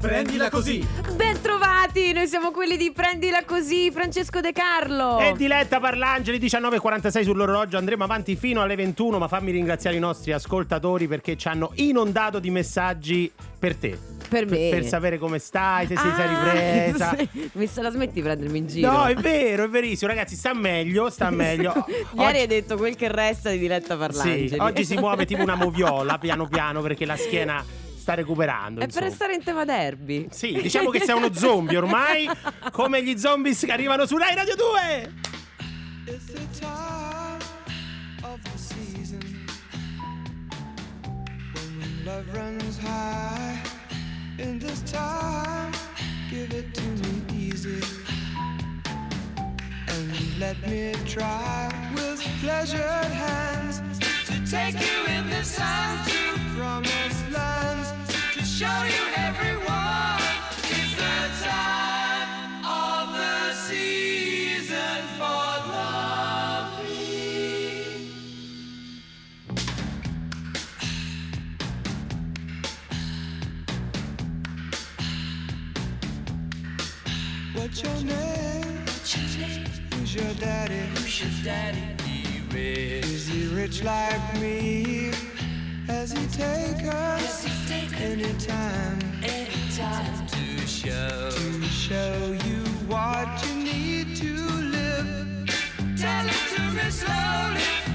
Prendila 0.00 0.48
così. 0.48 0.86
Bentrovati, 1.16 2.12
noi 2.12 2.28
siamo 2.28 2.52
quelli 2.52 2.76
di 2.76 2.92
Prendila 2.92 3.44
così, 3.44 3.90
Francesco 3.90 4.40
De 4.40 4.52
Carlo. 4.52 5.18
E 5.18 5.32
Diletta 5.36 5.80
Parlangeli 5.80 6.38
19.46 6.38 7.22
sull'orologio 7.24 7.76
andremo 7.78 8.04
avanti 8.04 8.36
fino 8.36 8.62
alle 8.62 8.76
21 8.76 9.18
ma 9.18 9.26
fammi 9.26 9.50
ringraziare 9.50 9.96
i 9.96 9.98
nostri 9.98 10.30
ascoltatori 10.30 11.08
perché 11.08 11.36
ci 11.36 11.48
hanno 11.48 11.72
inondato 11.74 12.38
di 12.38 12.48
messaggi 12.50 13.30
per 13.58 13.74
te 13.74 13.98
Per 14.28 14.46
me. 14.46 14.68
per 14.70 14.84
sapere 14.84 15.18
come 15.18 15.40
stai, 15.40 15.88
se 15.88 15.96
si 15.96 16.08
sei 16.14 16.26
Ah, 16.26 16.44
ripresa. 16.44 17.16
Mi 17.58 17.66
se 17.66 17.82
la 17.82 17.90
smetti 17.90 18.14
di 18.14 18.22
prendermi 18.22 18.58
in 18.58 18.66
giro? 18.68 18.92
No, 18.92 19.04
è 19.06 19.14
vero, 19.16 19.64
è 19.64 19.68
verissimo, 19.68 20.10
ragazzi, 20.12 20.36
sta 20.36 20.54
meglio, 20.54 21.10
sta 21.10 21.28
meglio. 21.30 21.72
Ieri 22.16 22.38
hai 22.38 22.46
detto 22.46 22.76
quel 22.76 22.94
che 22.94 23.08
resta 23.10 23.50
di 23.50 23.58
Diletta 23.58 23.96
Parlangeli. 23.96 24.48
Sì, 24.50 24.56
oggi 24.58 24.84
si 24.84 24.96
muove 24.96 25.26
tipo 25.26 25.42
una 25.42 25.56
moviola 25.56 26.18
piano 26.18 26.46
piano 26.46 26.82
perché 26.82 27.04
la 27.04 27.16
schiena 27.16 27.64
sta 28.08 28.14
recuperando. 28.14 28.80
È 28.80 28.86
per 28.86 28.88
insomma. 28.88 29.06
restare 29.06 29.34
in 29.34 29.42
tema 29.42 29.64
derby. 29.64 30.28
Sì, 30.30 30.52
diciamo 30.62 30.88
che 30.90 31.00
sei 31.00 31.14
uno 31.14 31.32
zombie 31.34 31.76
ormai, 31.76 32.28
come 32.72 33.02
gli 33.02 33.18
zombies 33.18 33.64
che 33.64 33.72
arrivano 33.72 34.06
su 34.06 34.16
Rai 34.16 34.34
Radio 34.34 34.54
2. 34.54 35.12
It's 36.06 36.24
the 36.24 36.46
time 36.58 37.38
of 38.22 38.40
the 38.40 38.58
season 38.58 39.20
when 41.52 42.04
love 42.04 42.24
runs 42.32 42.78
high. 42.78 43.60
In 44.38 44.58
this 44.58 44.80
time, 44.90 45.72
give 46.30 46.56
it 46.56 46.72
to 46.72 46.82
me 46.82 47.24
easy 47.36 47.82
and 49.88 50.38
let 50.38 50.56
me 50.66 50.92
try 51.04 51.68
with 51.92 52.22
pleasured 52.40 52.80
hands 53.12 53.82
to 54.26 54.50
take 54.50 54.80
you 54.80 55.12
in 55.12 55.28
the 55.28 55.42
sun 55.42 55.98
to 56.06 56.38
promised 56.56 57.30
lands 57.32 57.87
What's 58.60 58.72
your 77.82 78.02
name? 78.02 78.86
Who's 79.92 80.14
your 80.16 80.34
daddy? 80.34 80.80
Who's 80.96 81.20
your 81.20 81.30
daddy? 81.44 81.78
Is 82.52 83.28
he 83.28 83.46
rich 83.54 83.84
like 83.84 84.40
me? 84.40 84.97
Has 86.10 87.44
he 87.44 87.66
taken 87.66 88.00
any 88.02 88.32
time? 88.38 88.98
to 90.28 90.66
show 90.66 91.30
to 91.30 91.62
show 91.64 92.38
you 92.46 92.64
what 92.86 93.28
you 93.46 93.54
need 93.62 94.16
to 94.16 94.32
live? 94.32 95.50
Tell 95.98 96.26
it 96.26 96.56
to 96.56 96.62
me 96.72 96.90
slowly. 96.90 97.87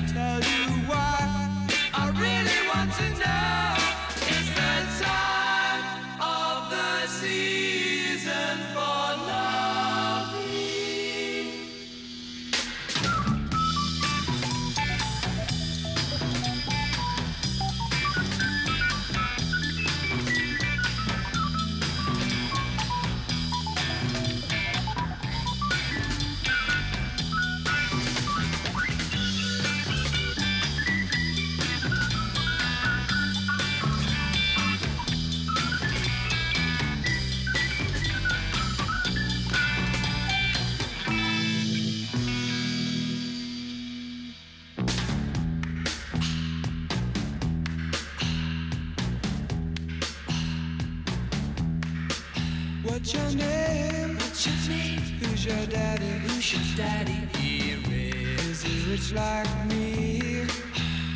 Like 59.13 59.65
me? 59.67 60.45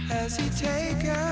Has 0.09 0.37
he 0.37 0.49
taken? 0.49 1.26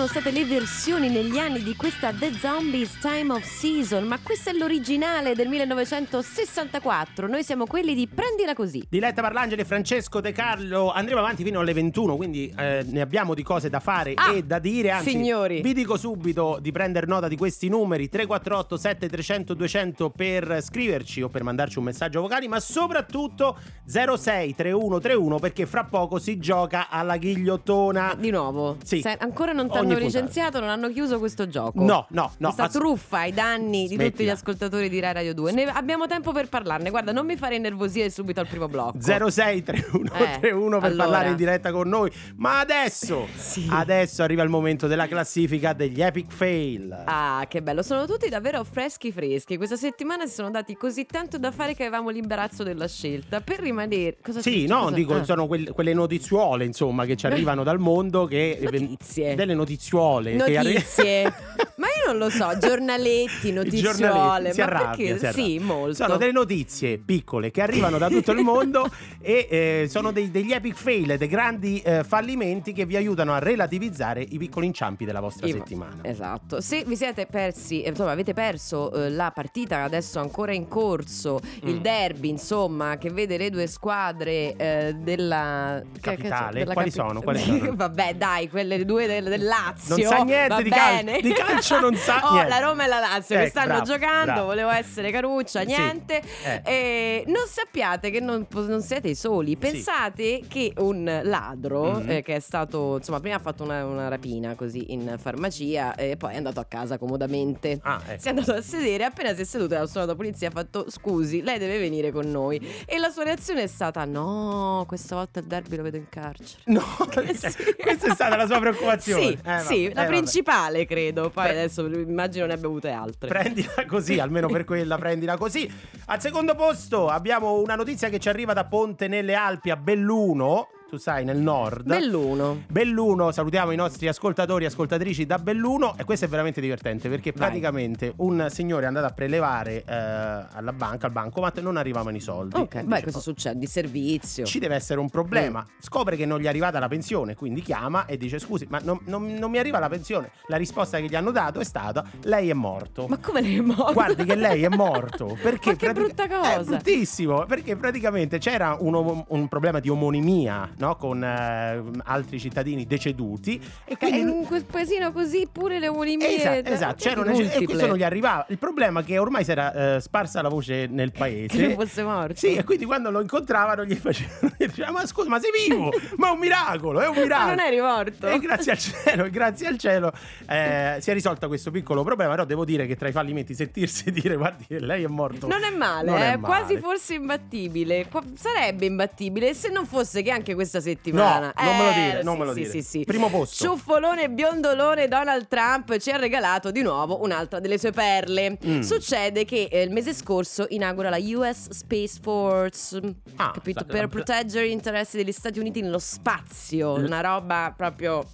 Sono 0.00 0.12
state 0.12 0.30
le 0.30 0.46
versioni 0.46 1.10
negli 1.10 1.36
anni 1.36 1.62
di 1.62 1.76
questa 1.76 2.10
The 2.10 2.32
Zombies 2.32 2.96
Time 3.00 3.34
of 3.34 3.44
Season, 3.44 4.06
ma 4.06 4.18
questa 4.22 4.50
è 4.50 4.54
l'originale 4.54 5.34
del 5.34 5.46
1964. 5.48 7.28
Noi 7.28 7.44
siamo 7.44 7.66
quelli 7.66 7.94
di 7.94 8.06
Prendila 8.50 8.54
così. 8.54 8.84
Diletta 8.88 9.22
Parlangeli 9.22 9.64
Francesco 9.64 10.20
De 10.20 10.32
Carlo 10.32 10.90
andremo 10.92 11.20
avanti 11.20 11.44
fino 11.44 11.60
alle 11.60 11.72
21 11.72 12.16
quindi 12.16 12.52
eh, 12.56 12.84
ne 12.88 13.00
abbiamo 13.00 13.34
di 13.34 13.42
cose 13.42 13.68
da 13.70 13.80
fare 13.80 14.12
Ah, 14.14 14.32
e 14.34 14.42
da 14.42 14.58
dire 14.58 14.90
anzi 14.90 15.10
signori. 15.10 15.60
vi 15.62 15.72
dico 15.72 15.96
subito 15.96 16.58
di 16.60 16.72
prendere 16.72 17.06
nota 17.06 17.28
di 17.28 17.36
questi 17.36 17.68
numeri 17.68 18.08
348 18.08 18.76
7300 18.76 19.54
200 19.54 20.10
per 20.10 20.58
scriverci 20.62 21.22
o 21.22 21.28
per 21.28 21.42
mandarci 21.42 21.78
un 21.78 21.84
messaggio 21.84 22.20
vocale 22.20 22.48
ma 22.48 22.60
soprattutto 22.60 23.56
063131 23.86 25.38
perché 25.38 25.66
fra 25.66 25.84
poco 25.84 26.18
si 26.18 26.38
gioca 26.38 26.88
alla 26.88 27.16
ghigliottona 27.16 28.14
Di 28.18 28.30
nuovo, 28.30 28.76
Sì. 28.82 29.00
Se- 29.00 29.16
ancora 29.18 29.52
non 29.52 29.66
ti 29.68 29.76
hanno 29.76 29.88
puntata. 29.94 30.04
licenziato, 30.04 30.60
non 30.60 30.68
hanno 30.68 30.90
chiuso 30.90 31.18
questo 31.18 31.48
gioco. 31.48 31.82
no 31.82 32.06
no 32.10 32.32
no 32.38 32.46
Questa 32.48 32.64
ass- 32.64 32.72
truffa 32.72 33.18
ai 33.20 33.32
danni 33.32 33.86
di 33.88 33.96
tutti 33.96 34.24
gli 34.24 34.28
ascoltatori 34.30 34.88
di 34.88 34.98
Rai 35.00 35.12
Radio 35.12 35.34
2. 35.34 35.52
Ne 35.52 35.64
abbiamo 35.64 36.06
tempo 36.06 36.32
per 36.32 36.48
parlarne. 36.48 36.90
Guarda, 36.90 37.12
non 37.12 37.26
mi 37.26 37.36
fare 37.36 37.56
innervosire 37.56 38.10
subito 38.10 38.39
al 38.40 38.46
primo 38.48 38.68
blocco. 38.68 38.98
063131 39.00 40.16
Eh, 40.16 40.38
per 40.40 40.52
allora. 40.54 40.80
parlare 40.96 41.28
in 41.30 41.36
diretta 41.36 41.70
con 41.72 41.88
noi 41.88 42.10
ma 42.36 42.60
adesso 42.60 43.26
Sì. 43.36 43.66
adesso 43.70 44.22
arriva 44.22 44.42
il 44.42 44.48
momento 44.48 44.86
della 44.86 45.06
classifica 45.06 45.72
degli 45.72 46.00
epic 46.02 46.32
fail 46.32 47.02
Ah, 47.06 47.44
che 47.48 47.62
bello, 47.62 47.82
sono 47.82 48.06
tutti 48.06 48.28
davvero 48.28 48.64
freschi 48.64 49.12
freschi. 49.12 49.56
Questa 49.56 49.76
settimana 49.76 50.26
si 50.26 50.34
sono 50.34 50.50
dati 50.50 50.76
così 50.76 51.06
tanto 51.06 51.38
da 51.38 51.50
fare 51.50 51.74
che 51.74 51.82
avevamo 51.84 52.10
l'imbarazzo 52.10 52.62
della 52.62 52.86
scelta. 52.88 53.40
Per 53.40 53.58
rimanere. 53.60 54.16
Cosa 54.22 54.40
Sì, 54.40 54.66
no, 54.66 54.82
Cosa- 54.84 54.94
dico, 54.94 55.14
ah. 55.14 55.24
sono 55.24 55.46
quel- 55.46 55.70
quelle 55.72 55.92
notiziuole, 55.94 56.64
insomma, 56.64 57.04
che 57.04 57.16
ci 57.16 57.26
arrivano 57.26 57.62
dal 57.62 57.78
mondo 57.78 58.26
che 58.26 58.58
Notizie. 58.62 59.34
delle 59.34 59.54
notiziuole 59.54 60.36
che 60.36 60.56
arri- 60.56 60.72
Notizie. 60.74 61.22
Ma 61.80 61.86
io 61.86 62.06
non 62.12 62.18
lo 62.18 62.28
so, 62.30 62.56
giornaletti, 62.58 63.52
notiziole, 63.52 63.96
giornaletti, 63.96 64.54
si 64.54 64.60
ma 64.60 64.66
arrabbia, 64.66 65.14
perché? 65.16 65.32
Sì, 65.32 65.58
molto. 65.58 65.94
Sono 65.94 66.16
delle 66.16 66.32
notizie 66.32 66.98
piccole 66.98 67.50
che 67.50 67.62
arrivano 67.62 67.96
da 67.98 68.08
tutto 68.08 68.29
il 68.32 68.42
mondo 68.44 68.88
e 69.20 69.46
eh, 69.50 69.86
sono 69.88 70.10
dei- 70.12 70.30
degli 70.30 70.52
epic 70.52 70.74
fail, 70.76 71.16
dei 71.18 71.28
grandi 71.28 71.80
eh, 71.80 72.04
fallimenti 72.04 72.72
che 72.72 72.84
vi 72.86 72.96
aiutano 72.96 73.32
a 73.34 73.38
relativizzare 73.38 74.22
i 74.22 74.38
piccoli 74.38 74.66
inciampi 74.66 75.04
della 75.04 75.20
vostra 75.20 75.46
Io- 75.46 75.54
settimana. 75.56 75.98
Esatto, 76.02 76.60
se 76.60 76.84
vi 76.84 76.96
siete 76.96 77.26
persi, 77.26 77.82
eh, 77.82 77.90
insomma 77.90 78.12
avete 78.12 78.32
perso 78.34 78.92
eh, 78.92 79.10
la 79.10 79.30
partita 79.30 79.82
adesso 79.82 80.18
ancora 80.20 80.52
in 80.52 80.68
corso, 80.68 81.40
il 81.62 81.76
Mm. 81.76 81.80
derby 81.82 82.28
insomma 82.28 82.96
che 82.98 83.10
vede 83.10 83.36
le 83.36 83.50
due 83.50 83.66
squadre 83.66 84.54
eh, 84.56 84.94
della 84.98 85.80
che- 85.92 86.00
che- 86.00 86.16
Capitale? 86.16 86.58
della 86.60 86.72
Quali 86.72 86.90
sono? 86.90 87.20
Quali 87.22 87.38
sono? 87.44 87.74
Vabbè 87.74 88.14
dai, 88.14 88.48
quelle 88.48 88.84
due 88.84 89.06
del, 89.06 89.24
del 89.24 89.44
Lazio. 89.44 89.96
Non 89.96 90.04
sa 90.06 90.22
niente 90.24 90.62
di 90.62 90.70
cal- 90.70 91.04
bene. 91.04 91.20
di 91.20 91.32
calcio 91.32 91.80
non 91.80 91.94
sa 91.94 92.20
oh, 92.28 92.32
niente. 92.32 92.48
la 92.48 92.58
Roma 92.58 92.84
e 92.84 92.88
la 92.88 92.98
Lazio 92.98 93.36
che 93.36 93.42
Ecco, 93.42 93.50
stanno 93.50 93.66
bravo, 93.66 93.84
giocando, 93.84 94.24
bravo. 94.32 94.46
volevo 94.46 94.70
essere 94.70 95.10
caruccia, 95.10 95.60
Sì, 95.60 95.66
niente. 95.66 96.22
eh. 96.44 96.60
E 96.64 97.24
non 97.26 97.44
sappiate 97.46 98.09
che 98.10 98.20
non, 98.20 98.46
non 98.50 98.82
siete 98.82 99.08
i 99.08 99.14
soli. 99.14 99.56
Pensate 99.56 100.42
che 100.48 100.72
un 100.78 101.20
ladro 101.24 101.98
Mhm. 102.00 102.10
eh, 102.10 102.22
che 102.22 102.36
è 102.36 102.40
stato, 102.40 102.96
insomma, 102.96 103.20
prima 103.20 103.36
ha 103.36 103.40
fatto 103.40 103.62
una, 103.64 103.84
una 103.84 104.08
rapina 104.08 104.54
così 104.54 104.92
in 104.92 105.16
farmacia 105.18 105.94
e 105.94 106.16
poi 106.16 106.34
è 106.34 106.36
andato 106.36 106.60
a 106.60 106.64
casa 106.64 106.98
comodamente. 106.98 107.78
Ah, 107.82 108.00
ecco. 108.06 108.20
Si 108.20 108.26
è 108.26 108.30
andato 108.30 108.52
a 108.52 108.62
sedere, 108.62 109.04
appena 109.04 109.34
si 109.34 109.42
è 109.42 109.44
seduto 109.44 109.74
la 109.74 109.86
suonato 109.86 110.12
la 110.12 110.16
polizia 110.16 110.48
ha 110.48 110.50
fatto 110.50 110.86
scusi, 110.88 111.42
lei 111.42 111.58
deve 111.58 111.78
venire 111.78 112.10
con 112.10 112.30
noi. 112.30 112.60
E 112.86 112.98
la 112.98 113.10
sua 113.10 113.24
reazione 113.24 113.62
è 113.62 113.66
stata 113.66 114.04
no, 114.04 114.84
questa 114.86 115.14
volta 115.16 115.40
il 115.40 115.46
derby 115.46 115.76
lo 115.76 115.82
vedo 115.82 115.96
in 115.96 116.08
carcere. 116.08 116.62
No, 116.66 116.82
Eh, 117.16 117.34
cioè, 117.38 117.50
sì. 117.50 117.74
questa 117.80 118.08
è 118.08 118.14
stata 118.14 118.36
la 118.36 118.46
sua 118.46 118.58
preoccupazione. 118.60 119.22
Sì, 119.26 119.38
Eh, 119.44 119.60
sì, 119.60 119.84
eh, 119.86 119.94
la 119.94 120.04
principale 120.04 120.86
credo. 120.86 121.30
Poi 121.30 121.44
Pre- 121.44 121.50
adesso 121.52 121.86
immagino 121.86 122.46
ne 122.46 122.52
abbia 122.54 122.66
avute 122.68 122.90
altre. 122.90 123.28
Prendila 123.28 123.84
così, 123.86 124.18
almeno 124.18 124.48
per 124.48 124.64
quella, 124.64 124.96
prendila 124.98 125.36
così. 125.36 125.70
Al 126.06 126.20
secondo 126.20 126.54
posto 126.54 127.08
abbiamo 127.08 127.60
una 127.60 127.74
notizia 127.76 127.99
che 128.08 128.18
ci 128.18 128.28
arriva 128.28 128.52
da 128.52 128.64
Ponte 128.64 129.08
nelle 129.08 129.34
Alpi 129.34 129.70
a 129.70 129.76
Belluno, 129.76 130.68
tu 130.90 130.96
sai, 130.98 131.24
nel 131.24 131.38
nord. 131.38 131.86
Belluno. 131.86 132.64
Belluno, 132.66 133.30
salutiamo 133.30 133.70
i 133.70 133.76
nostri 133.76 134.08
ascoltatori 134.08 134.64
e 134.64 134.66
ascoltatrici 134.66 135.24
da 135.24 135.38
Belluno 135.38 135.94
e 135.96 136.02
questo 136.02 136.24
è 136.24 136.28
veramente 136.28 136.60
divertente 136.60 137.08
perché 137.08 137.30
Vai. 137.30 137.46
praticamente 137.46 138.12
un 138.16 138.48
signore 138.50 138.84
è 138.84 138.86
andato 138.88 139.06
a 139.06 139.10
prelevare 139.10 139.84
eh, 139.84 139.94
alla 139.94 140.72
banca, 140.72 141.06
al 141.06 141.12
bancomat 141.12 141.60
non 141.60 141.76
arrivavano 141.76 142.16
i 142.16 142.20
soldi. 142.20 142.56
Ok, 142.56 142.82
beh, 142.82 143.02
questo 143.02 143.18
"Oh, 143.20 143.22
succede 143.22 143.60
di 143.60 143.66
servizio. 143.66 144.44
ci 144.44 144.58
deve 144.58 144.74
essere 144.74 144.98
un 144.98 145.08
problema. 145.08 145.60
Mm. 145.60 145.78
Scopre 145.78 146.16
che 146.16 146.26
non 146.26 146.40
gli 146.40 146.46
è 146.46 146.48
arrivata 146.48 146.80
la 146.80 146.88
pensione, 146.88 147.36
quindi 147.36 147.62
chiama 147.62 148.06
e 148.06 148.16
dice: 148.16 148.40
Scusi, 148.40 148.66
ma 148.68 148.80
non, 148.82 148.98
non- 149.04 149.32
non 149.34 149.48
mi 149.48 149.58
arriva 149.58 149.78
la 149.78 149.88
pensione. 149.88 150.32
La 150.48 150.56
risposta 150.56 150.98
che 150.98 151.06
gli 151.06 151.14
hanno 151.14 151.30
dato 151.30 151.60
è 151.60 151.64
stata: 151.64 152.04
Lei 152.24 152.50
è 152.50 152.54
morto. 152.54 153.06
Ma 153.06 153.18
come 153.18 153.40
lei 153.42 153.58
è 153.58 153.60
morta? 153.60 153.92
Guardi 153.92 154.24
che 154.24 154.34
lei 154.34 154.64
è 154.64 154.68
morto 154.68 155.36
perché 155.40 155.70
Ma 155.70 155.76
che 155.76 155.92
brutta 155.92 156.26
cosa. 156.26 156.52
È 156.60 156.64
bruttissimo 156.64 157.46
perché 157.46 157.76
praticamente 157.76 158.38
c'era 158.38 158.76
un, 158.80 158.94
om- 158.96 159.24
un 159.28 159.46
problema 159.46 159.78
di 159.78 159.88
omonimia 159.88 160.68
no? 160.80 160.96
con 160.96 161.22
eh, 161.22 161.82
altri 162.04 162.38
cittadini 162.40 162.84
deceduti 162.86 163.60
e 163.84 163.96
quindi 163.96 164.20
in 164.20 164.44
quel 164.46 164.64
paesino 164.64 165.12
così 165.12 165.48
pure 165.50 165.78
le 165.78 165.88
omonimie 165.88 166.36
Esatto, 166.36 166.70
esatto, 166.70 166.94
c'era 166.98 167.20
una- 167.20 167.32
e 167.32 167.64
questo 167.64 167.86
non 167.86 167.96
gli 167.96 168.02
arrivava. 168.02 168.44
Il 168.48 168.58
problema 168.58 169.00
è 169.00 169.04
che 169.04 169.18
ormai 169.18 169.44
si 169.44 169.50
era 169.52 169.96
eh, 169.96 170.00
sparsa 170.00 170.42
la 170.42 170.48
voce 170.48 170.86
nel 170.86 171.12
paese. 171.12 171.56
Che 171.56 171.74
fosse 171.74 172.02
morto. 172.02 172.34
Sì, 172.36 172.54
e 172.54 172.64
quindi 172.64 172.84
quando 172.84 173.10
lo 173.10 173.20
incontravano 173.20 173.84
gli 173.84 173.94
facevano 173.94 174.52
gli 174.58 174.66
dicevano, 174.66 174.98
Ma 174.98 175.06
scusa, 175.06 175.28
ma 175.28 175.38
sei 175.38 175.50
vivo? 175.68 175.90
ma 176.16 176.28
è 176.28 176.32
un 176.32 176.38
miracolo, 176.38 177.00
è 177.00 177.08
un 177.08 177.14
Ma 177.14 177.20
miracolo. 177.22 177.54
non 177.54 177.60
eri 177.64 177.80
morto. 177.80 178.26
E 178.26 178.38
grazie 178.38 178.72
al 178.72 178.78
cielo, 178.78 179.30
grazie 179.30 179.66
al 179.66 179.78
cielo 179.78 180.12
eh, 180.48 180.96
si 181.00 181.10
è 181.10 181.12
risolto 181.12 181.46
questo 181.48 181.70
piccolo 181.70 182.02
problema. 182.02 182.30
Però 182.32 182.44
devo 182.44 182.64
dire 182.64 182.86
che 182.86 182.96
tra 182.96 183.08
i 183.08 183.12
fallimenti 183.12 183.54
sentirsi 183.54 184.10
dire 184.10 184.36
guardi 184.36 184.64
lei 184.68 185.04
è 185.04 185.08
morto. 185.08 185.46
Non 185.46 185.62
è 185.62 185.70
male, 185.70 186.10
Non 186.10 186.18
è 186.20 186.32
eh, 186.34 186.38
quasi 186.38 186.74
male. 186.74 186.80
forse 186.80 187.14
imbattibile. 187.14 188.06
Sarebbe 188.34 188.86
imbattibile 188.86 189.54
se 189.54 189.68
non 189.68 189.84
fosse 189.86 190.22
che 190.22 190.30
anche 190.30 190.54
questa 190.70 190.80
settimana. 190.80 191.52
No, 191.56 191.64
non 191.64 191.76
me 191.76 191.82
lo 191.84 191.90
Eh, 191.90 191.94
dire, 191.94 192.22
non 192.22 192.34
sì, 192.34 192.38
me 192.40 192.44
lo 192.46 192.52
sì, 192.52 192.58
dire. 192.60 192.70
Sì, 192.70 192.82
sì. 192.82 193.04
Primo 193.04 193.28
posto. 193.28 193.64
Ciuffolone 193.64 194.30
biondolone 194.30 195.08
Donald 195.08 195.48
Trump 195.48 195.96
ci 195.98 196.10
ha 196.10 196.16
regalato 196.16 196.70
di 196.70 196.82
nuovo 196.82 197.22
un'altra 197.22 197.58
delle 197.58 197.78
sue 197.78 197.90
perle. 197.90 198.56
Mm. 198.64 198.80
Succede 198.80 199.44
che 199.44 199.68
eh, 199.70 199.82
il 199.82 199.90
mese 199.90 200.14
scorso 200.14 200.66
inaugura 200.68 201.10
la 201.10 201.18
US 201.18 201.70
Space 201.70 202.18
Force, 202.22 202.98
Ah, 203.36 203.50
capito? 203.52 203.84
Per 203.84 204.06
proteggere 204.08 204.68
gli 204.68 204.72
interessi 204.72 205.16
degli 205.16 205.32
Stati 205.32 205.58
Uniti 205.58 205.80
nello 205.80 205.98
spazio, 205.98 206.94
una 206.94 207.20
roba 207.20 207.72
proprio 207.76 208.24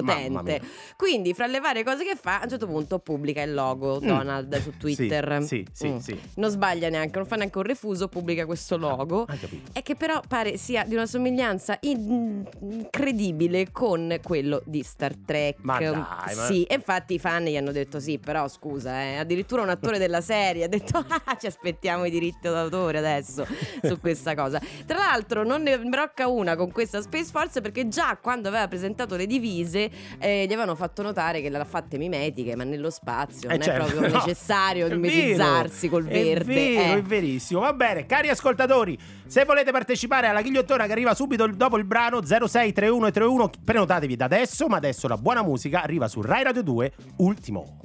potente. 0.00 0.60
Quindi, 0.96 1.34
fra 1.34 1.46
le 1.46 1.60
varie 1.60 1.84
cose 1.84 2.04
che 2.04 2.16
fa, 2.20 2.40
a 2.40 2.44
un 2.44 2.48
certo 2.50 2.66
punto 2.66 2.98
pubblica 2.98 3.42
il 3.42 3.54
logo 3.54 4.00
Mm. 4.00 4.06
Donald 4.06 4.60
su 4.60 4.76
Twitter. 4.76 5.42
Sì, 5.42 5.64
sì, 5.72 5.88
Mm. 5.88 5.96
sì. 5.98 6.18
Non 6.36 6.50
sbaglia 6.50 6.88
neanche, 6.88 7.18
non 7.18 7.26
fa 7.26 7.36
neanche 7.36 7.58
un 7.58 7.64
refuso, 7.64 8.08
pubblica 8.08 8.46
questo 8.46 8.76
logo. 8.76 9.24
Hai 9.28 9.38
capito. 9.38 9.70
E 9.72 9.82
che 9.82 9.94
però 9.96 10.20
pare 10.26 10.56
sia 10.56 10.84
di 10.84 10.94
una 10.94 11.06
somiglianza 11.06 11.76
in- 11.82 12.44
incredibile 12.60 13.70
con 13.72 14.18
quello 14.22 14.62
di 14.64 14.82
Star 14.82 15.14
Trek. 15.24 15.58
Ma 15.62 15.78
dai, 15.78 15.94
ma- 15.94 16.24
Sì, 16.46 16.66
infatti 16.70 17.14
i 17.14 17.18
fan 17.18 17.44
gli 17.44 17.56
hanno 17.56 17.72
detto 17.72 18.00
sì, 18.00 18.18
però 18.18 18.48
scusa, 18.48 19.00
eh, 19.02 19.16
addirittura 19.16 19.62
un 19.62 19.68
attore 19.68 19.98
della 19.98 20.20
serie 20.20 20.64
ha 20.64 20.68
detto 20.68 20.98
ah, 21.24 21.36
ci 21.38 21.46
aspettiamo 21.46 22.04
i 22.04 22.10
diritti 22.10 22.48
d'autore 22.48 22.98
adesso 22.98 23.46
su 23.82 23.98
questa 24.00 24.34
cosa. 24.34 24.60
Tra 24.86 24.98
l'altro 24.98 25.44
non 25.44 25.62
ne 25.62 25.78
brocca 25.78 26.28
una 26.28 26.56
con 26.56 26.70
questa 26.70 27.00
Space 27.02 27.30
Force 27.30 27.60
perché 27.60 27.88
già 27.88 28.18
quando 28.20 28.48
aveva 28.48 28.68
presentato 28.68 29.16
le 29.16 29.26
divise 29.26 29.85
eh, 30.18 30.42
gli 30.42 30.52
avevano 30.52 30.74
fatto 30.74 31.02
notare 31.02 31.40
che 31.40 31.50
le 31.50 31.58
ha 31.58 31.64
fatte 31.64 31.98
mimetiche, 31.98 32.56
ma 32.56 32.64
nello 32.64 32.90
spazio 32.90 33.48
Eh, 33.48 33.54
non 33.54 33.62
certo, 33.62 33.86
è 33.86 33.90
proprio 33.90 34.08
no, 34.12 34.16
necessario 34.18 34.88
mimetizzarsi 34.88 35.88
col 35.88 36.04
verde. 36.04 36.52
È 36.52 36.54
vero, 36.54 36.94
eh. 36.94 36.98
è 36.98 37.02
verissimo. 37.02 37.60
Va 37.60 37.72
bene, 37.72 38.06
cari 38.06 38.28
ascoltatori, 38.28 38.98
se 39.26 39.44
volete 39.44 39.70
partecipare 39.70 40.28
alla 40.28 40.42
ghigliottora 40.42 40.86
che 40.86 40.92
arriva 40.92 41.14
subito 41.14 41.46
dopo 41.46 41.76
il 41.76 41.84
brano 41.84 42.20
063131, 42.22 43.50
prenotatevi 43.64 44.16
da 44.16 44.24
adesso, 44.24 44.66
ma 44.66 44.76
adesso 44.76 45.08
la 45.08 45.16
buona 45.16 45.42
musica 45.42 45.82
arriva 45.82 46.08
su 46.08 46.20
Rai 46.20 46.42
Radio 46.42 46.62
2, 46.62 46.92
ultimo. 47.16 47.80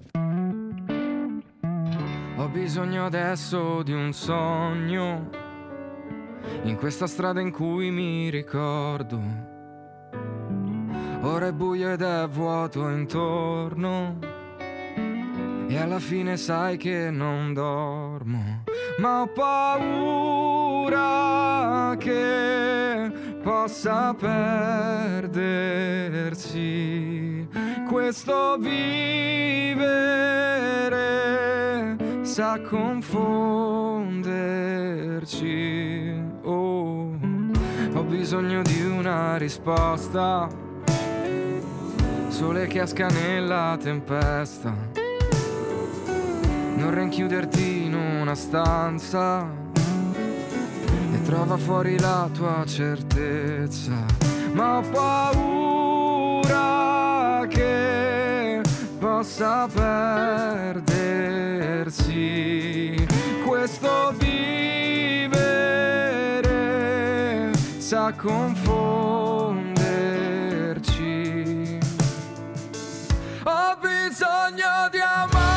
Ho 2.38 2.48
bisogno 2.48 3.06
adesso 3.06 3.84
di 3.84 3.94
un 3.94 4.14
sogno 4.14 5.30
in 6.64 6.76
questa 6.76 7.06
strada 7.06 7.40
in 7.40 7.52
cui 7.52 7.92
mi 7.92 8.30
ricordo. 8.30 9.51
Ora 11.22 11.48
è 11.48 11.52
buio 11.52 11.92
ed 11.92 12.02
è 12.02 12.28
vuoto 12.28 12.90
intorno. 12.90 14.18
E 15.68 15.78
alla 15.78 16.00
fine 16.00 16.36
sai 16.36 16.78
che 16.78 17.10
non 17.12 17.54
dormo. 17.54 18.64
Ma 18.98 19.22
ho 19.22 19.28
paura 19.28 20.72
che 21.98 23.12
possa 23.42 24.14
perdersi 24.14 25.42
questo 27.88 28.58
vivere 28.58 29.82
sa 32.22 32.60
confonderci. 32.62 33.50
Oh, 36.44 37.20
ho 37.94 38.04
bisogno 38.04 38.62
di 38.62 38.82
una 38.86 39.36
risposta. 39.38 40.71
Sole 42.42 42.66
che 42.66 42.82
esca 42.82 43.06
nella 43.06 43.78
tempesta. 43.80 44.74
Non 46.76 46.92
rinchiuderti 46.92 47.84
in 47.84 47.94
una 47.94 48.34
stanza 48.34 49.48
e 51.14 51.22
trova 51.22 51.56
fuori 51.58 52.00
la 52.00 52.28
tua 52.34 52.64
certezza. 52.66 53.94
Ma 54.54 54.78
ho 54.80 54.82
paura 56.02 56.66
che 57.48 58.62
possa 58.98 59.68
perdersi 59.68 60.96
questo 63.46 64.16
vivere 64.18 65.52
sa 67.78 68.12
confonderci. 68.18 69.61
Bisogno 74.10 74.90
di 74.90 75.00
amarti, 75.00 75.51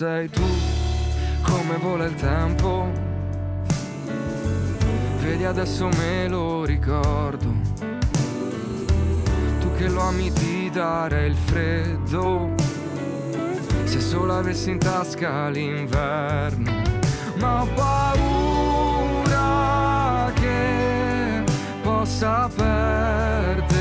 sei 0.00 0.30
tu, 0.30 0.40
come 1.42 1.76
vola 1.76 2.06
il 2.06 2.14
tempo. 2.14 2.90
Vedi 5.18 5.44
adesso 5.44 5.88
me 5.88 6.26
lo 6.26 6.64
ricordo. 6.64 7.52
Tu 9.60 9.74
che 9.76 9.88
lo 9.88 10.00
ami 10.00 10.32
di 10.32 10.70
dare 10.70 11.26
il 11.26 11.36
freddo. 11.36 12.54
Se 13.84 14.00
solo 14.00 14.38
avessi 14.38 14.70
in 14.70 14.78
tasca 14.78 15.50
l'inverno. 15.50 16.80
Ma 17.36 17.60
ho 17.60 17.66
paura 17.74 19.42
che 20.32 21.44
possa 21.82 22.48
perdersi 22.56 23.74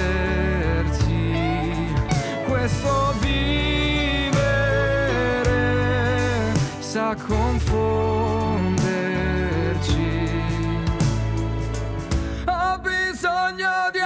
questo 2.45 3.13
vivere 3.21 3.78
confonderci. 7.29 8.81
Ho 12.45 12.79
bisogno 12.79 13.89
di 13.91 13.99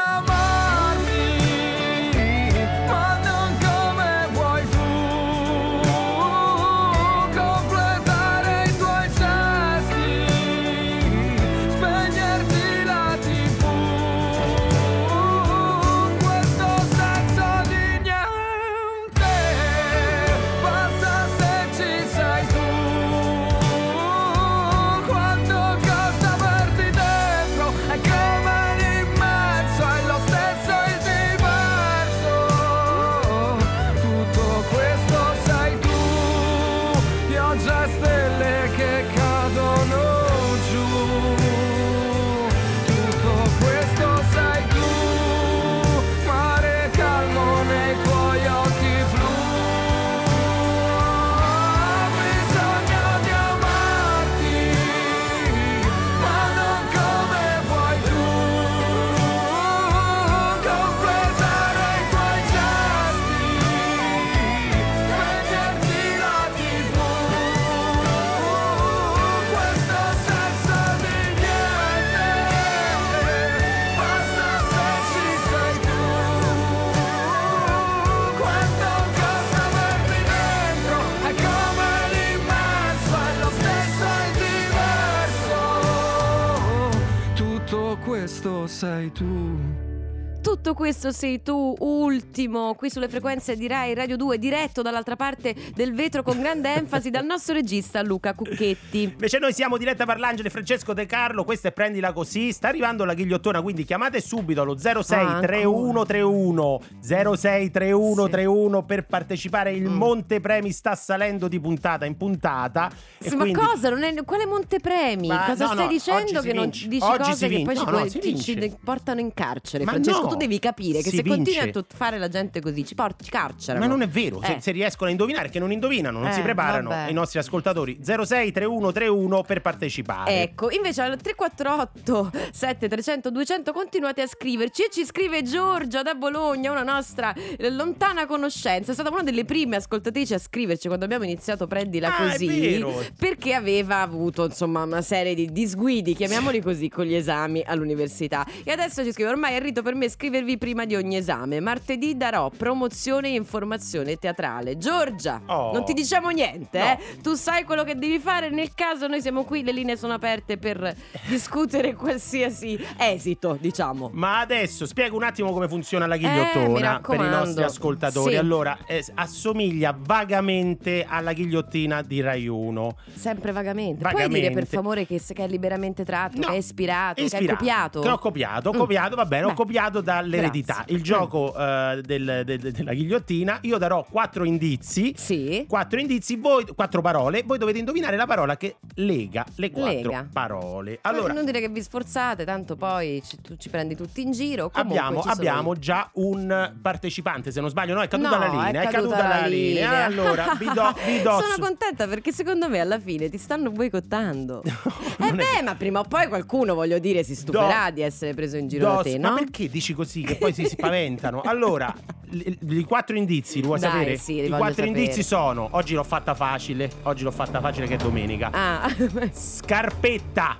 Tutto 90.74 90.86
questo 90.86 91.12
sei 91.12 91.44
tu, 91.44 91.76
ultimo, 91.82 92.74
qui 92.74 92.90
sulle 92.90 93.08
frequenze 93.08 93.56
di 93.56 93.68
Rai 93.68 93.94
Radio 93.94 94.18
2, 94.18 94.40
diretto 94.40 94.82
dall'altra 94.82 95.16
parte 95.16 95.54
del 95.76 95.94
vetro 95.94 96.24
con 96.24 96.40
grande 96.40 96.74
enfasi 96.74 97.12
dal 97.12 97.24
nostro 97.26 97.54
regista 97.54 98.02
Luca 98.02 98.34
Cucchetti. 98.34 99.04
Invece 99.04 99.38
noi 99.38 99.54
siamo 99.54 99.78
diretta 99.78 100.04
per 100.06 100.18
l'Angelo 100.18 100.50
Francesco 100.50 100.94
De 100.94 101.06
Carlo, 101.06 101.44
questa 101.44 101.68
è 101.68 101.72
Prendila 101.72 102.12
Così, 102.12 102.52
sta 102.52 102.70
arrivando 102.70 103.06
la 103.06 103.14
ghigliottona, 103.14 103.62
quindi 103.62 103.84
chiamate 103.86 104.20
subito 104.20 104.64
allo 104.64 104.76
063131 104.76 106.82
063131 107.02 108.84
per 108.84 109.06
partecipare, 109.06 109.74
il 109.74 109.88
Mm. 109.90 109.94
Monte 109.96 110.40
Premi 110.40 110.72
sta 110.72 110.96
salendo 110.96 111.48
di 111.48 111.60
puntata 111.60 112.06
in 112.06 112.18
puntata. 112.18 112.90
Sì, 113.20 113.36
quindi- 113.36 113.52
Ma 113.54 113.68
cosa? 113.68 113.90
Non 113.92 114.02
è, 114.02 114.12
quale 114.24 114.48
Montepremi? 114.48 115.28
Ma 115.28 115.46
cosa 115.46 115.66
no, 115.68 115.74
stai 115.74 115.86
no, 115.86 115.92
dicendo 115.92 116.42
che 116.42 116.54
non 116.54 116.70
dici 116.70 116.98
Oggi 117.00 117.30
cose 117.30 117.48
che 117.48 117.62
poi 117.62 117.76
vince. 117.76 117.80
ci, 117.80 117.86
No, 117.92 118.00
no, 118.00 118.10
ci 118.10 118.20
vince. 118.20 118.78
portano 118.84 119.20
in 119.20 119.34
carcere? 119.36 119.84
Ma 119.84 119.92
Francesco, 119.92 120.22
no, 120.22 120.28
tu 120.30 120.36
devi 120.36 120.62
capire 120.64 121.02
che 121.02 121.10
si 121.10 121.18
se 121.18 121.24
continui 121.24 121.44
vince. 121.54 121.70
a 121.70 121.72
tut- 121.72 121.94
fare 121.96 122.18
la 122.18 122.28
gente 122.30 122.62
così 122.62 122.86
ci 122.86 122.96
porti 122.96 123.30
carcere. 123.30 123.80
Ma 123.80 123.86
non 123.88 124.02
è 124.02 124.08
vero, 124.08 124.40
se, 124.44 124.54
Eh. 124.54 124.62
se 124.62 124.72
riescono 124.72 125.10
a 125.10 125.12
indovinare, 125.12 125.50
che 125.50 125.60
non 125.60 125.72
indovinano, 125.72 126.20
non 126.20 126.30
Eh, 126.30 126.34
si 126.34 126.42
preparano 126.42 126.90
vabbè. 126.90 127.10
i 127.10 127.14
nostri 127.14 127.40
ascoltatori. 127.40 128.00
063131 128.02 129.44
per 129.44 129.62
partecipare. 129.62 130.42
Ecco, 130.42 130.70
invece 130.72 131.02
al 131.02 131.18
348 131.20 132.32
7300 132.52 133.30
200 133.32 133.72
continuate 133.74 134.22
a 134.22 134.28
scriverci 134.28 134.84
e 134.84 134.90
ci 134.92 135.06
scrive 135.06 135.42
Giorgia 135.44 136.02
da 136.02 136.14
Bologna, 136.14 136.72
una 136.72 136.84
nostra 136.84 137.34
eh, 137.34 137.70
lontana 137.70 138.26
conoscenza, 138.26 138.92
è 138.92 138.94
stata 138.94 139.10
una 139.10 139.24
delle 139.24 139.46
prime 139.46 139.76
ascoltatrici 139.78 140.34
a 140.34 140.40
scriverci 140.40 140.88
quando 140.88 141.06
abbiamo 141.06 141.24
iniziato 141.24 141.68
Prendila 141.68 142.16
Ah, 142.16 142.28
è 142.28 142.32
così, 142.32 142.48
vero. 142.48 143.04
perché 143.18 143.54
aveva 143.54 144.02
avuto 144.02 144.46
insomma 144.46 144.84
una 144.84 145.02
serie 145.02 145.34
di 145.36 145.52
disguidi, 145.52 146.14
chiamiamoli 146.14 146.62
così, 146.62 146.90
con 146.90 147.06
gli 147.06 147.16
esami 147.16 147.64
all'università. 147.66 148.46
E 148.64 148.72
adesso 148.72 149.04
ci 149.04 149.12
scrive, 149.12 149.30
ormai 149.30 149.56
è 149.56 149.60
rito 149.62 149.82
per 149.82 149.96
me 149.96 150.10
scrivervi 150.44 150.58
prima 150.58 150.86
di 150.86 150.96
ogni 150.96 151.16
esame, 151.16 151.60
martedì 151.62 152.18
darò 152.18 152.50
promozione 152.50 153.30
e 153.30 153.36
informazione 153.36 154.18
teatrale. 154.18 154.78
Giorgia, 154.78 155.42
Oh. 155.46 155.72
non 155.72 155.86
ti 155.86 155.94
diciamo 155.94 156.30
niente, 156.30 156.80
No. 156.80 156.86
eh? 156.86 156.98
Tu 157.22 157.34
sai 157.36 157.64
quello 157.64 157.84
che 157.84 157.96
devi 157.96 158.20
fare, 158.20 158.50
nel 158.50 158.74
caso 158.74 159.08
noi 159.08 159.22
siamo 159.22 159.44
qui, 159.46 159.64
le 159.64 159.72
linee 159.72 159.96
sono 159.96 160.14
aperte 160.14 160.58
per 160.58 160.94
discutere 161.28 161.94
qualsiasi 161.96 162.78
esito, 162.98 163.58
diciamo. 163.60 164.10
Ma 164.14 164.40
adesso 164.40 164.86
spiego 164.86 165.16
un 165.16 165.24
attimo 165.24 165.52
come 165.54 165.68
funziona 165.70 166.06
la 166.08 166.16
Eh, 166.16 166.20
ghigliottona 166.20 167.00
per 167.00 167.20
i 167.22 167.30
nostri 167.30 167.64
ascoltatori. 167.64 168.32
Sì. 168.34 168.38
Allora, 168.38 168.78
eh, 168.86 169.04
assomiglia 169.16 169.96
vagamente 169.98 171.06
alla 171.08 171.32
ghigliottina 171.34 172.02
di 172.02 172.20
Rai 172.22 172.48
1. 172.48 172.96
Sempre 173.14 173.52
vagamente. 173.54 174.02
Puoi 174.02 174.14
Vagamente. 174.14 174.40
dire 174.50 174.54
per 174.54 174.68
favore 174.68 175.06
che, 175.06 175.22
che 175.26 175.44
è 175.44 175.48
liberamente 175.48 176.04
tratto, 176.04 176.40
No, 176.42 176.48
che 176.48 176.54
è 176.54 176.58
ispirato, 176.58 177.14
che 177.16 177.24
Ispirato. 177.24 177.52
è 177.54 177.56
copiato? 177.56 178.00
Che 178.02 178.10
ho 178.10 178.18
copiato, 178.18 178.70
ho 178.70 178.74
Mm. 178.74 178.78
copiato, 178.78 179.16
va 179.16 179.26
bene, 179.26 179.46
ho 179.46 179.50
Beh, 179.50 179.54
copiato 179.56 180.02
dall'eredità. 180.38 180.74
grazie. 180.76 180.96
Il 180.96 181.02
gioco 181.04 181.56
eh, 181.58 182.02
del- 182.04 182.42
del- 182.46 182.72
della 182.72 182.94
ghigliottina, 182.94 183.60
io 183.62 183.78
darò 183.78 184.06
quattro 184.10 184.44
indizi. 184.44 185.14
Sì. 185.18 185.66
Quattro 185.68 186.00
indizi, 186.00 186.36
voi, 186.36 186.66
quattro 186.76 187.02
parole, 187.02 187.44
voi 187.46 187.58
dovete 187.58 187.80
indovinare 187.80 188.16
la 188.16 188.26
parola 188.26 188.58
che 188.58 188.78
lega 188.96 189.46
le 189.56 189.72
quattro 189.72 189.92
Lega. 190.10 190.28
parole. 190.32 191.00
Allora, 191.02 191.34
non 191.34 191.46
dire 191.46 191.60
che 191.60 191.70
vi 191.70 191.82
sforzate, 191.82 192.46
tanto 192.46 192.76
poi 192.76 193.22
ci, 193.26 193.38
tu 193.42 193.56
ci 193.58 193.70
prendi 193.70 193.96
tutti 193.96 194.22
in 194.22 194.32
giro. 194.32 194.70
Comunque 194.70 195.00
abbiamo, 195.00 195.20
abbiamo 195.22 195.76
già 195.76 196.10
un 196.14 196.74
partecipante, 196.82 197.52
se 197.52 197.60
non 197.62 197.70
sbaglio, 197.70 197.94
no, 197.96 198.02
è 198.02 198.08
caduta 198.08 198.30
No, 198.30 198.38
la 198.40 198.48
linea, 198.66 198.82
è 198.82 198.88
caduta 198.88 199.18
la 199.18 199.28
la 199.28 199.46
linea. 199.48 199.48
linea. 199.48 200.06
Allora, 200.06 200.56
vi 200.58 200.66
do, 200.74 200.94
vi 201.06 201.22
do 201.22 201.38
su- 201.40 201.44
Sono 201.50 201.56
contenta 201.66 202.08
perché 202.08 202.32
secondo 202.32 202.70
me 202.70 202.80
alla 202.80 203.00
fine 203.00 203.30
ti 203.30 203.38
stanno 203.38 203.72
boicottando. 203.72 204.62
eh 204.64 204.72
non 205.18 205.40
è 205.40 205.56
beh, 205.58 205.62
ma 205.64 205.76
prima 205.76 206.00
o 206.00 206.04
poi 206.04 206.28
qualcuno, 206.28 206.74
voglio 206.74 207.00
dire, 207.00 207.24
si 207.24 207.36
stuferà 207.36 207.86
Do- 207.88 207.96
di 207.96 208.02
essere 208.02 208.34
preso 208.34 208.58
in 208.58 208.68
giro 208.68 208.88
do- 208.88 208.96
da 208.98 209.02
te, 209.04 209.20
Ma 209.20 209.30
no? 209.30 209.36
perché 209.36 209.70
dici 209.70 209.94
così 209.94 210.23
che 210.24 210.36
poi 210.36 210.54
si 210.54 210.66
spaventano? 210.66 211.42
Allora, 211.42 211.94
i, 212.32 212.84
quattro 212.84 213.16
indizi, 213.16 213.60
li 213.62 213.66
vuoi 213.68 213.80
Dai, 213.80 213.90
sapere? 213.92 214.18
sì, 214.18 214.34
li 214.36 214.46
I 214.46 214.50
quattro 214.50 214.70
sapere. 214.70 214.88
indizi 214.88 215.24
sono: 215.24 215.68
oggi 215.72 215.94
l'ho 215.94 216.04
fatta 216.04 216.34
facile, 216.34 216.90
oggi 217.04 217.24
l'ho 217.24 217.32
fatta 217.32 217.60
facile 217.60 217.88
che 217.88 217.94
è 217.96 217.98
domenica. 217.98 218.50
Ah, 218.52 218.90
Scarpetta, 219.32 220.58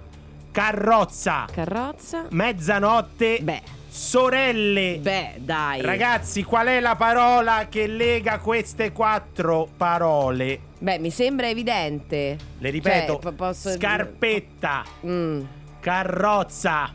carrozza, 0.52 1.46
carrozza. 1.52 2.26
mezzanotte, 2.30 3.40
Beh, 3.42 3.62
sorelle. 3.90 5.00
beh, 5.02 5.34
dai. 5.40 5.82
Ragazzi, 5.82 6.44
qual 6.44 6.68
è 6.68 6.80
la 6.80 6.96
parola 6.96 7.68
che 7.70 7.88
lega 7.88 8.40
queste 8.40 8.92
quattro 8.92 9.68
parole? 9.76 10.60
Beh, 10.80 11.00
mi 11.00 11.10
sembra 11.10 11.48
evidente. 11.50 12.38
Le 12.60 12.70
ripeto: 12.70 13.14
Cioè, 13.14 13.20
po- 13.22 13.32
posso- 13.32 13.72
scarpetta, 13.72 14.84
Mm, 15.06 15.42
carrozza, 15.80 16.94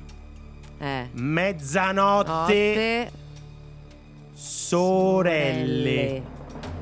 eh. 0.78 1.08
mezzanotte, 1.12 2.30
Notte. 2.30 3.10
sorelle. 4.34 6.36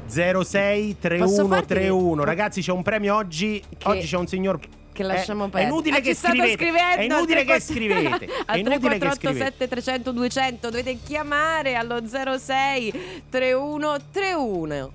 06 0.08 0.94
Posso 1.18 1.48
farti- 1.48 1.74
3131 1.74 2.22
Ragazzi 2.24 2.60
c'è 2.62 2.70
un 2.70 2.82
premio 2.84 3.16
oggi 3.16 3.60
Che- 3.76 3.88
Oggi 3.88 4.06
c'è 4.06 4.16
un 4.16 4.28
signor 4.28 4.60
Che 4.92 5.02
lasciamo 5.02 5.44
è, 5.44 5.48
è 5.48 5.50
perdere. 5.50 5.72
inutile 5.72 5.96
Ah, 5.96 6.00
che 6.00 6.08
ci 6.10 6.14
state 6.14 6.36
scrivete 6.36 6.54
scrivendo 6.56 6.96
È 6.96 7.02
inutile 7.02 7.40
al 7.40 7.46
che 7.46 7.60
34 7.60 7.74
scrivete 7.74 8.26
È 8.46 8.56
inutile 8.56 8.98
che 8.98 8.98
348 8.98 9.18
scrivete 9.18 9.66
7300 9.66 10.12
200 10.12 10.70
dovete 10.70 10.98
chiamare 11.02 11.74
allo 11.74 12.06
06 12.06 12.92
3131 13.28 14.92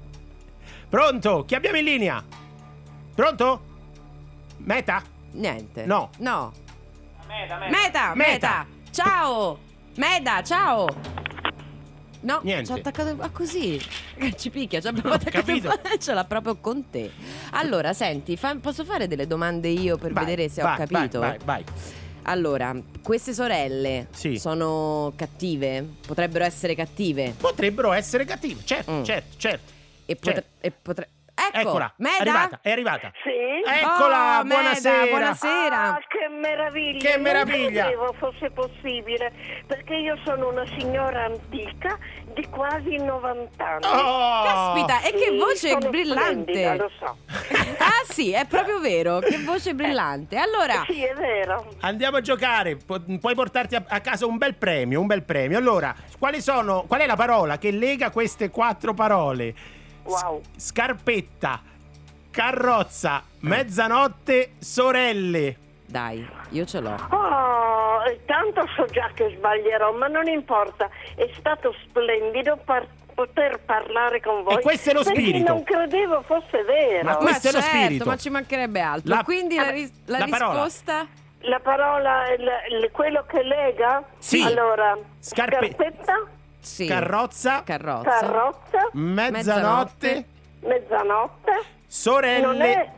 Pronto? 0.90 1.44
Chi 1.46 1.56
abbiamo 1.56 1.78
in 1.78 1.84
linea? 1.84 2.24
Pronto? 3.14 3.62
Meta? 4.58 5.04
Niente. 5.32 5.86
No. 5.86 6.10
No. 6.20 6.54
Meta, 7.28 7.58
meta. 7.58 7.70
Meta, 7.70 8.14
Meta. 8.16 8.66
Ciao. 8.92 9.60
Meda, 9.96 10.42
ciao. 10.44 10.88
No, 12.24 12.40
Niente. 12.44 12.66
ci 12.66 12.72
ha 12.72 12.76
attaccato 12.76 13.16
ah, 13.20 13.30
così. 13.30 13.82
Ci 14.38 14.50
picchia, 14.52 14.80
ci 14.80 14.88
abbiamo 14.88 15.10
Ho 15.10 15.14
attaccato 15.14 16.14
l'ha 16.14 16.26
proprio 16.26 16.58
con 16.58 16.90
te. 16.90 17.12
Allora, 17.52 17.94
senti, 17.94 18.38
fa- 18.38 18.56
posso 18.62 18.86
fare 18.86 19.08
delle 19.08 19.26
domande 19.26 19.70
io 19.70 19.98
per 19.98 20.14
Vai, 20.14 20.26
vedere 20.26 20.48
se 20.50 20.62
vai, 20.62 20.74
ho 20.74 20.78
capito? 20.78 21.20
Vai, 21.20 21.38
vai, 21.44 21.64
vai. 21.64 21.64
Allora, 22.24 22.76
queste 23.02 23.34
sorelle 23.34 24.08
Sì. 24.12 24.38
sono 24.38 25.12
cattive? 25.16 25.84
Potrebbero 26.06 26.44
essere 26.46 26.76
cattive? 26.76 27.34
Potrebbero 27.36 27.92
essere 27.94 28.26
cattive, 28.26 28.64
certo, 28.64 28.92
Mm. 28.92 29.04
certo, 29.04 29.38
certo. 29.40 29.72
E, 30.06 30.16
potre- 30.16 30.34
Certo. 30.34 30.50
e 30.60 30.72
potre- 30.72 31.10
Ecco, 31.34 31.70
Eccola, 31.70 31.92
Meda? 31.98 32.18
è 32.18 32.20
arrivata, 32.22 32.60
è 32.62 32.72
arrivata. 32.72 33.12
Sì? 33.24 33.68
Eccola, 33.68 34.40
Oh, 34.40 34.44
Meda, 34.44 34.56
buonasera. 34.62 35.06
buonasera. 35.08 35.96
Ah, 35.96 35.98
che 36.08 36.21
meraviglia! 36.42 37.12
Che 37.12 37.18
meraviglia. 37.18 37.84
Non 37.84 37.92
credevo 37.92 38.14
fosse 38.18 38.50
possibile, 38.52 39.32
perché 39.68 39.96
io 39.96 40.18
sono 40.26 40.50
una 40.50 40.66
signora 40.78 41.26
antica 41.26 41.98
di 42.34 42.46
quasi 42.50 42.98
90 42.98 43.66
anni. 43.66 43.86
Oh! 43.86 44.44
Caspita, 44.44 45.02
e 45.02 45.12
che 45.12 45.30
Sì, 45.30 45.38
voce 45.38 45.70
sono 45.70 45.90
brillante! 45.90 46.76
lo 46.76 46.92
so. 47.00 47.18
ah 47.80 48.04
sì, 48.10 48.32
è 48.34 48.46
proprio 48.46 48.80
vero, 48.80 49.20
che 49.20 49.38
voce 49.44 49.74
brillante. 49.74 50.38
Allora, 50.38 50.84
Sì, 50.88 51.04
è 51.04 51.14
vero. 51.14 51.74
Andiamo 51.82 52.18
a 52.18 52.22
giocare, 52.22 52.76
pu- 52.76 53.20
puoi 53.20 53.36
portarti 53.36 53.76
a, 53.76 53.84
a 53.88 54.00
casa 54.02 54.26
un 54.26 54.38
bel 54.38 54.56
premio, 54.56 55.00
un 55.00 55.08
bel 55.08 55.24
premio. 55.24 55.58
Allora, 55.58 55.96
quali 56.20 56.42
sono, 56.42 56.84
qual 56.88 57.02
è 57.02 57.06
la 57.06 57.16
parola 57.16 57.58
che 57.58 57.72
lega 57.72 58.10
queste 58.12 58.50
quattro 58.50 58.94
parole? 58.94 59.54
Wow. 60.04 60.42
S- 60.56 60.66
scarpetta, 60.68 61.62
carrozza, 62.32 63.24
mezzanotte, 63.42 64.54
sorelle. 64.60 65.58
Dai, 65.92 66.28
io 66.50 66.66
ce 66.66 66.80
l'ho. 66.80 66.96
Oh, 67.12 68.00
tanto 68.26 68.66
so 68.76 68.86
già 68.86 69.10
che 69.14 69.34
sbaglierò, 69.38 69.92
ma 69.94 70.08
non 70.08 70.28
importa. 70.28 70.90
È 71.16 71.30
stato 71.38 71.76
splendido 71.84 72.58
par- 72.66 72.88
poter 73.14 73.60
parlare 73.60 74.20
con 74.22 74.42
voi. 74.44 74.56
E 74.56 74.62
questo 74.62 74.90
è 74.90 74.94
lo 74.94 75.04
spirito. 75.04 75.52
non 75.52 75.64
credevo 75.64 76.22
fosse 76.24 76.64
vero. 76.64 77.04
Ma 77.04 77.16
questo 77.18 77.50
è 77.50 77.52
lo 77.52 77.60
certo, 77.62 77.76
spirito. 77.78 78.06
ma 78.06 78.16
ci 78.16 78.30
mancherebbe 78.30 78.80
altro. 78.80 79.14
La- 79.14 79.24
Quindi 79.24 79.56
la, 79.58 79.70
ris- 79.70 79.92
la 80.06 80.18
la 80.20 80.28
parola. 80.30 80.54
risposta? 80.64 81.08
La 81.42 81.60
parola, 81.60 82.32
il- 82.34 82.50
il- 82.84 82.90
quello 82.92 83.24
che 83.28 83.44
lega? 83.44 84.04
Sì. 84.18 84.42
Allora, 84.44 84.98
Scarpe- 85.20 85.74
scarpetta, 85.76 86.24
Sì. 86.60 86.86
Carrozza, 86.88 87.64
Carrozza. 87.64 88.10
carrozza, 88.20 88.90
mezzanotte, 88.94 90.26
mezzanotte. 90.62 91.62
sorelle. 91.88 92.42
Non 92.46 92.62
è, 92.62 92.92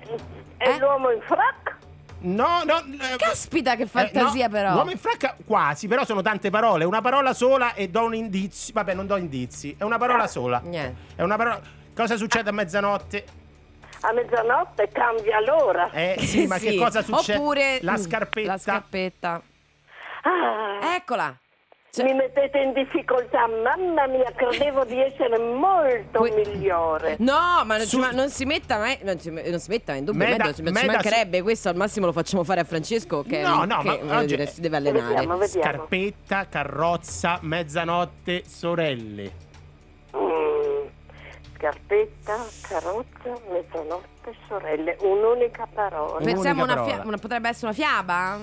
è 0.57 0.69
Eh? 0.69 0.77
l'uomo 0.79 1.09
in 1.11 1.21
frac? 1.21 1.75
No, 2.23 2.63
no. 2.63 2.77
eh, 2.77 3.15
Caspita, 3.17 3.75
che 3.75 3.83
eh, 3.83 3.87
fantasia 3.87 4.47
no, 4.47 4.51
però. 4.51 4.75
Uomo 4.75 4.91
in 4.91 4.97
fracca 4.97 5.35
quasi, 5.45 5.87
però 5.87 6.05
sono 6.05 6.21
tante 6.21 6.49
parole. 6.49 6.85
Una 6.85 7.01
parola 7.01 7.33
sola 7.33 7.73
e 7.73 7.89
do 7.89 8.03
un 8.05 8.15
indizio. 8.15 8.73
Vabbè, 8.73 8.93
non 8.93 9.07
do 9.07 9.15
indizi. 9.17 9.75
È 9.77 9.83
una 9.83 9.97
parola 9.97 10.27
sola. 10.27 10.61
Niente. 10.63 11.15
È 11.15 11.21
una 11.21 11.35
parola. 11.35 11.59
Cosa 11.95 12.15
succede 12.15 12.49
a 12.49 12.53
mezzanotte? 12.53 13.25
A 14.01 14.11
mezzanotte 14.13 14.89
cambia 14.91 15.39
l'ora. 15.41 15.89
Eh 15.91 16.15
sì, 16.19 16.47
ma 16.47 16.57
che 16.59 16.75
cosa 16.75 17.01
succede? 17.01 17.37
Oppure 17.37 17.79
la 17.81 17.97
scarpetta. 17.97 18.47
La 18.51 18.57
scarpetta. 18.57 19.41
Ah, 20.23 20.95
Eccola. 20.95 21.37
Cioè- 21.95 22.05
mi 22.05 22.13
mettete 22.15 22.57
in 22.57 22.73
difficoltà, 22.73 23.45
mamma 23.47 24.07
mia, 24.07 24.31
credevo 24.35 24.83
di 24.83 24.99
essere 24.99 25.37
molto 25.37 26.21
Que- 26.21 26.31
migliore. 26.43 27.17
No, 27.19 27.61
ma 27.65 27.77
non, 27.77 27.85
Su- 27.85 27.97
ci- 27.97 28.01
ma 28.01 28.09
non 28.09 28.29
si 28.31 28.45
metta 28.45 28.79
mai, 28.79 28.97
non, 29.03 29.19
si, 29.19 29.29
non 29.29 29.59
si 29.59 29.69
metta 29.69 29.93
in 29.93 30.03
dubbio. 30.03 30.25
Meda- 30.25 30.43
Meda- 30.45 30.55
ci, 30.55 30.63
ci 30.65 30.71
mancherebbe 30.87 31.43
questo. 31.43 31.69
Al 31.69 31.75
massimo 31.75 32.07
lo 32.07 32.11
facciamo 32.11 32.43
fare 32.43 32.61
a 32.61 32.63
Francesco. 32.63 33.21
Che, 33.21 33.41
No, 33.43 33.65
no, 33.65 33.77
che, 33.81 33.99
ma 34.01 34.17
oggi- 34.17 34.25
dire, 34.25 34.47
si 34.47 34.59
deve 34.61 34.79
Vediamo, 34.81 35.07
allenare. 35.07 35.37
vediamo. 35.37 35.45
Scarpetta, 35.45 36.47
carrozza, 36.49 37.37
mezzanotte, 37.43 38.41
sorelle. 38.47 39.31
Mm, 40.17 40.87
Scarpetta, 41.57 42.43
carrozza, 42.69 43.39
mezzanotte, 43.51 44.33
sorelle, 44.47 44.97
un'unica 45.01 45.67
parola. 45.71 46.17
Pensiamo 46.17 46.63
Un'unica 46.63 46.63
una, 46.63 46.73
fia- 46.73 46.91
parola. 46.93 47.07
una- 47.07 47.17
potrebbe 47.19 47.49
essere 47.49 47.67
una 47.67 47.75
fiaba? 47.75 48.39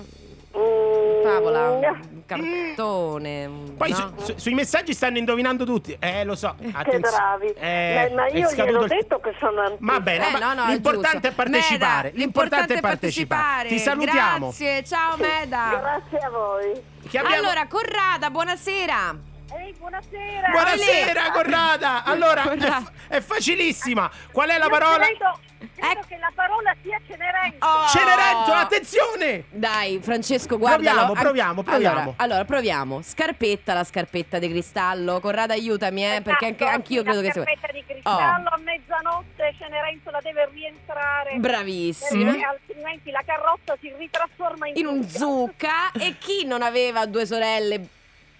Mm, 0.57 1.23
Favola, 1.23 1.69
un 1.71 2.23
cartone. 2.25 3.49
Poi 3.77 3.89
no? 3.89 3.95
su- 3.95 4.13
su- 4.25 4.33
sui 4.37 4.53
messaggi 4.53 4.93
stanno 4.93 5.17
indovinando 5.17 5.63
tutti. 5.65 5.95
Eh, 5.99 6.23
lo 6.25 6.35
so. 6.35 6.55
Che 6.59 6.71
Attenzio- 6.73 6.99
bravi. 7.17 7.47
Eh, 7.57 8.11
ma, 8.13 8.15
ma 8.23 8.25
è 8.27 8.37
io 8.37 8.51
gliel'ho 8.51 8.81
il- 8.83 8.87
detto 8.89 9.19
che 9.19 9.33
sono 9.39 9.61
antica. 9.61 9.91
Va 9.93 9.99
bene, 10.01 10.27
Eh, 10.27 10.31
ma 10.31 10.39
no, 10.39 10.53
no, 10.53 10.67
è 10.67 10.71
l'importante 10.71 11.09
giusto. 11.11 11.27
è 11.27 11.31
partecipare. 11.33 12.07
Meda, 12.09 12.17
l'importante 12.23 12.73
è 12.73 12.79
partecipare. 12.81 13.67
Ti 13.69 13.79
salutiamo. 13.79 14.45
Grazie, 14.47 14.83
ciao 14.83 15.15
Meda. 15.17 15.79
Grazie 15.79 16.17
a 16.19 16.29
voi. 16.29 16.81
Chi 17.07 17.17
abbiamo- 17.17 17.35
Allora, 17.37 17.67
Corrada, 17.67 18.29
buonasera. 18.29 19.15
Ehi, 19.53 19.73
buonasera. 19.77 20.49
Buonasera, 20.51 21.21
Olè. 21.23 21.31
Corrada. 21.31 22.03
Allora, 22.03 22.51
è, 22.51 22.57
fa- 22.57 22.91
è 23.07 23.19
facilissima. 23.21 24.09
Qual 24.31 24.49
è 24.49 24.57
la 24.57 24.65
Io 24.65 24.69
parola? 24.69 25.05
Credo, 25.05 25.39
credo 25.75 25.99
che 26.07 26.17
la 26.17 26.31
parola 26.33 26.75
sia 26.81 26.99
Cenerentola. 27.05 27.83
Oh. 27.83 27.87
Cenerentola, 27.87 28.59
attenzione! 28.59 29.43
Dai, 29.49 29.99
Francesco, 30.01 30.57
guardalo. 30.57 31.13
Proviamo, 31.13 31.13
proviamo, 31.21 31.63
proviamo. 31.63 31.99
Allora, 31.99 32.13
allora, 32.17 32.45
proviamo. 32.45 33.01
Scarpetta, 33.01 33.73
la 33.73 33.83
scarpetta 33.83 34.39
di 34.39 34.49
cristallo. 34.49 35.19
Corrada, 35.19 35.53
aiutami, 35.53 36.05
eh, 36.05 36.21
perché 36.21 36.45
anche, 36.45 36.63
Esatto, 36.63 36.77
anch'io 36.77 37.03
credo 37.03 37.19
che 37.21 37.31
sia. 37.31 37.43
scarpetta 37.43 37.71
di 37.73 37.83
cristallo 37.85 38.49
a 38.49 38.57
mezzanotte 38.57 39.55
Cenerentola 39.59 40.19
deve 40.21 40.49
rientrare. 40.53 41.35
Bravissima. 41.35 42.31
Perché 42.31 42.45
altrimenti 42.45 43.11
la 43.11 43.23
carrozza 43.25 43.75
si 43.81 43.93
ritrasforma 43.97 44.67
in, 44.67 44.77
In 44.77 44.85
un 44.85 45.07
zucca. 45.09 45.91
E 45.91 46.15
chi 46.17 46.45
non 46.45 46.61
aveva 46.61 47.05
due 47.05 47.25
sorelle 47.25 47.85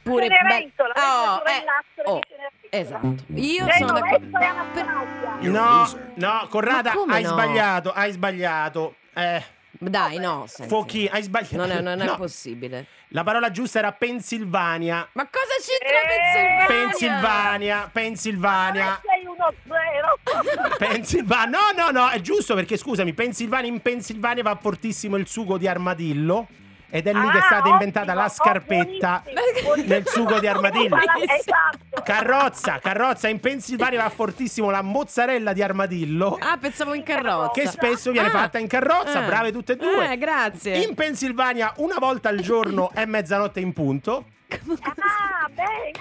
pure 0.01 0.27
Cenerentola, 0.27 0.93
Oh, 0.95 1.41
eh, 1.47 1.63
oh, 2.05 2.19
Cenerentola. 2.27 2.51
esatto. 2.69 3.23
Io 3.35 3.65
Lei 3.65 3.77
sono 3.77 3.91
d'accordo. 3.93 4.37
Anastasia. 4.37 5.49
No, 5.49 5.89
no, 6.15 6.47
Corrada, 6.49 6.93
hai 7.07 7.23
no? 7.23 7.29
sbagliato, 7.29 7.91
hai 7.91 8.11
sbagliato. 8.11 8.95
Eh, 9.13 9.43
Dai, 9.79 10.17
no. 10.19 10.45
senti. 10.47 10.69
Fuochi, 10.69 11.09
hai 11.11 11.23
sbagliato. 11.23 11.55
Non 11.57 11.71
è, 11.71 11.81
non 11.81 11.99
è 12.01 12.05
No, 12.05 12.15
possibile. 12.15 12.85
La 13.13 13.23
parola 13.23 13.49
giusta 13.51 13.79
era 13.79 13.91
Pennsylvania. 13.91 15.07
Ma 15.13 15.27
cosa 15.27 15.55
c'entra 15.59 15.99
Eh, 15.99 16.65
Pennsylvania? 16.67 17.89
Pennsylvania, 17.89 17.89
Pennsylvania. 17.91 19.01
Sei 19.03 19.25
uno 19.25 19.53
zero. 19.67 20.77
Pennsylvania. 20.77 21.57
No, 21.73 21.83
no, 21.83 21.89
no, 21.91 22.09
è 22.09 22.21
giusto 22.21 22.53
perché 22.55 22.77
scusami, 22.77 23.13
Pennsylvania 23.13 23.69
in 23.69 23.81
Pennsylvania 23.81 24.43
va 24.43 24.55
fortissimo 24.55 25.15
il 25.17 25.27
sugo 25.27 25.57
di 25.57 25.67
armadillo 25.67 26.47
ed 26.91 27.07
è 27.07 27.13
lì 27.13 27.29
che 27.29 27.37
è 27.37 27.41
Ah, 27.41 27.45
stata 27.45 27.69
inventata 27.69 28.11
ottimo, 28.11 28.21
la 28.21 28.29
scarpetta 28.29 29.23
buonissimo, 29.63 29.75
nel 29.87 30.07
sugo 30.07 30.39
di 30.39 30.47
armadillo. 30.47 30.97
Esatto. 31.21 32.01
Carrozza, 32.03 32.79
carrozza 32.79 33.27
in 33.27 33.39
Pennsylvania 33.39 34.03
va 34.03 34.09
fortissimo 34.09 34.69
la 34.69 34.81
mozzarella 34.81 35.53
di 35.53 35.61
armadillo 35.63 36.37
Ah, 36.39 36.57
pensavo 36.57 36.93
in 36.93 37.03
carrozza. 37.03 37.51
che 37.59 37.67
spesso 37.67 38.11
viene 38.11 38.27
Ah. 38.27 38.31
fatta 38.31 38.59
in 38.59 38.67
carrozza, 38.67 39.19
Ah. 39.23 39.25
brave 39.25 39.51
tutte 39.51 39.73
e 39.73 39.75
due. 39.77 40.11
Eh, 40.11 40.17
grazie. 40.17 40.77
In 40.79 40.93
Pennsylvania 40.95 41.73
una 41.77 41.95
volta 41.99 42.29
al 42.29 42.39
giorno 42.41 42.91
è 42.93 43.05
mezzanotte 43.05 43.59
in 43.59 43.73
punto. 43.73 44.25
Ah, 44.49 45.49
bene, 45.49 45.91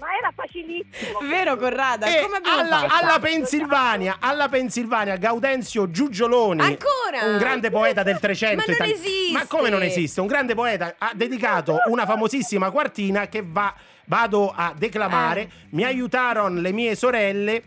ma 0.00 0.06
era 0.18 0.32
facilissimo. 0.34 1.18
Vero, 1.28 1.56
Corrada? 1.56 2.06
E 2.06 2.22
Come 2.22 2.36
abbiamo 2.38 2.60
alla, 2.60 2.88
fatto? 2.88 3.04
alla 3.04 3.18
Pennsylvania, 3.20 4.16
alla 4.18 4.48
Pennsylvania, 4.48 5.16
Gaudenzio 5.16 5.90
Giugioloni, 5.90 6.62
Ancora? 6.62 7.30
un 7.30 7.38
grande 7.38 7.70
poeta 7.70 8.02
del 8.02 8.18
300 8.18 8.56
Ma 8.56 8.62
non 8.66 8.74
itali- 8.74 8.92
esiste! 8.92 9.32
Ma 9.32 9.46
come 9.46 9.68
non 9.68 9.82
esiste? 9.82 10.20
Un 10.20 10.26
grande 10.26 10.54
poeta 10.54 10.94
ha 10.98 11.10
dedicato 11.14 11.78
una 11.86 12.06
famosissima 12.06 12.70
quartina 12.70 13.28
che 13.28 13.42
va, 13.46 13.72
vado 14.06 14.50
a 14.54 14.72
declamare. 14.76 15.40
Eh. 15.42 15.48
Mi 15.70 15.84
aiutarono 15.84 16.60
le 16.60 16.72
mie 16.72 16.94
sorelle 16.96 17.62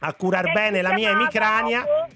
a 0.00 0.12
curar 0.14 0.50
bene 0.52 0.82
la 0.82 0.92
mia 0.92 1.10
emicrania. 1.10 1.80
chissà 1.82 2.08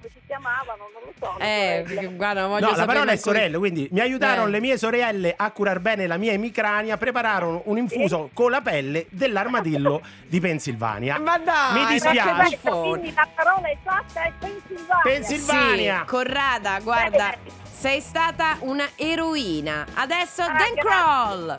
come 0.00 0.12
si 0.12 0.20
chiamavano, 0.26 0.84
non 0.92 1.02
lo 1.04 1.12
so. 1.18 1.38
Eh, 1.38 2.10
guarda, 2.14 2.46
voglio 2.46 2.70
No, 2.70 2.76
la 2.76 2.84
parola 2.86 3.12
è 3.12 3.16
sorelle, 3.16 3.58
quindi 3.58 3.88
mi 3.92 4.00
aiutarono 4.00 4.46
Eh. 4.46 4.50
le 4.50 4.60
mie 4.60 4.78
sorelle 4.78 5.34
a 5.36 5.50
curar 5.50 5.80
bene 5.80 6.06
la 6.06 6.16
mia 6.16 6.32
emicrania, 6.32 6.96
prepararono 6.96 7.62
un 7.66 7.76
infuso 7.78 8.30
con 8.32 8.50
la 8.50 8.60
pelle 8.60 9.06
dell'armadillo 9.10 10.00
di 10.26 10.40
Pennsylvania. 10.40 11.18
Ma 11.18 11.38
dai, 11.38 11.72
Mi 11.74 11.80
ma 11.80 11.86
che 11.86 11.92
dispiace. 11.94 12.58
Quindi 12.60 13.12
la 13.14 13.28
parola 13.34 13.70
esatta 13.70 14.22
è 14.22 14.32
Pennsylvania. 14.38 15.00
Pennsylvania. 15.02 15.98
Sì, 16.00 16.06
Corrada, 16.06 16.78
guarda, 16.80 17.34
sei 17.70 18.00
stata 18.00 18.56
una 18.60 18.88
eroina. 18.96 19.86
Adesso 19.94 20.42
Ah, 20.42 20.46
Dan 20.48 20.56
grazie. 20.56 20.80
Crawl. 20.82 21.56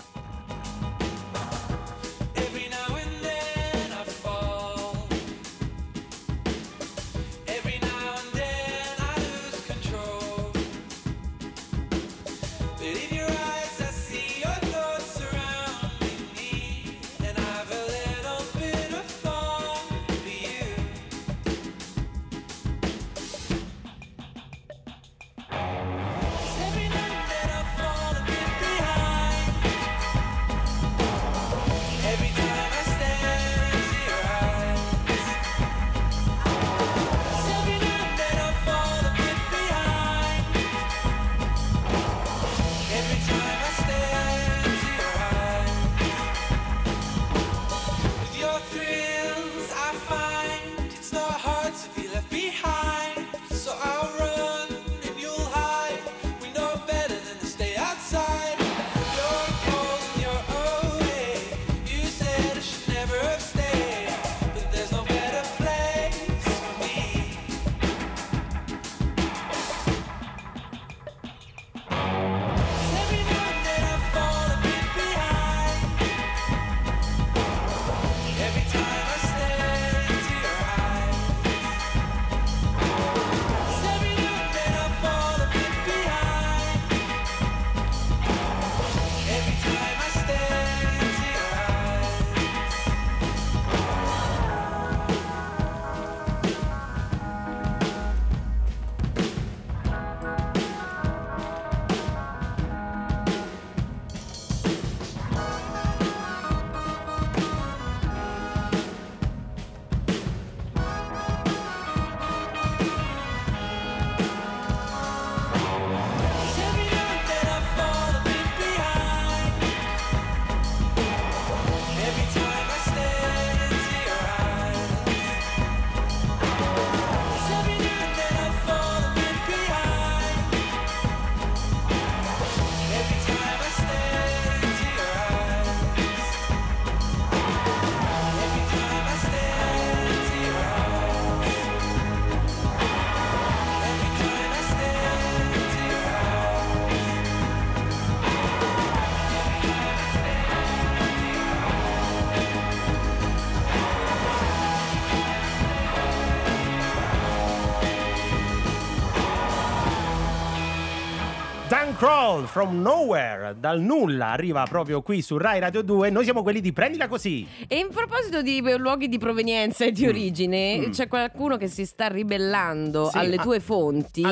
Crawl 162.05 162.47
from 162.47 162.81
Nowhere, 162.81 163.53
dal 163.59 163.79
nulla, 163.79 164.29
arriva 164.31 164.63
proprio 164.67 165.03
qui 165.03 165.21
su 165.21 165.37
Rai 165.37 165.59
Radio 165.59 165.83
2. 165.83 166.09
Noi 166.09 166.23
siamo 166.23 166.41
quelli 166.41 166.59
di 166.59 166.73
Prendila 166.73 167.07
Così. 167.07 167.45
E 167.67 167.77
in 167.77 167.89
proposito 167.89 168.41
di 168.41 168.59
luoghi 168.79 169.07
di 169.07 169.19
provenienza 169.19 169.85
e 169.85 169.91
di 169.91 170.05
Mm. 170.05 170.09
origine, 170.09 170.77
Mm. 170.79 170.89
c'è 170.89 171.07
qualcuno 171.07 171.57
che 171.57 171.67
si 171.67 171.85
sta 171.85 172.07
ribellando 172.07 173.09
Sì, 173.11 173.17
alle 173.19 173.37
tue 173.37 173.59
fonti. 173.59 174.23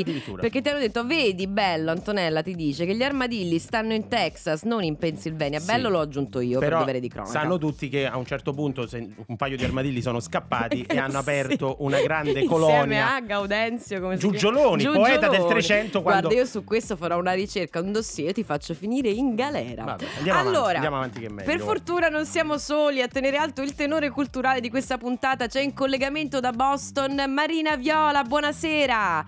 Perché 0.42 0.62
ti 0.62 0.70
hanno 0.70 0.80
detto: 0.80 1.06
Vedi, 1.06 1.46
bello, 1.46 1.92
Antonella 1.92 2.42
ti 2.42 2.56
dice 2.56 2.88
che 2.88 2.96
gli 2.96 3.04
armadilli 3.04 3.60
stanno 3.60 3.94
in 3.94 4.08
Texas, 4.08 4.64
non 4.64 4.82
in 4.84 4.98
Pennsylvania. 4.98 5.60
Sì. 5.60 5.68
Bello 5.68 5.90
l'ho 5.90 6.00
aggiunto 6.00 6.40
io 6.40 6.58
per 6.58 6.70
Però 6.70 6.80
dovere 6.80 7.00
di 7.00 7.08
cronaca. 7.08 7.32
sanno 7.40 7.60
tutti 7.60 7.88
che 7.88 8.08
a 8.08 8.18
un 8.18 8.26
certo 8.26 8.52
punto 8.52 8.88
un 9.28 9.36
paio 9.38 9.58
di 9.58 9.64
armadilli 9.64 10.02
sono 10.02 10.20
scappati 10.20 10.86
e 10.90 10.98
hanno 10.98 11.12
Sì. 11.12 11.18
aperto 11.18 11.76
una 11.82 12.02
grande 12.02 12.30
Insieme 12.40 12.48
colonia. 12.48 13.14
a 13.14 13.22
Gaudenzio, 13.22 14.00
come 14.02 14.16
si 14.16 14.22
chiama? 14.22 14.34
Giugioloni, 14.38 14.84
poeta 14.86 15.28
del 15.28 15.42
Giugioloni. 15.42 15.50
300 15.52 16.02
quando- 16.02 16.22
Guarda, 16.30 16.42
io 16.42 16.48
su 16.48 16.64
questo 16.64 16.96
farò 16.96 17.20
una 17.20 17.34
ricerca, 17.34 17.58
un 17.74 17.92
dossier 17.92 18.30
e 18.30 18.34
ti 18.34 18.44
faccio 18.44 18.74
finire 18.74 19.10
in 19.10 19.36
galera. 19.36 19.84
Vabbè, 19.84 20.06
andiamo 20.18 20.40
avanti, 20.40 20.58
allora, 20.58 20.74
andiamo 20.76 20.96
avanti 20.98 21.20
che 21.20 21.30
meglio. 21.30 21.50
per 21.50 21.60
fortuna 21.60 22.10
non 22.10 22.26
siamo 22.26 22.58
soli 22.58 23.02
a 23.02 23.08
tenere 23.08 23.38
alto 23.38 23.62
il 23.62 23.76
tenore 23.76 24.10
culturale 24.10 24.60
di 24.62 24.70
questa 24.70 24.98
puntata. 24.98 25.48
C'è 25.48 25.62
in 25.62 25.74
collegamento 25.74 26.40
da 26.40 26.52
Boston 26.52 27.24
Marina 27.28 27.76
Viola, 27.76 28.24
buonasera. 28.24 29.26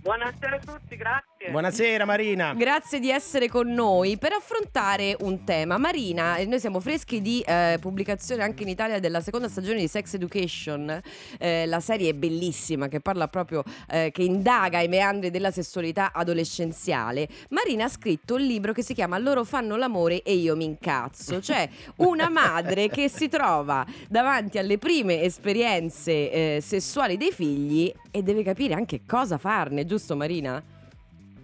Buonasera 0.00 0.56
a 0.56 0.58
tutti, 0.58 0.96
grazie. 0.96 1.37
Buonasera 1.50 2.04
Marina. 2.04 2.52
Grazie 2.54 3.00
di 3.00 3.10
essere 3.10 3.48
con 3.48 3.72
noi 3.72 4.18
per 4.18 4.32
affrontare 4.32 5.16
un 5.20 5.44
tema. 5.44 5.78
Marina, 5.78 6.36
eh, 6.36 6.44
noi 6.44 6.60
siamo 6.60 6.78
freschi 6.78 7.22
di 7.22 7.40
eh, 7.40 7.78
pubblicazione 7.80 8.42
anche 8.42 8.64
in 8.64 8.68
Italia 8.68 8.98
della 9.00 9.20
seconda 9.20 9.48
stagione 9.48 9.80
di 9.80 9.88
Sex 9.88 10.14
Education. 10.14 11.00
Eh, 11.38 11.64
la 11.66 11.80
serie 11.80 12.10
è 12.10 12.12
bellissima 12.12 12.88
che 12.88 13.00
parla 13.00 13.28
proprio, 13.28 13.64
eh, 13.88 14.10
che 14.12 14.22
indaga 14.22 14.80
i 14.80 14.88
meandri 14.88 15.30
della 15.30 15.50
sessualità 15.50 16.12
adolescenziale. 16.12 17.26
Marina 17.50 17.84
ha 17.84 17.88
scritto 17.88 18.34
un 18.34 18.42
libro 18.42 18.72
che 18.72 18.82
si 18.82 18.92
chiama 18.92 19.16
Loro 19.18 19.44
fanno 19.44 19.76
l'amore 19.76 20.22
e 20.22 20.34
io 20.34 20.54
mi 20.54 20.64
incazzo. 20.64 21.40
Cioè 21.40 21.68
una 21.96 22.28
madre 22.30 22.88
che 22.88 23.08
si 23.08 23.28
trova 23.28 23.86
davanti 24.08 24.58
alle 24.58 24.76
prime 24.76 25.22
esperienze 25.22 26.12
eh, 26.12 26.60
sessuali 26.60 27.16
dei 27.16 27.32
figli 27.32 27.92
e 28.10 28.22
deve 28.22 28.42
capire 28.42 28.74
anche 28.74 29.00
cosa 29.06 29.38
farne, 29.38 29.86
giusto 29.86 30.14
Marina? 30.14 30.76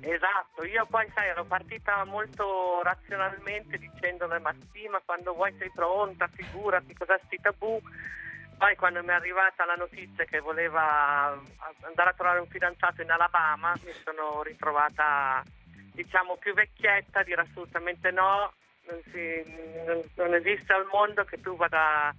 Esatto, 0.07 0.65
io 0.65 0.85
poi 0.85 1.11
sai, 1.15 1.29
ero 1.29 1.45
partita 1.45 2.05
molto 2.05 2.83
razionalmente 2.83 3.79
dicendole 3.79 4.39
ma 4.39 4.55
sì, 4.71 4.87
ma 4.89 5.01
quando 5.03 5.33
vuoi 5.33 5.55
sei 5.57 5.71
pronta, 5.71 6.29
figurati 6.29 6.95
cosa 6.95 7.19
sti 7.25 7.41
tabù. 7.41 7.81
Poi 8.59 8.77
quando 8.77 9.01
mi 9.01 9.09
è 9.09 9.13
arrivata 9.13 9.65
la 9.65 9.75
notizia 9.75 10.25
che 10.25 10.41
voleva 10.41 11.33
andare 11.87 12.11
a 12.11 12.13
trovare 12.13 12.39
un 12.39 12.47
fidanzato 12.47 13.01
in 13.03 13.11
Alabama, 13.11 13.73
mi 13.83 13.93
sono 14.05 14.43
ritrovata 14.43 15.43
diciamo 15.95 16.37
più 16.37 16.53
vecchietta, 16.53 17.23
dire 17.23 17.41
assolutamente 17.41 18.11
no, 18.11 18.53
non, 18.87 19.01
si- 19.11 19.83
non- 19.87 20.05
non 20.17 20.35
esiste 20.35 20.73
al 20.73 20.87
mondo 20.93 21.25
che 21.25 21.41
tu 21.41 21.57
vada 21.57 22.15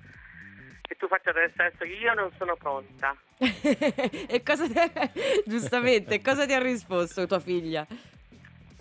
che 0.85 0.95
tu 0.95 1.07
faccia 1.07 1.31
del 1.31 1.51
sesso, 1.55 1.83
io 1.83 2.13
non 2.13 2.31
sono 2.37 2.55
pronta. 2.55 3.15
e 3.37 4.41
cosa 4.43 4.67
ti... 4.67 4.73
giustamente 5.45 6.21
cosa 6.21 6.45
ti 6.45 6.53
ha 6.53 6.61
risposto 6.61 7.25
tua 7.25 7.39
figlia? 7.39 7.85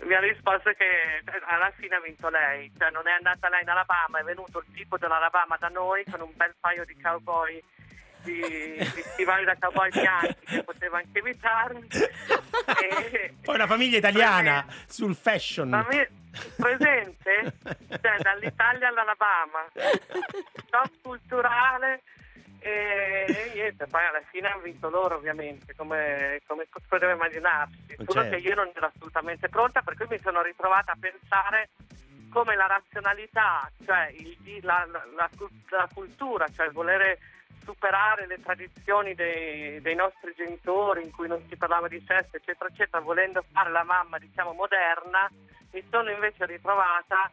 mi 0.05 0.13
ha 0.13 0.19
risposto 0.19 0.71
che 0.71 0.85
eh, 0.85 1.41
alla 1.47 1.71
fine 1.75 1.95
ha 1.95 2.01
vinto 2.01 2.29
lei, 2.29 2.71
cioè 2.77 2.91
non 2.91 3.07
è 3.07 3.11
andata 3.11 3.49
lei 3.49 3.61
in 3.63 3.69
Alabama, 3.69 4.19
è 4.19 4.23
venuto 4.23 4.59
il 4.59 4.73
tipo 4.73 4.97
dell'Alabama 4.97 5.57
da 5.57 5.69
noi 5.69 6.03
con 6.09 6.21
un 6.21 6.31
bel 6.35 6.53
paio 6.59 6.85
di 6.85 6.95
cowboy, 7.01 7.61
di, 8.25 8.41
di 8.77 9.01
stivali 9.13 9.45
da 9.45 9.55
cowboy 9.59 9.89
bianchi 9.91 10.35
che 10.45 10.63
poteva 10.63 10.97
anche 10.97 11.19
evitarmi. 11.19 11.87
E- 12.65 13.35
Poi 13.43 13.55
una 13.55 13.67
famiglia 13.67 13.97
italiana 13.97 14.65
sul 14.87 15.15
fashion. 15.15 15.69
Ma 15.69 15.85
mi- 15.89 16.07
presente? 16.55 17.53
Cioè 17.61 18.17
dall'Italia 18.21 18.87
all'Alabama, 18.87 19.67
top 20.69 20.89
culturale 21.01 22.01
e, 22.59 23.25
e 23.27 23.51
niente, 23.53 23.85
poi 23.87 24.03
alla 24.05 24.21
fine 24.31 24.47
hanno 24.49 24.61
vinto 24.63 24.89
loro 24.89 25.15
ovviamente, 25.15 25.75
come, 25.75 26.41
come 26.47 26.65
poteva 26.87 27.11
immaginarsi. 27.11 27.95
Solo 27.97 28.21
Certo. 28.23 28.29
che 28.29 28.37
io 28.37 28.55
non 28.55 28.71
ero 28.73 28.91
assolutamente 28.93 29.47
pronta, 29.49 29.81
per 29.81 29.95
cui 29.95 30.07
mi 30.09 30.19
sono 30.23 30.41
ritrovata 30.41 30.93
a 30.93 30.97
pensare 30.99 31.69
come 32.31 32.55
la 32.55 32.65
razionalità, 32.67 33.69
cioè 33.85 34.11
il- 34.17 34.33
la, 34.63 34.87
la- 34.91 35.05
la 35.15 35.29
la 35.69 35.89
cultura, 35.93 36.47
cioè 36.55 36.65
il 36.67 36.71
volere 36.73 37.19
superare 37.63 38.27
le 38.27 38.39
tradizioni 38.41 39.15
dei, 39.15 39.81
dei 39.81 39.95
nostri 39.95 40.33
genitori 40.35 41.03
in 41.03 41.11
cui 41.11 41.27
non 41.27 41.43
si 41.49 41.55
parlava 41.55 41.87
di 41.87 42.01
sesso, 42.07 42.37
eccetera, 42.37 42.69
eccetera, 42.69 43.01
volendo 43.01 43.43
fare 43.51 43.71
la 43.71 43.83
mamma, 43.83 44.19
diciamo, 44.19 44.53
moderna, 44.53 45.29
mi 45.71 45.83
sono 45.89 46.09
invece 46.11 46.45
ritrovata 46.45 47.29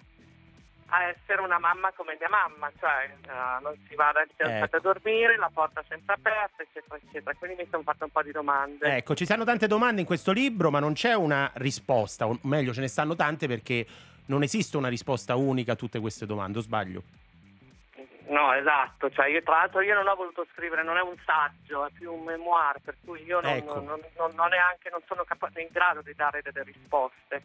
a 0.94 1.05
essere 1.05 1.40
una 1.40 1.59
mamma 1.59 1.90
come 1.94 2.16
mia 2.18 2.29
mamma, 2.29 2.70
cioè 2.79 3.09
eh, 3.11 3.62
non 3.62 3.75
si 3.88 3.94
va 3.94 4.12
dal 4.12 4.29
fidanzato 4.29 4.77
Ecco. 4.77 4.77
a 4.77 4.92
dormire, 4.92 5.37
la 5.37 5.51
porta 5.53 5.83
sempre 5.88 6.14
aperta, 6.14 6.62
eccetera, 6.62 6.96
eccetera. 6.96 7.35
Quindi 7.38 7.62
mi 7.62 7.68
sono 7.70 7.83
fatta 7.83 8.05
un 8.05 8.11
po' 8.11 8.22
di 8.22 8.31
domande. 8.31 8.96
Ecco, 8.96 9.14
ci 9.14 9.25
stanno 9.25 9.44
tante 9.44 9.66
domande 9.66 10.01
in 10.01 10.07
questo 10.07 10.33
libro, 10.33 10.70
ma 10.70 10.81
non 10.81 10.92
c'è 10.92 11.14
una 11.14 11.51
risposta, 11.55 12.27
o 12.27 12.38
meglio, 12.42 12.75
ce 12.75 12.81
ne 12.81 12.88
stanno 12.88 13.14
tante 13.14 13.46
perché 13.46 13.87
non 14.27 14.42
esiste 14.42 14.77
una 14.77 14.88
risposta 14.88 15.35
unica 15.35 15.72
a 15.72 15.77
tutte 15.77 15.98
queste 15.98 16.27
domande, 16.27 16.59
o 16.59 16.61
sbaglio? 16.61 17.03
No, 18.28 18.52
esatto, 18.54 19.11
cioè 19.11 19.26
io 19.28 19.42
tra 19.42 19.56
l'altro 19.58 19.80
io 19.80 19.94
non 19.94 20.06
ho 20.06 20.14
voluto 20.14 20.46
scrivere, 20.52 20.82
non 20.82 20.96
è 20.96 21.02
un 21.02 21.16
saggio, 21.24 21.87
è 21.87 21.90
più 21.92 22.12
un 22.12 22.22
memoir, 22.24 22.78
per 22.82 22.96
cui 23.04 23.22
io 23.24 23.40
non, 23.40 23.50
Ecco. 23.52 23.74
non, 23.80 24.00
non- 24.16 24.32
non 24.35 24.48
neanche 24.48 24.88
non 24.90 25.00
sono 25.06 25.24
capace 25.24 25.61
in 25.61 25.68
grado 25.70 26.00
di 26.02 26.14
dare 26.14 26.40
delle 26.42 26.62
risposte. 26.62 27.42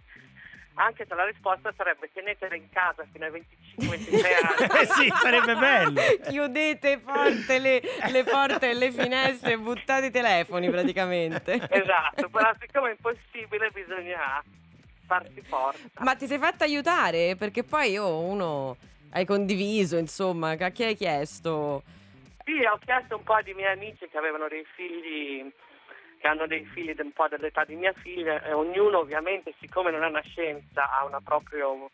Anche 0.80 1.08
se 1.10 1.16
la 1.16 1.26
risposta 1.26 1.74
sarebbe 1.76 2.12
tenetele 2.14 2.56
in 2.56 2.70
casa 2.70 3.04
fino 3.12 3.26
ai 3.26 3.32
25-26 3.80 4.26
anni. 4.44 4.70
Eh 4.82 4.86
sì, 4.86 5.12
sarebbe 5.22 5.56
bello. 5.56 6.00
Chiudete 6.30 7.00
forte 7.00 7.58
le, 7.58 7.82
le 8.12 8.24
porte 8.24 8.70
e 8.70 8.74
le 8.76 8.92
finestre 8.92 9.54
e 9.54 9.58
buttate 9.58 10.06
i 10.06 10.12
telefoni 10.12 10.70
praticamente. 10.70 11.54
Esatto, 11.72 12.30
però 12.30 12.52
siccome 12.60 12.90
è 12.90 12.92
impossibile 12.92 13.72
bisogna 13.72 14.44
farsi 15.08 15.42
forza. 15.42 15.80
Ma 16.00 16.16
ti 16.16 16.28
sei 16.28 16.38
fatta 16.38 16.66
aiutare? 16.66 17.36
Perché 17.36 17.64
poi 17.64 17.90
io 17.92 18.20
uno 18.20 18.78
hai 19.12 19.26
condiviso, 19.26 19.98
insomma, 19.98 20.52
a 20.52 20.70
chi 20.70 20.84
hai 20.84 20.96
chiesto? 20.96 21.84
Sì, 22.44 22.64
ho 22.64 22.78
chiesto 22.84 23.18
un 23.18 23.24
po' 23.24 23.42
di 23.44 23.54
miei 23.54 23.74
amici 23.74 24.08
che 24.08 24.18
avevano 24.18 24.48
dei 24.48 24.66
figli, 24.76 25.52
che 26.20 26.28
hanno 26.28 26.48
dei 26.48 26.66
figli 26.66 26.96
un 26.98 27.12
po' 27.12 27.28
dell'età 27.28 27.66
di 27.66 27.76
mia 27.76 27.94
figlia 27.94 28.42
e 28.44 28.54
ognuno 28.54 29.00
ovviamente, 29.00 29.54
siccome 29.60 29.92
non 29.92 30.04
è 30.04 30.08
una 30.08 30.22
scienza, 30.22 30.92
ha 30.92 31.04
una, 31.06 31.20
proprio- 31.22 31.92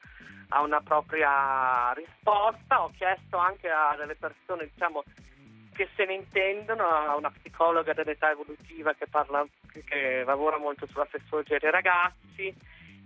ha 0.50 0.62
una 0.62 0.82
propria 0.82 1.92
risposta. 1.94 2.84
Ho 2.84 2.92
chiesto 2.96 3.38
anche 3.38 3.70
a 3.70 3.96
delle 3.98 4.16
persone, 4.16 4.70
diciamo, 4.72 5.04
che 5.74 5.90
se 5.96 6.06
ne 6.06 6.14
intendono, 6.14 6.86
a 6.86 7.16
una 7.16 7.32
psicologa 7.32 7.94
dell'età 7.94 8.30
evolutiva 8.30 8.94
che, 8.94 9.08
parla, 9.08 9.46
che 9.86 10.24
lavora 10.24 10.58
molto 10.58 10.86
sulla 10.88 11.08
sessuologia 11.10 11.58
dei 11.58 11.72
ragazzi. 11.72 12.54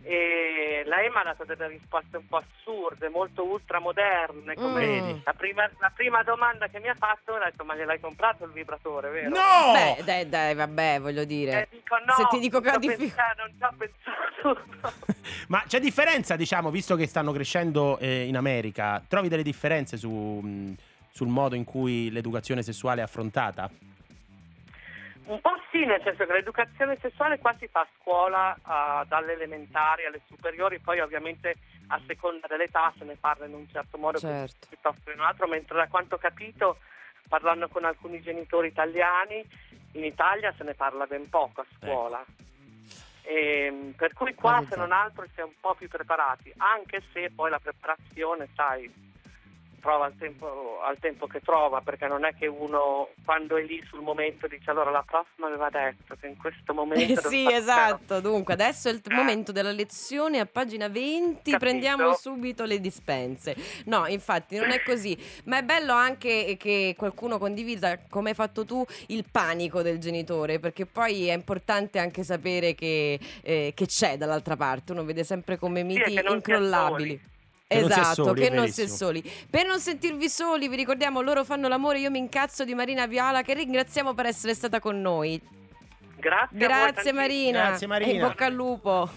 E 0.10 0.84
lei 0.86 1.10
mi 1.10 1.18
ha 1.18 1.24
dato 1.24 1.44
delle 1.44 1.68
risposte 1.68 2.16
un 2.16 2.28
po' 2.28 2.38
assurde, 2.38 3.10
molto 3.10 3.44
ultramoderne, 3.46 4.56
come 4.56 5.02
Mm. 5.02 5.18
la, 5.26 5.34
prima, 5.34 5.70
la 5.80 5.92
prima 5.94 6.24
domanda 6.24 6.68
che 6.70 6.80
mi 6.80 6.88
ha 6.88 6.96
fatto 6.98 7.34
ha 7.34 7.44
detto 7.44 7.66
ma 7.66 7.76
gliel'hai 7.76 8.00
comprato 8.00 8.46
il 8.46 8.52
vibratore, 8.52 9.10
vero? 9.10 9.30
No! 9.30 9.74
Beh, 9.74 10.04
dai, 10.06 10.30
dai, 10.30 10.56
vabbè, 10.56 11.02
voglio 11.02 11.26
dire. 11.26 11.68
dico 11.70 11.98
no, 12.06 12.14
Se 12.14 12.26
ti 12.30 12.40
dico 12.40 12.62
che 12.62 12.72
non 12.72 12.78
ho 12.78 12.80
ci 12.82 12.88
ho 12.88 12.90
diffi- 12.96 13.14
pensato, 13.14 13.42
non 13.42 13.54
ci 13.58 13.64
ho 13.64 14.56
pensato. 14.56 15.06
Ma 15.50 15.64
c'è 15.68 15.80
differenza, 15.82 16.38
diciamo, 16.38 16.72
visto 16.72 16.96
che 16.96 17.06
stanno 17.06 17.34
crescendo 17.34 17.98
eh, 18.00 18.24
in 18.28 18.38
America, 18.38 19.04
trovi 19.10 19.28
delle 19.28 19.44
differenze 19.44 19.98
su, 19.98 20.10
mh, 20.10 20.76
sul 21.12 21.28
modo 21.28 21.56
in 21.56 21.66
cui 21.66 22.10
l'educazione 22.12 22.64
sessuale 22.64 23.02
è 23.02 23.04
affrontata? 23.04 23.70
Un 25.28 25.42
po' 25.42 25.60
sì, 25.72 25.84
nel 25.84 26.02
senso 26.04 26.26
che 26.26 26.32
l'educazione 26.32 26.98
sessuale 27.02 27.38
qua 27.40 27.54
si 27.60 27.68
fa 27.68 27.82
a 27.82 27.88
scuola 28.00 28.58
ah, 28.62 29.06
dalle 29.08 29.34
elementari 29.34 30.06
alle 30.06 30.22
superiori, 30.26 30.80
poi 30.80 31.02
ovviamente 31.02 31.56
a 31.88 32.00
seconda 32.08 32.48
dell'età 32.48 32.94
se 32.98 33.04
ne 33.04 33.18
parla 33.18 33.46
in 33.46 33.54
un 33.54 33.68
certo 33.70 33.98
modo 33.98 34.20
Certo. 34.20 34.68
piuttosto 34.70 35.02
che 35.04 35.12
in 35.12 35.20
un 35.20 35.26
altro, 35.26 35.48
mentre 35.48 35.76
da 35.76 35.88
quanto 35.88 36.16
ho 36.16 36.18
capito, 36.18 36.78
parlando 37.28 37.68
con 37.68 37.84
alcuni 37.84 38.22
genitori 38.22 38.70
italiani, 38.70 39.46
in 39.94 40.06
Italia 40.06 40.54
se 40.58 40.64
ne 40.64 40.76
parla 40.76 41.06
ben 41.06 41.30
poco 41.30 41.62
a 41.62 41.66
scuola. 41.76 42.24
Ehm, 43.24 43.92
per 43.98 44.14
cui 44.14 44.34
qua 44.34 44.64
se 44.70 44.78
non 44.78 44.94
altro 44.94 45.26
si 45.34 45.42
è 45.42 45.44
un 45.44 45.60
po' 45.60 45.76
più 45.76 45.90
preparati, 45.90 46.54
anche 46.56 47.04
se 47.12 47.32
poi 47.36 47.50
la 47.50 47.60
preparazione, 47.60 48.48
sai, 48.56 48.90
trova 49.80 50.08
il 50.08 50.16
tempo, 50.18 50.80
al 50.82 50.98
tempo 51.00 51.28
che 51.28 51.40
trova, 51.42 51.82
perché 51.82 52.08
non 52.08 52.26
è 52.26 52.34
che 52.36 52.48
uno 52.48 53.10
quando 53.24 53.58
è 53.58 53.64
lì 53.64 53.84
sul 53.90 54.02
momento 54.02 54.48
dice 54.48 54.70
allora 54.72 54.90
la 54.92 55.04
prof 55.06 55.26
mi 55.38 55.46
aveva 55.46 55.70
detto 55.70 56.16
che 56.20 56.28
in 56.28 56.38
questo 56.38 56.74
momento... 56.74 57.14
Eh 57.14 57.30
sì, 57.30 57.44
fare- 57.44 57.56
esatto. 57.56 58.20
Dunque, 58.20 58.54
adesso 58.54 58.90
è 58.90 58.92
il 58.92 59.02
Eh. 59.10 59.14
momento 59.14 59.52
della 59.52 59.72
lezione 59.72 60.40
a 60.40 60.46
pagina 60.46 60.88
20. 60.90 61.52
Capito. 61.52 61.58
Prendiamo 61.58 62.14
subito 62.16 62.66
le 62.66 62.80
dispense. 62.80 63.56
No, 63.86 64.08
infatti, 64.08 64.58
non 64.58 64.72
è 64.72 64.82
così. 64.84 65.18
Ma 65.46 65.58
è 65.60 65.64
bello 65.64 65.94
anche 65.94 66.56
che 66.58 66.96
qualcuno 66.98 67.38
condivida, 67.38 68.00
come 68.10 68.30
hai 68.30 68.36
fatto 68.36 68.66
tu, 68.66 68.86
il 69.08 69.26
panico 69.30 69.82
del 69.82 70.00
genitore, 70.00 70.60
perché 70.60 70.86
poi 70.86 71.28
è 71.28 71.34
importante 71.34 72.00
anche 72.00 72.24
sapere 72.24 72.76
che, 72.76 73.20
eh, 73.44 73.72
che 73.76 73.86
c'è 73.86 74.18
dall'altra 74.18 74.56
parte. 74.56 74.92
Uno 74.92 75.04
vede 75.04 75.24
sempre 75.24 75.58
come 75.58 75.80
Sì, 75.82 75.86
miti 75.86 76.16
è 76.16 76.30
incrollabili. 76.30 77.36
Che 77.68 77.82
non 77.82 77.92
è 77.92 78.00
Esatto, 78.00 78.24
soli, 78.24 78.42
che 78.42 78.48
è 78.48 78.50
non 78.54 78.66
si 78.70 78.82
è 78.82 78.86
verissimo. 78.86 79.10
soli. 79.10 79.32
Per 79.50 79.66
non 79.68 79.80
sentirvi 79.82 80.30
soli, 80.30 80.70
vi 80.70 80.78
ricordiamo 80.78 81.20
loro 81.22 81.44
fanno 81.44 81.68
l'amore, 81.68 82.00
io 82.00 82.10
mi 82.10 82.18
incazzo 82.20 82.64
di 82.64 82.74
Marina 82.74 83.06
Viola, 83.08 83.42
che 83.42 83.54
ringraziamo 83.54 84.14
per 84.14 84.26
essere 84.26 84.54
stata 84.54 84.80
con 84.80 85.02
noi. 85.02 85.42
Grazie, 86.20 86.44
a 86.44 86.48
voi 86.52 86.60
Grazie. 86.60 87.12
Marina. 87.12 87.68
Grazie, 87.68 87.88
Marina. 87.88 88.12
E 88.12 88.16
in 88.16 88.22
bocca 88.22 88.46
al 88.46 88.54
lupo. 88.54 89.10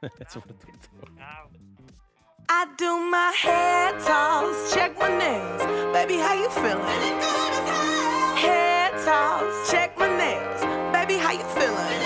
Soprattutto. 0.26 0.88
Ciao. 1.16 1.48
I 2.48 2.66
do 2.76 2.98
my 2.98 3.30
hair 3.44 3.92
toss, 4.02 4.74
check 4.74 4.98
my 4.98 5.08
nails. 5.16 5.62
Baby, 5.92 6.18
how 6.18 6.34
you 6.34 6.50
feeling? 6.50 7.20
Hair 8.36 8.90
toss, 9.04 9.70
check 9.70 9.96
my 9.96 10.08
nails. 10.08 10.60
Baby, 10.90 11.18
how 11.18 11.30
you 11.30 11.44
feeling? 11.54 12.00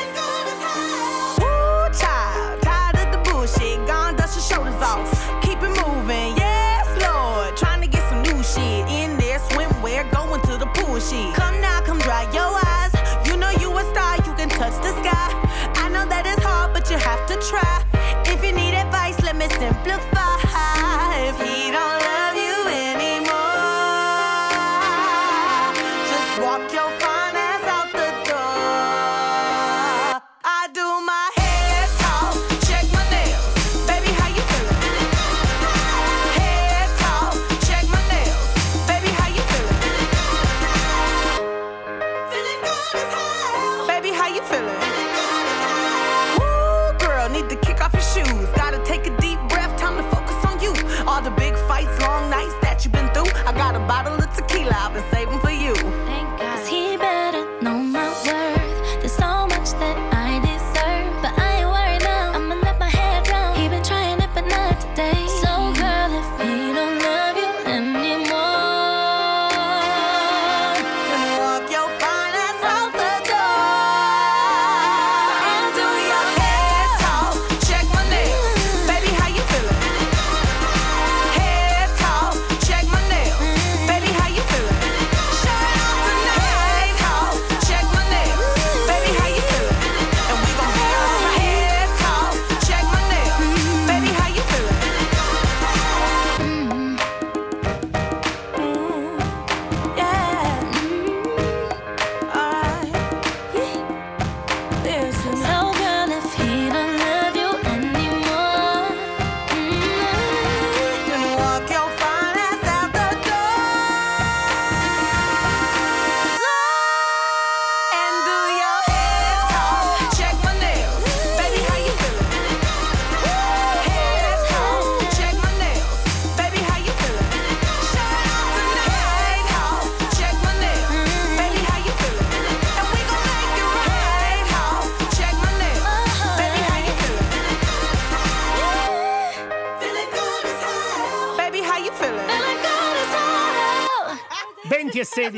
Woo, 1.39 1.91
child, 1.99 2.61
tired 2.61 2.97
of 2.99 3.11
the 3.13 3.31
bullshit. 3.31 3.85
Gone, 3.87 4.15
dust 4.15 4.37
your 4.37 4.45
shoulders 4.45 4.81
off. 4.83 5.16
Feeling 42.93 43.26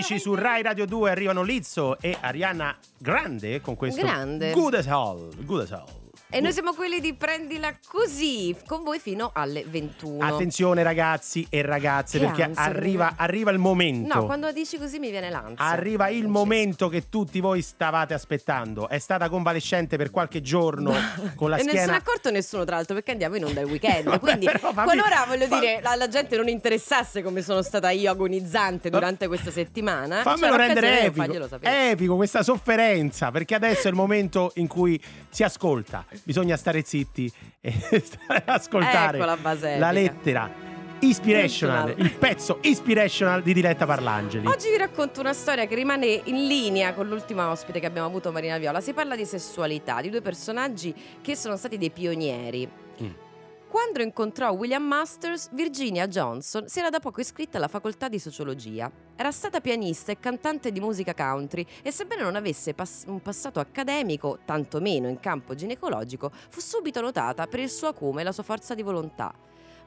20 0.08 0.14
e 0.14 0.18
16 0.18 0.18
su 0.18 0.34
Rai 0.34 0.62
Radio 0.62 0.86
2 0.86 1.10
arrivano 1.10 1.42
Lizzo 1.42 1.98
e 2.00 2.16
Ariana 2.18 2.74
Grande 2.96 3.60
con 3.60 3.76
questo 3.76 4.00
Grande. 4.00 4.52
Good 4.52 4.74
as 4.74 4.86
Hell. 4.86 5.44
Good 5.44 5.60
as 5.60 5.70
Hell. 5.70 5.97
E 6.30 6.40
noi 6.42 6.52
siamo 6.52 6.74
quelli 6.74 7.00
di 7.00 7.14
prendila 7.14 7.74
così, 7.86 8.54
con 8.66 8.82
voi 8.82 8.98
fino 8.98 9.30
alle 9.32 9.64
21. 9.66 10.22
Attenzione 10.26 10.82
ragazzi 10.82 11.46
e 11.48 11.62
ragazze 11.62 12.18
Che 12.18 12.26
perché 12.26 12.42
ansia, 12.42 12.64
arriva, 12.64 13.14
arriva 13.16 13.50
il 13.50 13.56
momento. 13.56 14.14
No, 14.14 14.26
quando 14.26 14.52
dici 14.52 14.76
così 14.76 14.98
mi 14.98 15.08
viene 15.08 15.30
l'ansia. 15.30 15.64
Arriva 15.64 16.10
il 16.10 16.28
momento 16.28 16.90
che 16.90 17.08
tutti 17.08 17.40
voi 17.40 17.62
stavate 17.62 18.12
aspettando. 18.12 18.90
È 18.90 18.98
stata 18.98 19.30
convalescente 19.30 19.96
per 19.96 20.10
qualche 20.10 20.42
giorno 20.42 20.92
con 21.34 21.48
la 21.48 21.56
e 21.56 21.62
non 21.62 21.68
se 21.70 21.72
ne 21.76 21.78
è 21.80 21.82
schiena. 21.84 21.94
accorto 21.96 22.30
nessuno, 22.30 22.64
tra 22.64 22.76
l'altro, 22.76 22.94
perché 22.94 23.12
andiamo 23.12 23.36
in 23.36 23.44
onda 23.46 23.62
il 23.62 23.66
weekend. 23.70 24.04
Vabbè, 24.04 24.18
Quindi, 24.18 24.44
però 24.44 24.70
fammi- 24.74 24.84
qualora 24.84 25.24
voglio 25.26 25.46
fa- 25.46 25.58
dire, 25.58 25.80
la, 25.80 25.94
la 25.94 26.08
gente 26.08 26.36
non 26.36 26.48
interessasse 26.48 27.22
come 27.22 27.40
sono 27.40 27.62
stata 27.62 27.88
io 27.88 28.10
agonizzante 28.10 28.90
durante 28.90 29.28
questa 29.28 29.50
settimana, 29.50 30.20
Fammelo 30.20 30.56
c'è 30.56 30.66
rendere 30.66 31.00
epico, 31.04 31.58
epico 31.62 32.16
questa 32.16 32.42
sofferenza, 32.42 33.30
perché 33.30 33.54
adesso 33.54 33.86
è 33.86 33.90
il 33.90 33.96
momento 33.96 34.52
in 34.56 34.66
cui 34.66 35.02
si 35.30 35.42
ascolta. 35.42 36.04
Bisogna 36.24 36.56
stare 36.56 36.82
zitti 36.82 37.30
e 37.60 37.72
stare 38.02 38.42
ascoltare 38.46 39.18
Ecco 39.18 39.78
la 39.78 39.90
lettera 39.90 40.68
inspirational, 41.00 41.90
Inspirational. 41.90 41.94
il 41.98 42.12
pezzo 42.18 42.58
inspirational 42.62 43.42
di 43.42 43.52
Diletta 43.52 43.86
Parlangeli. 43.86 44.46
Oggi 44.46 44.70
vi 44.70 44.76
racconto 44.76 45.20
una 45.20 45.32
storia 45.32 45.66
che 45.66 45.74
rimane 45.74 46.06
in 46.24 46.46
linea 46.46 46.94
con 46.94 47.08
l'ultima 47.08 47.50
ospite 47.50 47.80
che 47.80 47.86
abbiamo 47.86 48.08
avuto, 48.08 48.32
Marina 48.32 48.58
Viola. 48.58 48.80
Si 48.80 48.92
parla 48.92 49.14
di 49.16 49.24
sessualità, 49.24 50.00
di 50.00 50.10
due 50.10 50.20
personaggi 50.20 50.94
che 51.20 51.36
sono 51.36 51.56
stati 51.56 51.78
dei 51.78 51.90
pionieri. 51.90 52.68
Mm. 53.02 53.10
Quando 53.68 54.00
incontrò 54.00 54.52
William 54.52 54.82
Masters, 54.82 55.50
Virginia 55.52 56.08
Johnson 56.08 56.68
si 56.68 56.78
era 56.78 56.88
da 56.88 57.00
poco 57.00 57.20
iscritta 57.20 57.58
alla 57.58 57.68
facoltà 57.68 58.08
di 58.08 58.18
sociologia. 58.18 58.90
Era 59.14 59.30
stata 59.30 59.60
pianista 59.60 60.10
e 60.10 60.18
cantante 60.18 60.72
di 60.72 60.80
musica 60.80 61.12
country 61.12 61.66
e 61.82 61.92
sebbene 61.92 62.22
non 62.22 62.34
avesse 62.34 62.72
pass- 62.72 63.04
un 63.06 63.20
passato 63.20 63.60
accademico, 63.60 64.38
tantomeno 64.46 65.06
in 65.08 65.20
campo 65.20 65.54
ginecologico, 65.54 66.32
fu 66.48 66.60
subito 66.60 67.02
notata 67.02 67.46
per 67.46 67.60
il 67.60 67.68
suo 67.68 67.88
acume 67.88 68.22
e 68.22 68.24
la 68.24 68.32
sua 68.32 68.42
forza 68.42 68.74
di 68.74 68.80
volontà. 68.80 69.34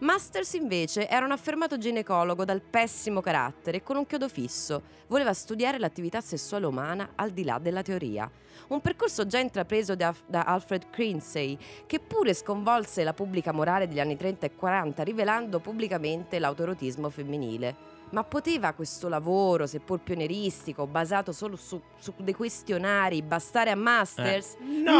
Masters 0.01 0.53
invece 0.53 1.07
era 1.07 1.25
un 1.25 1.31
affermato 1.31 1.77
ginecologo 1.77 2.43
dal 2.43 2.63
pessimo 2.63 3.21
carattere 3.21 3.77
e 3.77 3.83
con 3.83 3.97
un 3.97 4.07
chiodo 4.07 4.27
fisso. 4.29 4.81
Voleva 5.05 5.31
studiare 5.31 5.77
l'attività 5.77 6.21
sessuale 6.21 6.65
umana 6.65 7.11
al 7.13 7.29
di 7.29 7.43
là 7.43 7.59
della 7.59 7.83
teoria. 7.83 8.27
Un 8.69 8.81
percorso 8.81 9.27
già 9.27 9.37
intrapreso 9.37 9.95
da, 9.95 10.11
da 10.25 10.41
Alfred 10.45 10.89
Kinsey, 10.89 11.55
che 11.85 11.99
pure 11.99 12.33
sconvolse 12.33 13.03
la 13.03 13.13
pubblica 13.13 13.51
morale 13.51 13.87
degli 13.87 13.99
anni 13.99 14.17
30 14.17 14.47
e 14.47 14.55
40, 14.55 15.03
rivelando 15.03 15.59
pubblicamente 15.59 16.39
l'autoerotismo 16.39 17.11
femminile. 17.11 17.90
Ma 18.11 18.23
poteva 18.23 18.73
questo 18.73 19.07
lavoro, 19.07 19.67
seppur 19.67 19.99
pionieristico, 19.99 20.85
basato 20.85 21.31
solo 21.31 21.55
su, 21.55 21.81
su 21.97 22.13
dei 22.17 22.33
questionari, 22.33 23.21
bastare 23.21 23.71
a 23.71 23.75
Masters? 23.75 24.55
Eh, 24.59 24.63
no, 24.65 24.99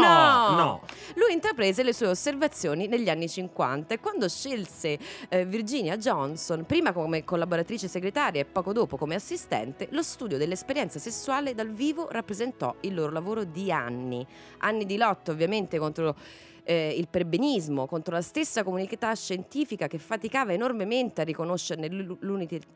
no. 0.54 0.80
Lui 1.14 1.32
intraprese 1.32 1.82
le 1.82 1.92
sue 1.92 2.06
osservazioni 2.06 2.86
negli 2.86 3.08
anni 3.10 3.28
50 3.28 3.94
e 3.94 4.00
quando 4.00 4.28
scelse 4.28 4.98
eh, 5.28 5.44
Virginia 5.44 5.96
Johnson, 5.96 6.64
prima 6.64 6.92
come 6.92 7.24
collaboratrice 7.24 7.86
segretaria 7.86 8.40
e 8.40 8.44
poco 8.44 8.72
dopo 8.72 8.96
come 8.96 9.14
assistente, 9.14 9.88
lo 9.90 10.02
studio 10.02 10.38
dell'esperienza 10.38 10.98
sessuale 10.98 11.54
dal 11.54 11.70
vivo 11.70 12.08
rappresentò 12.10 12.74
il 12.80 12.94
loro 12.94 13.12
lavoro 13.12 13.44
di 13.44 13.70
anni. 13.70 14.26
Anni 14.58 14.86
di 14.86 14.96
lotta 14.96 15.32
ovviamente 15.32 15.78
contro 15.78 16.16
eh, 16.64 16.94
il 16.96 17.08
perbenismo, 17.08 17.86
contro 17.86 18.14
la 18.14 18.22
stessa 18.22 18.62
comunità 18.62 19.14
scientifica 19.14 19.86
che 19.86 19.98
faticava 19.98 20.52
enormemente 20.52 21.20
a 21.20 21.24
riconoscerne 21.24 21.88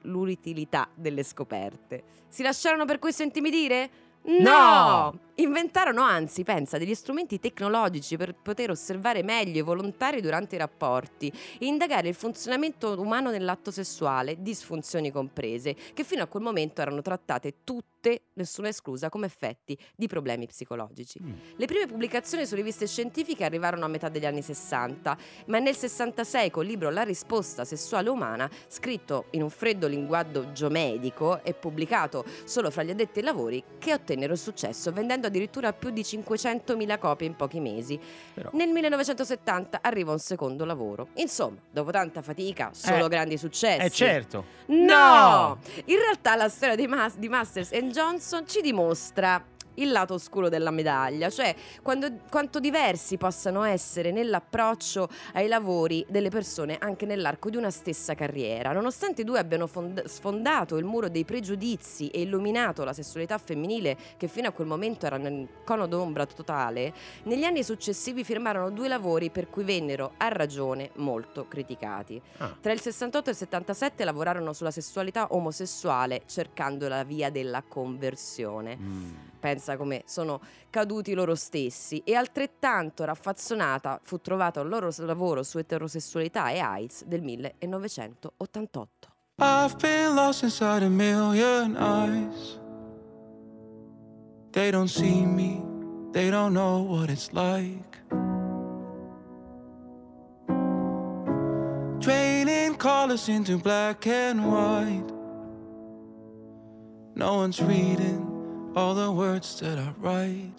l'utilità 0.03 0.89
delle 0.95 1.23
scoperte. 1.23 2.03
Si 2.29 2.43
lasciarono 2.43 2.85
per 2.85 2.99
questo 2.99 3.23
intimidire? 3.23 3.91
No! 4.27 5.17
Inventarono 5.37 6.03
anzi, 6.03 6.43
pensa, 6.43 6.79
degli 6.79 6.95
strumenti 6.95 7.39
tecnologici 7.39 8.17
per 8.17 8.35
poter 8.35 8.71
osservare 8.71 9.23
meglio 9.23 9.59
i 9.59 9.63
volontari 9.63 10.21
durante 10.21 10.57
i 10.57 10.59
rapporti 10.59 11.33
e 11.59 11.67
indagare 11.67 12.09
il 12.09 12.15
funzionamento 12.15 12.99
umano 12.99 13.31
nell'atto 13.31 13.71
sessuale, 13.71 14.43
disfunzioni 14.43 15.13
comprese, 15.13 15.77
che 15.95 16.03
fino 16.03 16.25
a 16.25 16.27
quel 16.27 16.43
momento 16.43 16.81
erano 16.81 17.03
trattate 17.03 17.57
tutte, 17.63 17.96
nessuna 18.35 18.69
esclusa, 18.69 19.09
come 19.09 19.27
effetti 19.27 19.77
di 19.95 20.07
problemi 20.07 20.47
psicologici. 20.47 21.21
Mm. 21.23 21.33
Le 21.57 21.67
prime 21.67 21.87
pubblicazioni 21.87 22.47
su 22.47 22.55
riviste 22.55 22.87
scientifiche 22.87 23.45
arrivarono 23.45 23.85
a 23.85 23.89
metà 23.89 24.09
degli 24.09 24.27
anni 24.27 24.43
60, 24.43 25.17
ma 25.47 25.59
nel 25.59 25.75
66 25.75 26.51
col 26.51 26.67
libro 26.67 26.91
La 26.91 27.03
risposta 27.03 27.65
sessuale 27.65 28.09
umana, 28.09 28.49
scritto 28.69 29.27
in 29.31 29.43
un 29.43 29.51
freddo 29.51 29.87
linguaggio 29.87 30.53
geomedico 30.53 31.43
e 31.43 31.55
pubblicato 31.55 32.25
solo 32.45 32.71
fra 32.71 32.83
gli 32.83 32.91
addetti 32.91 33.19
ai 33.21 33.25
lavori, 33.25 33.63
che 33.79 33.93
ottennero 33.93 34.37
successo, 34.37 34.93
vendendo 34.93 35.27
addirittura 35.27 35.73
più 35.73 35.91
di 35.91 36.03
500.000 36.03 36.99
copie 36.99 37.27
in 37.27 37.37
pochi 37.37 37.61
mesi. 37.61 37.99
Però. 38.35 38.51
Nel 38.53 38.69
1970 38.69 39.79
arriva 39.83 40.13
un 40.13 40.19
secondo 40.19 40.65
lavoro. 40.65 41.09
Insomma, 41.15 41.59
dopo 41.71 41.91
tanta 41.91 42.23
fatica, 42.23 42.71
solo 42.73 43.07
Eh, 43.07 43.09
grandi 43.09 43.39
successi. 43.39 43.85
Eh 43.85 43.91
certo. 43.91 44.45
No! 44.67 45.59
In 45.87 45.99
realtà 45.99 46.35
la 46.37 46.49
storia 46.49 46.75
dei 46.75 46.87
Mas- 46.87 47.17
di 47.17 47.29
Masters 47.29 47.73
e 47.73 47.79
Johnson 47.97 48.47
ci 48.47 48.61
dimostra 48.61 49.43
il 49.77 49.91
lato 49.91 50.15
oscuro 50.15 50.49
della 50.49 50.71
medaglia, 50.71 51.31
cioè 51.31 51.55
quando- 51.83 52.11
quanto 52.31 52.61
diversi 52.61 53.17
possano 53.17 53.63
essere 53.65 54.11
nell'approccio 54.11 55.09
ai 55.33 55.49
lavori 55.49 56.05
delle 56.09 56.29
persone 56.29 56.77
anche 56.79 57.07
nell'arco 57.07 57.51
di 57.51 57.57
una 57.57 57.71
stessa 57.71 58.15
carriera. 58.15 58.73
Nonostante 58.73 59.23
i 59.23 59.25
due 59.25 59.39
abbiano 59.39 59.67
fond- 59.67 60.05
sfondato 60.05 60.77
il 60.77 60.85
muro 60.85 61.09
dei 61.09 61.25
pregiudizi 61.25 62.09
e 62.09 62.21
illuminato 62.23 62.85
la 62.85 62.93
sessualità 62.93 63.39
femminile 63.39 63.97
che 64.17 64.29
fino 64.29 64.49
a 64.49 64.53
quel 64.53 64.67
momento 64.67 65.07
era 65.07 65.17
nel 65.17 65.49
cono 65.65 65.87
d'ombra 65.87 66.27
totale, 66.27 66.93
negli 67.25 67.45
anni 67.45 67.63
successivi 67.63 68.25
firmarono 68.25 68.71
due 68.71 68.89
lavori 68.89 69.31
per 69.31 69.49
cui 69.49 69.65
vennero 69.65 70.13
a 70.17 70.29
ragione 70.29 70.91
molto 70.95 71.47
criticati. 71.49 72.21
Ah. 72.39 72.55
Tra 72.61 72.73
il 72.73 72.81
68 72.81 73.29
e 73.29 73.33
il 73.33 73.39
77 73.39 74.05
lavorarono 74.05 74.53
sulla 74.53 74.71
sessualità 74.71 75.29
omosessuale 75.31 76.23
cercando 76.27 76.89
la 76.89 77.05
via 77.05 77.31
della 77.31 77.63
conversione. 77.67 78.77
Mm. 78.77 79.11
Pensa 79.47 79.77
come 79.77 80.03
sono 80.07 80.41
caduti 80.71 81.15
loro 81.15 81.37
stessi 81.37 82.03
e 82.05 82.17
altrettanto 82.17 83.05
raffazzonata 83.05 84.01
fu 84.03 84.21
trovato 84.21 84.61
il 84.61 84.69
loro 84.69 84.91
lavoro 84.97 85.45
su 85.45 85.59
eterosessualità 85.59 86.51
e 86.51 86.59
AIDS 86.59 87.05
del 87.05 87.23
1988. 87.23 89.09
I've 89.39 89.77
been 89.77 90.17
lost 90.17 90.43
inside 90.43 90.83
a 90.85 90.89
million 90.89 91.77
eyes. 91.77 92.59
They 94.51 94.73
don't 94.73 94.91
see 94.91 95.25
me, 95.25 95.63
they 96.11 96.29
don't 96.29 96.53
know 96.53 96.83
what 96.83 97.09
it's 97.09 97.31
like. 97.31 98.03
Draining 102.01 102.77
colors 102.79 103.29
into 103.29 103.59
black 103.59 104.09
and 104.09 104.45
white. 104.45 105.15
No 107.15 107.37
one's 107.37 107.63
reading 107.63 108.36
all 108.77 108.95
the 108.95 109.11
words 109.11 109.59
that 109.61 109.79
I 109.79 109.91
write. 109.99 110.53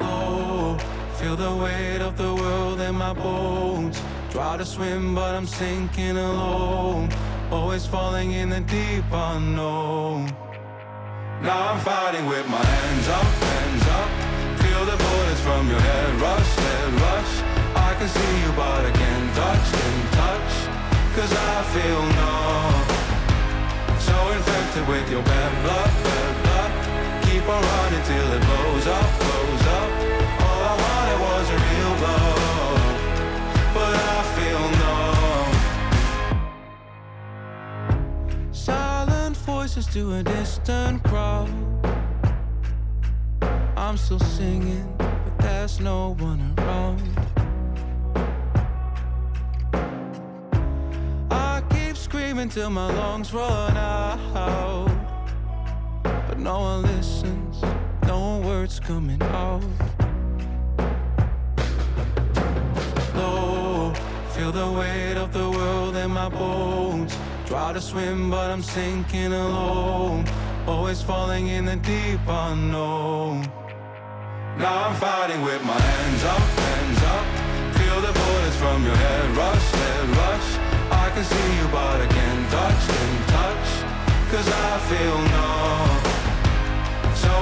Oh, 0.00 0.78
feel 1.16 1.34
the 1.34 1.56
weight 1.56 2.00
of 2.00 2.16
the 2.16 2.32
world 2.32 2.80
in 2.80 2.94
my 2.94 3.12
bones. 3.12 4.00
Try 4.30 4.56
to 4.56 4.64
swim, 4.64 5.16
but 5.16 5.34
I'm 5.34 5.46
sinking 5.46 6.16
alone. 6.16 7.10
Always 7.50 7.84
falling 7.84 8.32
in 8.32 8.48
the 8.48 8.60
deep 8.60 9.04
unknown. 9.10 10.26
Now 11.42 11.72
I'm 11.72 11.80
fighting 11.80 12.26
with 12.26 12.48
my 12.48 12.64
hands 12.64 13.08
up, 13.08 13.26
hands 13.50 13.86
up. 13.98 14.08
Feel 14.62 14.84
the 14.84 14.96
bullets 15.02 15.40
from 15.40 15.68
your 15.68 15.80
head 15.80 16.20
rush, 16.20 16.54
head 16.54 16.92
rush. 17.06 17.32
I 17.74 17.94
can 17.98 18.08
see 18.08 18.34
you, 18.42 18.50
but 18.52 18.86
I 18.86 18.92
can't 18.92 19.34
touch, 19.34 19.64
can't 19.78 20.12
touch. 20.20 20.52
Cause 21.16 21.32
I 21.32 21.62
feel 21.74 22.02
numb. 22.20 22.96
So 23.98 24.16
infected 24.30 24.65
with 24.84 25.10
your 25.10 25.22
bad 25.22 25.52
blood. 25.62 25.90
Keep 27.36 27.48
on 27.48 27.62
running 27.62 28.02
till 28.04 28.32
it 28.32 28.40
blows 28.40 28.86
up, 28.86 29.18
blows 29.20 29.66
up. 29.78 29.90
All 30.40 30.62
I 30.72 30.74
wanted 30.84 31.18
was 31.26 31.46
a 31.50 31.58
real 31.66 31.94
love. 32.06 32.80
But 33.74 33.92
I 33.94 34.22
feel 34.36 34.64
numb. 34.80 35.54
Silent 38.52 39.36
voices 39.38 39.86
to 39.88 40.14
a 40.14 40.22
distant 40.22 41.02
crowd. 41.04 41.50
I'm 43.76 43.96
still 43.96 44.18
singing, 44.18 44.86
but 44.98 45.38
there's 45.38 45.78
no 45.80 46.14
one 46.18 46.54
around. 46.58 47.02
I 51.30 51.62
keep 51.70 51.96
screaming 51.96 52.48
till 52.48 52.70
my 52.70 52.90
lungs 52.92 53.32
run 53.32 53.76
out. 53.76 54.55
No 56.46 56.60
one 56.60 56.82
listens, 56.82 57.60
no 58.06 58.38
words 58.38 58.78
coming 58.78 59.20
out. 59.20 59.64
Low, 63.16 63.92
feel 64.30 64.52
the 64.52 64.70
weight 64.78 65.16
of 65.16 65.32
the 65.32 65.50
world 65.50 65.96
in 65.96 66.12
my 66.12 66.28
bones. 66.28 67.18
Try 67.46 67.72
to 67.72 67.80
swim, 67.80 68.30
but 68.30 68.48
I'm 68.48 68.62
sinking 68.62 69.32
alone. 69.32 70.24
Always 70.68 71.02
falling 71.02 71.48
in 71.48 71.64
the 71.64 71.74
deep 71.74 72.20
unknown. 72.28 73.42
Now 74.56 74.84
I'm 74.86 74.94
fighting 75.00 75.42
with 75.42 75.64
my 75.64 75.80
hands 75.90 76.22
up, 76.34 76.46
hands 76.62 77.02
up. 77.14 77.26
Feel 77.74 78.00
the 78.06 78.12
bullets 78.20 78.56
from 78.62 78.84
your 78.84 78.94
head 78.94 79.36
rush, 79.36 79.66
head 79.82 80.08
rush. 80.22 80.48
I 80.92 81.10
can 81.12 81.24
see 81.24 81.48
you, 81.58 81.66
but 81.72 81.96
I 82.02 82.06
can't 82.06 82.50
touch, 82.52 82.80
can't 82.94 83.28
touch. 83.34 83.68
Cause 84.30 84.48
I 84.48 84.78
feel 84.88 85.18
numb. 85.34 86.05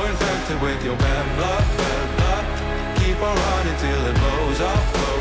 Infected 0.03 0.61
with 0.61 0.85
your 0.85 0.97
bad 0.97 1.25
blood, 1.37 1.65
bad 1.79 2.07
blood. 2.17 2.99
Keep 2.99 3.21
on 3.23 3.37
running 3.37 3.79
till 3.79 4.07
it 4.07 4.17
blows 4.17 4.61
up. 4.61 5.14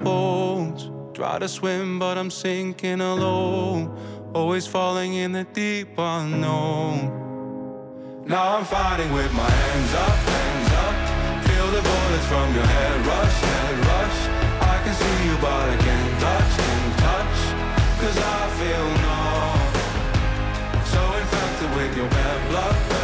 Bones. 0.00 0.90
Try 1.14 1.38
to 1.38 1.48
swim, 1.48 1.98
but 1.98 2.16
I'm 2.18 2.30
sinking 2.30 3.00
alone. 3.00 3.96
Always 4.34 4.66
falling 4.66 5.14
in 5.14 5.32
the 5.32 5.44
deep 5.44 5.98
unknown. 5.98 7.20
Now 8.26 8.56
I'm 8.56 8.64
fighting 8.64 9.12
with 9.12 9.32
my 9.32 9.50
hands 9.50 9.94
up, 9.94 10.18
hands 10.34 10.72
up. 10.84 10.96
Feel 11.48 11.66
the 11.76 11.82
bullets 11.82 12.26
from 12.26 12.54
your 12.54 12.64
head 12.64 13.06
rush, 13.06 13.36
head 13.40 13.76
rush. 13.90 14.18
I 14.72 14.76
can 14.84 14.94
see 14.94 15.16
you, 15.26 15.34
but 15.40 15.66
I 15.74 15.76
can't 15.86 16.14
touch, 16.24 16.50
can't 16.62 16.94
touch. 17.06 17.38
Cause 18.00 18.18
I 18.18 18.40
feel 18.58 18.86
numb. 19.04 19.60
So 20.94 21.00
infected 21.20 21.70
with 21.76 21.96
your 21.96 22.08
bad 22.08 22.38
blood, 22.50 22.99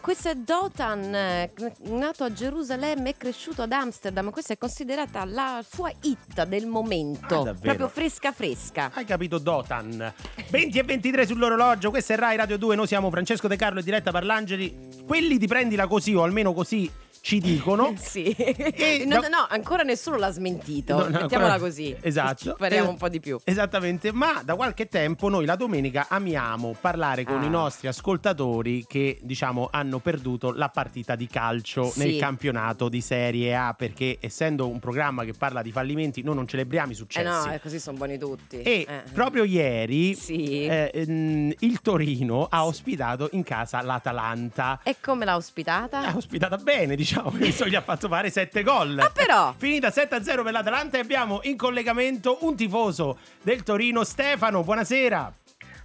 questo 0.00 0.28
è 0.28 0.34
Dotan, 0.34 1.14
eh, 1.14 1.52
nato 1.84 2.24
a 2.24 2.32
Gerusalemme 2.32 3.10
e 3.10 3.14
cresciuto 3.16 3.62
ad 3.62 3.72
Amsterdam. 3.72 4.30
Questa 4.30 4.54
è 4.54 4.58
considerata 4.58 5.24
la 5.24 5.64
sua 5.68 5.92
hit 6.02 6.44
del 6.44 6.66
momento. 6.66 7.42
Ah, 7.42 7.54
proprio 7.54 7.88
fresca 7.88 8.32
fresca. 8.32 8.90
Hai 8.94 9.04
capito 9.04 9.38
Dotan 9.38 10.12
20 10.50 10.78
e 10.78 10.82
23 10.82 11.26
sull'orologio 11.26 11.90
Questo 11.90 12.12
è 12.12 12.16
Rai 12.16 12.36
Radio 12.36 12.56
2 12.56 12.76
Noi 12.76 12.86
siamo 12.86 13.10
Francesco 13.10 13.48
De 13.48 13.56
Carlo 13.56 13.80
e 13.80 13.82
Diretta 13.82 14.10
Parlangeli 14.10 15.04
Quelli 15.06 15.38
di 15.38 15.46
prendila 15.46 15.86
così 15.86 16.14
O 16.14 16.22
almeno 16.22 16.52
così 16.52 16.90
ci 17.26 17.40
dicono 17.40 17.92
Sì. 17.98 18.22
E 18.30 19.02
no, 19.04 19.20
da- 19.20 19.26
no, 19.26 19.46
ancora 19.48 19.82
nessuno 19.82 20.16
l'ha 20.16 20.30
smentito. 20.30 20.94
No, 20.94 21.02
no, 21.08 21.08
Mettiamola 21.22 21.54
ancora- 21.54 21.58
così. 21.58 21.96
Esatto. 22.00 22.54
Speriamo 22.54 22.86
Eh, 22.86 22.90
un 22.92 22.96
po' 22.96 23.08
di 23.08 23.18
più. 23.18 23.36
Esattamente, 23.42 24.12
ma 24.12 24.42
da 24.44 24.54
qualche 24.54 24.86
tempo 24.86 25.28
noi 25.28 25.44
la 25.44 25.56
domenica 25.56 26.06
amiamo 26.08 26.76
parlare 26.80 27.24
con 27.24 27.40
Ah. 27.40 27.44
i 27.44 27.50
nostri 27.50 27.88
ascoltatori 27.88 28.84
che 28.86 29.18
diciamo 29.22 29.68
hanno 29.72 29.98
perduto 29.98 30.52
la 30.52 30.68
partita 30.68 31.16
di 31.16 31.26
calcio 31.26 31.90
Sì. 31.90 31.98
nel 31.98 32.16
campionato 32.20 32.88
di 32.88 33.00
Serie 33.00 33.56
A 33.56 33.74
perché 33.74 34.18
essendo 34.20 34.68
un 34.68 34.78
programma 34.78 35.24
che 35.24 35.32
parla 35.32 35.62
di 35.62 35.72
fallimenti 35.72 36.22
noi 36.22 36.36
non 36.36 36.46
celebriamo 36.46 36.90
i 36.90 36.92
Eh 36.92 36.96
successi. 36.96 37.26
no, 37.26 37.52
eh, 37.52 37.58
così 37.60 37.80
sono 37.80 37.96
buoni 37.96 38.18
tutti. 38.18 38.62
E 38.62 38.86
Eh. 38.88 39.02
proprio 39.12 39.42
ieri 39.42 40.14
Sì. 40.14 40.64
eh, 40.66 40.92
ehm, 40.94 41.52
il 41.58 41.80
Torino 41.80 42.46
ha 42.48 42.64
ospitato 42.64 43.30
in 43.32 43.42
casa 43.42 43.82
l'Atalanta. 43.82 44.78
E 44.84 44.94
come 45.00 45.24
l'ha 45.24 45.34
ospitata? 45.34 46.02
Ha 46.06 46.14
ospitata 46.16 46.56
bene, 46.56 46.94
diciamo, 46.94 47.14
visto 47.32 47.66
gli 47.66 47.74
ha 47.74 47.80
fatto 47.80 48.08
fare 48.08 48.30
7 48.30 48.62
gol. 48.62 48.98
Ah, 48.98 49.10
però! 49.10 49.52
Finita 49.56 49.88
7-0 49.88 50.42
per 50.42 50.52
l'Atalanta 50.52 50.96
e 50.96 51.00
abbiamo 51.00 51.40
in 51.44 51.56
collegamento 51.56 52.38
un 52.42 52.56
tifoso 52.56 53.18
del 53.42 53.62
Torino, 53.62 54.04
Stefano. 54.04 54.62
Buonasera. 54.62 55.32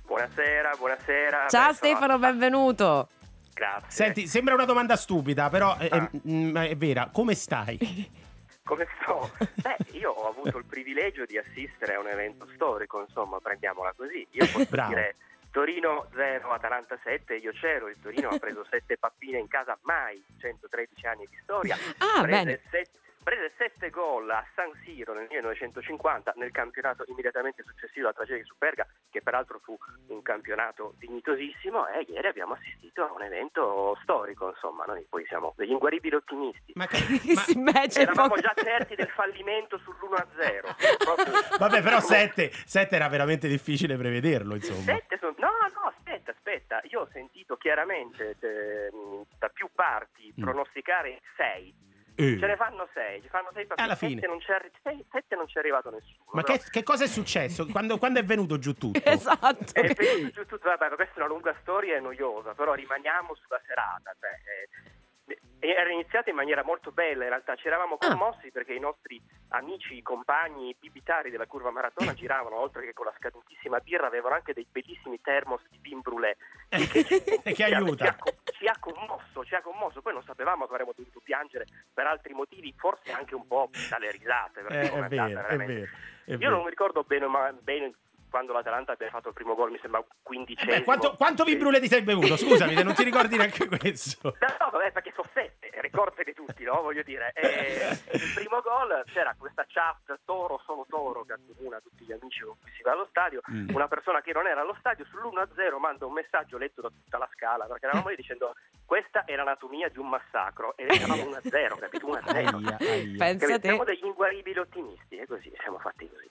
Buonasera, 0.06 0.72
buonasera. 0.78 1.46
Ciao 1.48 1.70
Beh, 1.70 1.76
Stefano, 1.76 2.18
benvenuto. 2.20 3.08
Grazie. 3.54 3.90
Senti, 3.90 4.28
sembra 4.28 4.54
una 4.56 4.66
domanda 4.66 4.96
stupida, 4.96 5.50
però 5.50 5.76
eh, 5.80 5.88
Ah. 5.92 6.10
eh, 6.12 6.20
mm, 6.30 6.58
è 6.58 6.76
vera. 6.76 7.10
Come 7.12 7.34
stai? 7.36 7.78
Come 8.64 8.88
sto? 9.02 9.32
Beh, 9.56 9.78
io 9.98 10.12
ho 10.12 10.30
avuto 10.30 10.58
il 10.58 10.66
privilegio 10.66 11.26
di 11.26 11.38
assistere 11.38 11.96
a 11.96 12.00
un 12.00 12.08
evento 12.08 12.48
storico, 12.54 13.02
insomma, 13.02 13.40
prendiamola 13.40 13.94
così. 13.96 14.26
Io 14.32 14.48
posso 14.48 14.68
Bravo. 14.70 14.94
dire 14.94 15.16
Torino 15.52 16.08
0, 16.16 16.50
Atalanta 16.52 16.98
7, 17.04 17.36
io 17.36 17.52
c'ero, 17.52 17.90
il 17.90 17.98
Torino 18.02 18.30
ha 18.30 18.40
preso 18.40 18.66
7 18.72 18.98
pappine 18.98 19.38
in 19.38 19.48
casa, 19.48 19.78
mai 19.84 20.24
113 20.40 21.06
anni 21.06 21.28
di 21.30 21.38
storia, 21.44 21.78
ah, 21.98 22.22
prese 22.22 22.62
7 22.72 22.90
prese 23.24 23.54
7 23.58 23.90
gol 23.90 24.30
a 24.30 24.44
San 24.56 24.72
Siro 24.84 25.14
nel 25.14 25.28
1950 25.30 26.34
nel 26.38 26.52
campionato 26.52 27.04
immediatamente 27.08 27.64
successivo 27.66 28.06
alla 28.08 28.16
tragedia 28.16 28.42
di 28.42 28.48
Superga, 28.48 28.86
che 29.10 29.22
peraltro 29.22 29.60
fu 29.64 29.78
un 30.08 30.22
campionato 30.22 30.94
dignitosissimo 30.98 31.88
e 31.88 32.06
ieri 32.10 32.28
abbiamo 32.28 32.54
assistito 32.54 33.04
a 33.04 33.12
un 33.14 33.22
evento 33.24 33.98
storico, 34.04 34.50
insomma, 34.50 34.86
noi 34.86 35.06
poi 35.10 35.26
siamo 35.28 35.54
degli 35.56 35.72
inguaribili 35.72 36.16
ottimisti. 36.16 36.74
Ma, 36.76 36.86
c'è 36.88 36.98
Eravamo 38.02 38.30
poco- 38.30 38.42
già 38.42 38.54
certi 38.56 38.96
del 38.96 39.10
fallimento 39.10 39.78
sull'1-0. 39.78 40.98
Proprio- 40.98 41.34
Vabbè, 41.60 41.82
però 41.82 42.00
7, 42.00 42.52
era 42.96 43.08
veramente 43.08 43.48
difficile 43.48 43.98
prevederlo, 43.98 44.56
insomma. 44.56 44.82
Sette 44.82 45.18
sono- 45.20 45.36
No, 45.38 45.48
no, 45.74 45.88
aspetta, 45.88 46.32
aspetta. 46.32 46.82
Io 46.90 47.02
ho 47.02 47.10
sentito 47.12 47.56
chiaramente 47.58 48.36
ehm, 48.40 49.24
da 49.38 49.50
più 49.50 49.70
parti 49.74 50.34
Mm. 50.40 50.44
pronosticare 50.44 51.22
6. 51.36 51.90
Eh. 52.22 52.40
Ce 52.40 52.46
ne 52.48 52.56
fanno 52.56 52.88
6, 52.94 53.22
ci 53.22 53.28
fanno 53.30 53.50
6 53.54 53.66
Alla 53.76 53.88
partite. 53.88 53.96
fine. 54.08 54.20
7 54.22 54.28
non, 54.28 54.40
c'è 54.40 54.54
arri- 54.54 54.72
sei- 54.84 55.06
sette 55.12 55.36
non 55.36 55.46
c'è 55.46 55.60
arrivato 55.60 55.90
nessuno. 55.90 56.24
Ma 56.32 56.42
però- 56.44 56.58
che, 56.58 56.64
che 56.70 56.84
cosa 56.84 57.04
è 57.04 57.08
successo? 57.08 57.66
Quando, 57.68 57.98
quando 57.98 58.20
è 58.20 58.24
venuto 58.24 58.58
giù 58.60 58.74
tutto? 58.74 59.00
Esatto. 59.04 59.74
Eh, 59.74 59.94
penso 59.94 60.30
giù 60.32 60.46
tutto, 60.46 60.70
vabbè, 60.70 60.96
questa 60.96 61.16
è 61.16 61.18
una 61.20 61.28
lunga 61.28 61.56
storia 61.62 61.96
e 61.96 62.00
noiosa, 62.00 62.54
però 62.54 62.74
rimaniamo 62.74 63.36
sulla 63.36 63.62
serata. 63.66 64.16
Cioè, 64.20 64.30
eh, 64.30 65.40
era 65.64 65.92
iniziata 65.92 66.30
in 66.32 66.36
maniera 66.36 66.64
molto 66.64 66.92
bella, 66.92 67.24
in 67.24 67.30
realtà 67.30 67.56
ci 67.56 67.68
eravamo 67.68 67.96
Ah. 68.00 68.08
commossi 68.10 68.50
perché 68.52 68.74
i 68.74 68.80
nostri 68.80 69.22
amici, 69.50 70.02
compagni, 70.02 70.76
bibitari 70.80 71.30
della 71.30 71.46
curva 71.46 71.70
maratona 71.70 72.14
giravano, 72.14 72.56
oltre 72.60 72.84
che 72.84 72.94
con 72.94 73.06
la 73.06 73.14
scadentissima 73.16 73.78
birra, 73.80 74.08
avevano 74.08 74.34
anche 74.36 74.54
dei 74.54 74.66
bellissimi 74.70 75.22
termos 75.22 75.62
di 75.70 75.78
vin 75.80 76.00
brûlé. 76.00 76.36
Che, 76.68 76.88
Che 77.44 77.54
ci 77.54 77.62
ha- 77.64 77.78
aiuta. 77.78 78.16
Ci 78.16 78.34
ci 78.62 78.68
ha 78.68 78.78
commosso, 78.80 79.44
ci 79.44 79.56
ha 79.56 79.62
commosso. 79.62 80.02
Poi 80.04 80.14
non 80.14 80.22
sapevamo 80.24 80.66
che 80.68 80.74
avremmo 80.74 80.94
dovuto 80.96 81.20
piangere 81.24 81.66
per 81.92 82.06
altri 82.06 82.34
motivi, 82.34 82.72
forse 82.78 83.12
anche 83.12 83.34
un 83.34 83.48
po' 83.48 83.70
dalle 83.90 84.12
risate. 84.12 84.62
perché 84.62 84.92
Eh, 84.92 85.04
è 85.04 85.08
vero, 85.08 85.48
è 85.48 85.58
vero. 85.58 85.90
è 86.26 86.32
Io 86.32 86.38
vero. 86.38 86.52
non 86.56 86.64
mi 86.64 86.70
ricordo 86.70 87.04
bene, 87.04 87.26
ma 87.26 87.52
bene 87.54 87.92
quando 88.32 88.54
l'Atalanta 88.54 88.94
abbia 88.94 89.10
fatto 89.10 89.28
il 89.28 89.34
primo 89.34 89.54
gol, 89.56 89.72
mi 89.72 89.80
sembra 89.82 90.04
quindicesimo. 90.24 90.78
Beh, 90.78 90.84
quanto, 90.84 91.14
quanto 91.16 91.44
vibrule 91.44 91.82
ti 91.82 91.88
sei 91.88 92.02
bevuto? 92.02 92.38
Scusami, 92.38 92.74
se 92.74 92.84
non 92.84 92.94
ti 92.94 93.04
ricordi 93.04 93.36
neanche 93.36 93.68
questo. 93.68 94.36
No, 94.42 94.56
no, 94.60 94.70
vabbè, 94.72 94.92
perché 94.92 95.12
sono 95.14 95.30
sette, 95.34 95.70
ricordate 95.82 96.34
tutti, 96.34 96.64
no? 96.64 96.82
Voglio 96.82 97.04
dire. 97.04 97.32
Eh, 97.36 97.90
il 98.14 98.32
primo 98.34 98.62
gol 98.62 99.04
c'era 99.14 99.36
questa 99.38 99.66
chat 99.68 100.20
Toro 100.26 100.62
sono 100.66 100.86
Toro 100.90 101.24
che 101.24 101.34
accomuna 101.34 101.80
tutti 101.80 102.06
gli 102.06 102.12
amici 102.12 102.42
con 102.42 102.56
cui 102.60 102.72
si 102.76 102.82
va 102.82 102.94
allo 102.94 103.06
stadio. 103.10 103.42
Mm. 103.52 103.70
Una 103.74 103.88
persona 103.88 104.22
che 104.22 104.32
non 104.34 104.48
era 104.48 104.62
allo 104.62 104.76
stadio 104.80 105.06
sull'1-0 105.06 105.78
manda 105.78 106.06
un 106.06 106.14
messaggio 106.14 106.58
letto 106.58 106.82
da 106.82 106.90
tutta 106.90 107.18
la 107.18 107.30
scala 107.34 107.66
perché 107.66 107.86
eravamo 107.86 108.10
lì 108.10 108.16
dicendo 108.16 108.54
questa 108.86 109.26
è 109.26 109.36
l'anatomia 109.36 109.90
di 109.90 110.00
un 110.00 110.10
massacro 110.10 110.76
e 110.76 110.86
eravamo 110.86 111.24
1-0, 111.24 111.80
capito? 111.80 112.08
1-0. 112.08 112.30
Aia, 112.30 112.50
aia. 112.50 112.78
Pensa 113.18 113.48
Capito? 113.48 113.60
te. 113.60 113.68
Siamo 113.68 113.84
degli 113.84 114.06
inguaribili 114.06 114.60
ottimisti 114.60 115.18
e 115.18 115.28
così 115.28 115.52
siamo 115.62 115.80
fatti 115.80 116.10
così. 116.10 116.30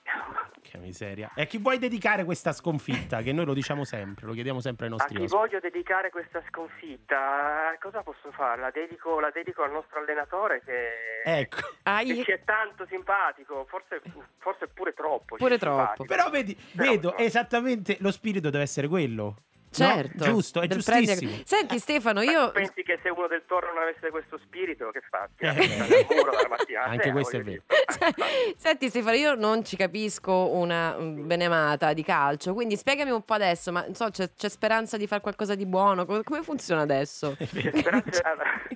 Che 0.62 0.78
miseria. 0.78 1.30
E 1.34 1.46
chi 1.46 1.58
vuoi 1.58 1.78
dedicare 1.78 1.89
questa 2.24 2.52
sconfitta? 2.52 3.22
Che 3.22 3.32
noi 3.32 3.44
lo 3.44 3.54
diciamo 3.54 3.84
sempre, 3.84 4.26
lo 4.26 4.32
chiediamo 4.32 4.60
sempre 4.60 4.86
ai 4.86 4.92
A 4.92 4.94
nostri 4.96 5.16
chi 5.16 5.22
ospiti. 5.22 5.36
voglio 5.40 5.60
dedicare 5.60 6.10
questa 6.10 6.42
sconfitta? 6.48 7.74
Cosa 7.80 8.02
posso 8.02 8.30
fare? 8.32 8.60
La 8.60 8.70
dedico, 8.70 9.18
la 9.20 9.30
dedico 9.32 9.62
al 9.62 9.72
nostro 9.72 9.98
allenatore 10.00 10.62
che, 10.64 11.22
Ecco. 11.24 11.58
Ai- 11.84 12.14
che 12.14 12.24
ci 12.24 12.32
è 12.32 12.40
tanto 12.44 12.86
simpatico, 12.88 13.64
forse, 13.68 14.00
forse 14.38 14.68
pure 14.68 14.92
troppo. 14.94 15.36
Pure 15.36 15.58
troppo. 15.58 15.76
simpatico. 15.78 16.04
Però 16.04 16.30
vedi, 16.30 16.56
Però, 16.76 16.90
vedo 16.90 17.10
no. 17.10 17.16
esattamente 17.16 17.96
lo 18.00 18.10
spirito 18.10 18.50
deve 18.50 18.64
essere 18.64 18.88
quello. 18.88 19.36
Certo. 19.72 20.24
No? 20.24 20.32
Giusto, 20.32 20.60
è 20.60 20.66
giustissimo. 20.66 21.14
prendere- 21.16 21.42
Senti 21.46 21.78
Stefano, 21.78 22.22
Ma 22.24 22.30
io 22.30 22.50
pensi 22.50 22.82
che 22.82 22.98
se 23.02 23.08
uno 23.08 23.28
del 23.28 23.44
Toro 23.46 23.72
non 23.72 23.82
avesse 23.82 24.10
questo 24.10 24.36
spirito, 24.38 24.90
che 24.90 25.00
fa? 25.08 25.28
Eh, 25.38 25.46
affida 25.46 25.86
nel 25.86 26.06
muro 26.10 26.30
dalla 26.32 26.48
mattina 26.48 26.80
alla 26.82 26.90
Anche 26.90 27.02
sera, 27.04 27.14
questo 27.14 27.36
è 27.36 27.42
vero. 27.42 27.62
dire. 27.66 27.84
Cioè, 27.98 28.54
Senti 28.56 28.88
Stefano, 28.88 29.16
io 29.16 29.34
non 29.34 29.64
ci 29.64 29.76
capisco 29.76 30.32
una 30.54 30.96
mm, 30.98 31.26
benemata 31.26 31.92
di 31.92 32.02
calcio, 32.02 32.52
quindi 32.52 32.76
spiegami 32.76 33.10
un 33.12 33.22
po' 33.24 33.34
adesso, 33.34 33.70
ma 33.70 33.82
non 33.82 33.94
so, 33.94 34.10
c'è, 34.10 34.30
c'è 34.34 34.48
speranza 34.48 34.96
di 34.96 35.06
fare 35.06 35.20
qualcosa 35.20 35.54
di 35.54 35.66
buono? 35.66 36.04
Co- 36.04 36.22
Come 36.24 36.42
funziona 36.42 36.80
adesso? 36.82 37.36
Speranza- 37.40 38.22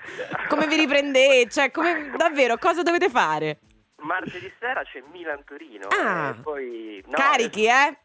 Come 0.49 0.67
vi 0.69 0.77
riprendete? 0.77 1.51
Cioè, 1.51 1.71
come, 1.71 2.13
davvero, 2.17 2.57
cosa 2.59 2.83
dovete 2.83 3.09
fare? 3.09 3.59
Martedì 3.97 4.53
sera 4.61 4.83
c'è 4.85 5.03
Milan-Torino. 5.13 5.89
Ah. 5.89 6.35
e 6.37 6.41
poi, 6.43 7.03
no, 7.07 7.17
Carichi, 7.17 7.65
eh? 7.65 7.97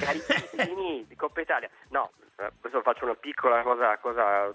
carichissimi 0.00 1.04
di 1.08 1.14
Coppa 1.16 1.40
Italia. 1.40 1.68
No, 1.90 2.12
eh, 2.38 2.52
questo 2.60 2.82
faccio 2.82 3.04
una 3.04 3.14
piccola 3.14 3.62
cosa, 3.62 3.98
cosa 3.98 4.54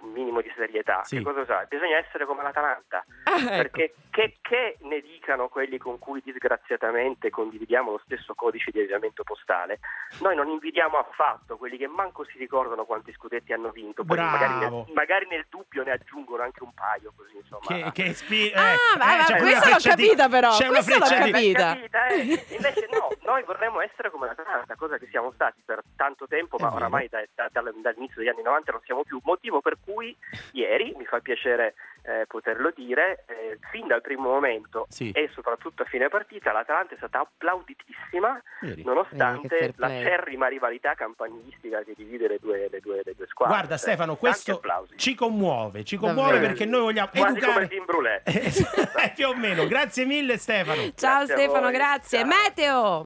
un 0.00 0.10
minimo 0.12 0.40
di 0.40 0.52
serietà. 0.56 1.02
Sì. 1.04 1.16
Che 1.18 1.22
cosa 1.22 1.44
sa? 1.44 1.64
Bisogna 1.68 1.96
essere 1.98 2.24
come 2.26 2.42
l'Atalanta. 2.42 3.04
Ah, 3.24 3.36
ecco. 3.36 3.48
Perché 3.48 3.94
che, 4.10 4.36
che 4.40 4.76
ne 4.82 5.00
dicano 5.00 5.48
quelli 5.48 5.78
con 5.78 5.98
cui 5.98 6.20
disgraziatamente 6.24 7.30
condividiamo 7.30 7.90
lo 7.90 8.00
stesso 8.04 8.34
codice 8.34 8.70
di 8.70 8.80
aviamento 8.80 9.22
postale, 9.24 9.80
noi 10.20 10.36
non 10.36 10.48
invidiamo 10.48 10.98
affatto 10.98 11.56
quelli 11.56 11.76
che 11.76 11.88
manco 11.88 12.24
si 12.24 12.38
ricordano 12.38 12.84
quanti 12.84 13.12
scudetti 13.12 13.52
hanno 13.52 13.70
vinto, 13.70 14.04
poi 14.04 14.18
magari 14.18 14.54
nel, 14.58 14.84
magari 14.94 15.26
nel 15.26 15.46
dubbio 15.48 15.82
ne 15.82 15.92
aggiungono 15.92 16.42
anche 16.42 16.62
un 16.62 16.72
paio, 16.74 17.12
così 17.16 17.36
insomma. 17.36 17.90
Che, 17.90 18.02
che 18.04 18.12
spi- 18.14 18.52
Ah, 18.54 18.72
eh, 18.72 18.76
ma- 18.98 19.14
eh, 19.14 19.16
ma 19.18 19.24
c'è 19.24 19.38
questa 19.38 19.66
una 19.66 19.74
l'ho 19.76 19.82
capita 19.82 20.28
però, 20.28 20.50
C'è 20.56 20.68
una 20.68 20.82
questa 20.82 20.98
l'ho 20.98 21.22
capita. 21.30 21.74
Capita, 21.74 22.06
eh? 22.06 22.20
Invece 22.54 22.88
no, 22.92 23.08
noi 23.22 23.42
vorremmo 23.42 23.80
essere 23.80 24.10
come 24.10 24.26
l'Atalanta, 24.26 24.76
cosa 24.76 24.96
che 24.98 25.08
siamo 25.10 25.32
stati 25.32 25.60
per 25.64 25.80
tanto 25.96 26.26
tempo, 26.26 26.56
ma 26.58 26.72
oramai 26.72 27.08
da- 27.08 27.24
da- 27.34 27.48
dal- 27.50 27.74
dall'inizio 27.80 28.16
degli 28.20 28.28
anni 28.28 28.42
90 28.42 28.70
non 28.72 28.80
siamo 28.84 29.02
più. 29.02 29.18
Motivo 29.24 29.60
per 29.60 29.73
cui 29.82 30.16
ieri, 30.52 30.94
mi 30.96 31.04
fa 31.04 31.20
piacere 31.20 31.74
eh, 32.06 32.26
poterlo 32.26 32.70
dire, 32.76 33.24
eh, 33.28 33.58
fin 33.70 33.86
dal 33.86 34.02
primo 34.02 34.28
momento 34.28 34.86
Sì. 34.90 35.10
e 35.12 35.30
soprattutto 35.32 35.82
a 35.82 35.86
fine 35.86 36.08
partita 36.10 36.52
l'Atalanta 36.52 36.92
è 36.92 36.96
stata 36.98 37.20
applauditissima 37.20 38.42
Vedi? 38.60 38.80
Eh, 38.82 38.84
nonostante 38.84 39.48
fair 39.48 39.72
la 39.76 39.88
cerrima 39.88 40.46
rivalità 40.48 40.92
campanilistica 40.94 41.82
che 41.82 41.94
divide 41.96 42.28
le 42.28 42.38
due, 42.40 42.68
le 42.70 42.80
due- 42.80 43.00
le 43.02 43.14
due 43.16 43.26
squadre. 43.26 43.54
Guarda 43.56 43.76
Stefano, 43.78 44.16
questo 44.16 44.60
ci 44.96 45.14
commuove, 45.14 45.84
ci 45.84 45.96
commuove 45.96 46.32
Davvero. 46.32 46.46
perché 46.48 46.64
noi 46.66 46.80
vogliamo 46.82 47.08
Quasi 47.10 47.40
come 47.40 47.62
educare. 47.62 47.84
brûlé. 47.86 48.22
Eh, 49.04 49.12
più 49.14 49.28
o 49.28 49.34
meno. 49.36 49.66
Grazie 49.66 50.04
mille 50.04 50.36
Stefano. 50.38 50.82
Ciao 50.94 51.24
Grazie 51.24 51.36
Stefano, 51.36 51.70
grazie. 51.70 52.18
Ciao. 52.20 52.26
Meteo! 52.28 53.04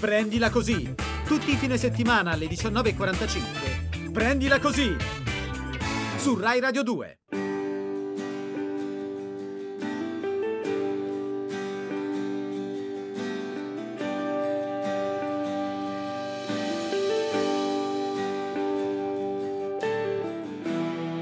Prendila 0.00 0.50
così. 0.50 0.94
Tutti 1.26 1.50
i 1.52 1.56
fine 1.56 1.76
settimana 1.76 2.32
alle 2.32 2.46
19.45. 2.46 4.12
Prendila 4.12 4.58
così. 4.58 5.21
Su 6.22 6.36
Rai 6.36 6.60
Radio 6.60 6.84
2. 6.84 7.18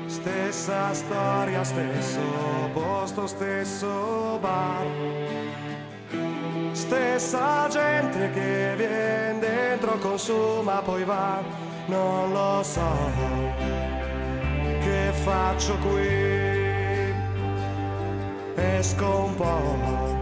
Stay 0.06 0.52
Stessa 0.52 0.92
storia, 0.92 1.64
stesso 1.64 2.20
posto, 2.74 3.26
stesso 3.26 4.38
bar. 4.38 4.86
Stessa 6.72 7.68
gente 7.70 8.30
che 8.32 8.74
viene 8.76 9.38
dentro, 9.38 9.96
consuma, 9.96 10.82
poi 10.82 11.04
va. 11.04 11.42
Non 11.86 12.32
lo 12.32 12.62
so 12.62 13.99
faccio 15.22 15.76
qui. 15.78 17.14
Esco 18.54 19.24
un 19.24 19.34
po' 19.36 20.18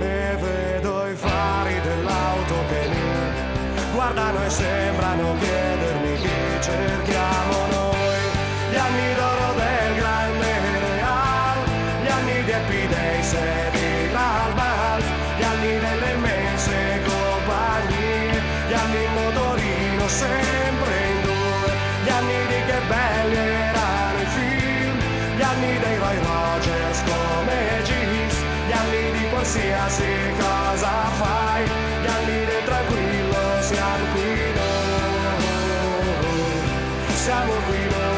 e 0.00 0.36
vedo 0.40 1.06
i 1.06 1.14
fari 1.14 1.80
dell'auto 1.80 2.54
che 2.68 2.88
mi 2.88 3.92
guardano 3.92 4.44
e 4.44 4.50
sembrano 4.50 5.34
chiedermi 5.38 6.14
chi 6.16 6.38
cerchiamo 6.60 7.56
noi. 7.70 8.22
Gli 8.70 8.76
anni 8.76 9.14
d'oro 9.14 9.52
del 9.54 9.94
grande 10.00 10.52
real, 10.96 11.58
gli 12.02 12.08
anni 12.08 12.44
di 12.44 12.52
Happy 12.52 12.88
Days 12.88 13.32
e 13.34 13.70
di 13.72 14.12
Malph, 14.12 15.04
gli 15.38 15.42
anni 15.42 15.78
delle 15.78 16.12
immense 16.14 17.00
compagnie, 17.04 18.40
gli 18.68 18.72
anni 18.72 19.04
in 19.04 19.12
motorino 19.12 20.08
sempre 20.08 20.69
di 29.12 29.28
qualsiasi 29.28 30.04
cosa 30.38 30.90
fai, 31.18 31.64
gli 31.64 32.06
anni 32.06 32.44
del 32.46 32.64
tranquillo 32.64 33.60
siamo 33.60 34.04
qui 34.12 34.52
noi, 34.54 35.44
siamo 37.14 37.52
qui 37.66 37.88
noi. 37.90 38.08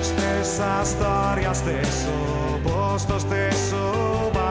Stessa 0.00 0.84
storia, 0.84 1.52
stesso 1.52 2.60
posto, 2.62 3.18
stesso 3.18 4.30
bar. 4.32 4.43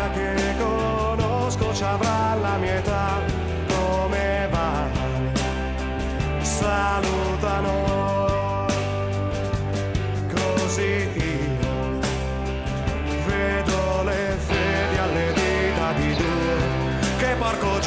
Coppia 0.00 0.10
che 0.10 0.54
conosco 0.58 1.74
ci 1.74 1.82
avrà 1.82 2.34
la 2.34 2.56
mia 2.56 2.76
età. 2.76 3.20
Come 3.68 4.48
va? 4.50 4.88
Salutano. 6.40 7.88
Così 10.34 11.08
io 11.14 11.98
vedo 13.26 14.02
le 14.04 14.36
fedi 14.38 14.96
alle 14.98 15.32
dita 15.34 15.92
di 15.92 16.14
due. 16.14 17.18
Che 17.18 17.34
porco 17.38 17.79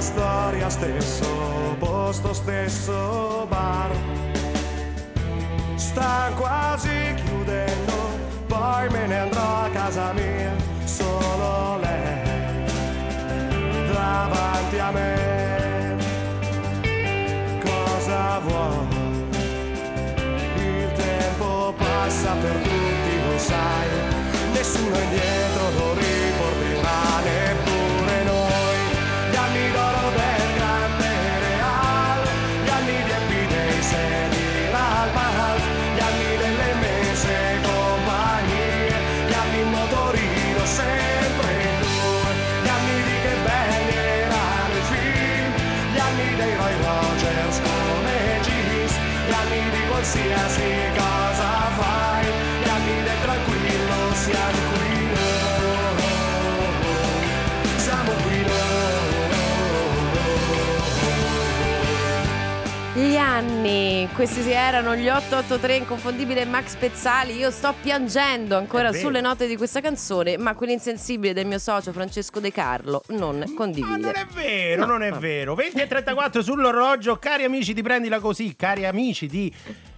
Storia, 0.00 0.68
stesso 0.68 1.76
posto, 1.78 2.32
stesso 2.34 3.46
bar. 3.48 3.90
Sta 5.76 6.30
quasi 6.36 7.14
chiudendo, 7.14 7.92
poi 8.46 8.88
me 8.90 9.06
ne 9.06 9.18
andrò 9.18 9.64
a 9.64 9.68
casa 9.70 10.12
mia, 10.12 10.52
solo 10.84 11.78
lei 11.78 12.64
davanti 13.92 14.78
a 14.78 14.90
me. 14.90 15.96
Cosa 17.62 18.40
vuoi? 18.40 18.86
Il 20.56 20.92
tempo 20.92 21.72
passa 21.78 22.32
per 22.32 22.56
tutti, 22.56 23.26
lo 23.26 23.38
sai, 23.38 23.88
nessuno 24.52 24.98
indietro 24.98 26.03
anni 50.06 50.92
di 50.92 51.03
anni, 63.34 64.08
questi 64.14 64.48
erano 64.48 64.94
gli 64.94 65.08
883 65.08 65.74
inconfondibile 65.74 66.44
Max 66.44 66.76
Pezzali. 66.76 67.36
Io 67.36 67.50
sto 67.50 67.74
piangendo 67.82 68.56
ancora 68.56 68.92
sulle 68.92 69.20
note 69.20 69.48
di 69.48 69.56
questa 69.56 69.80
canzone, 69.80 70.36
ma 70.36 70.54
quell'insensibile 70.54 71.32
del 71.32 71.44
mio 71.44 71.58
socio 71.58 71.92
Francesco 71.92 72.38
De 72.38 72.52
Carlo 72.52 73.02
non 73.08 73.52
condivide. 73.56 73.96
Non 73.96 74.12
è 74.14 74.26
vero, 74.32 74.86
No, 74.86 74.92
non 74.92 75.02
è 75.02 75.10
vero. 75.10 75.56
20 75.56 75.80
e 75.80 75.86
34 75.88 76.42
sull'orologio, 76.42 77.16
cari 77.16 77.42
amici 77.42 77.74
di 77.74 77.82
Prendila 77.82 78.20
Così, 78.20 78.54
cari 78.54 78.86
amici 78.86 79.26
di 79.26 79.52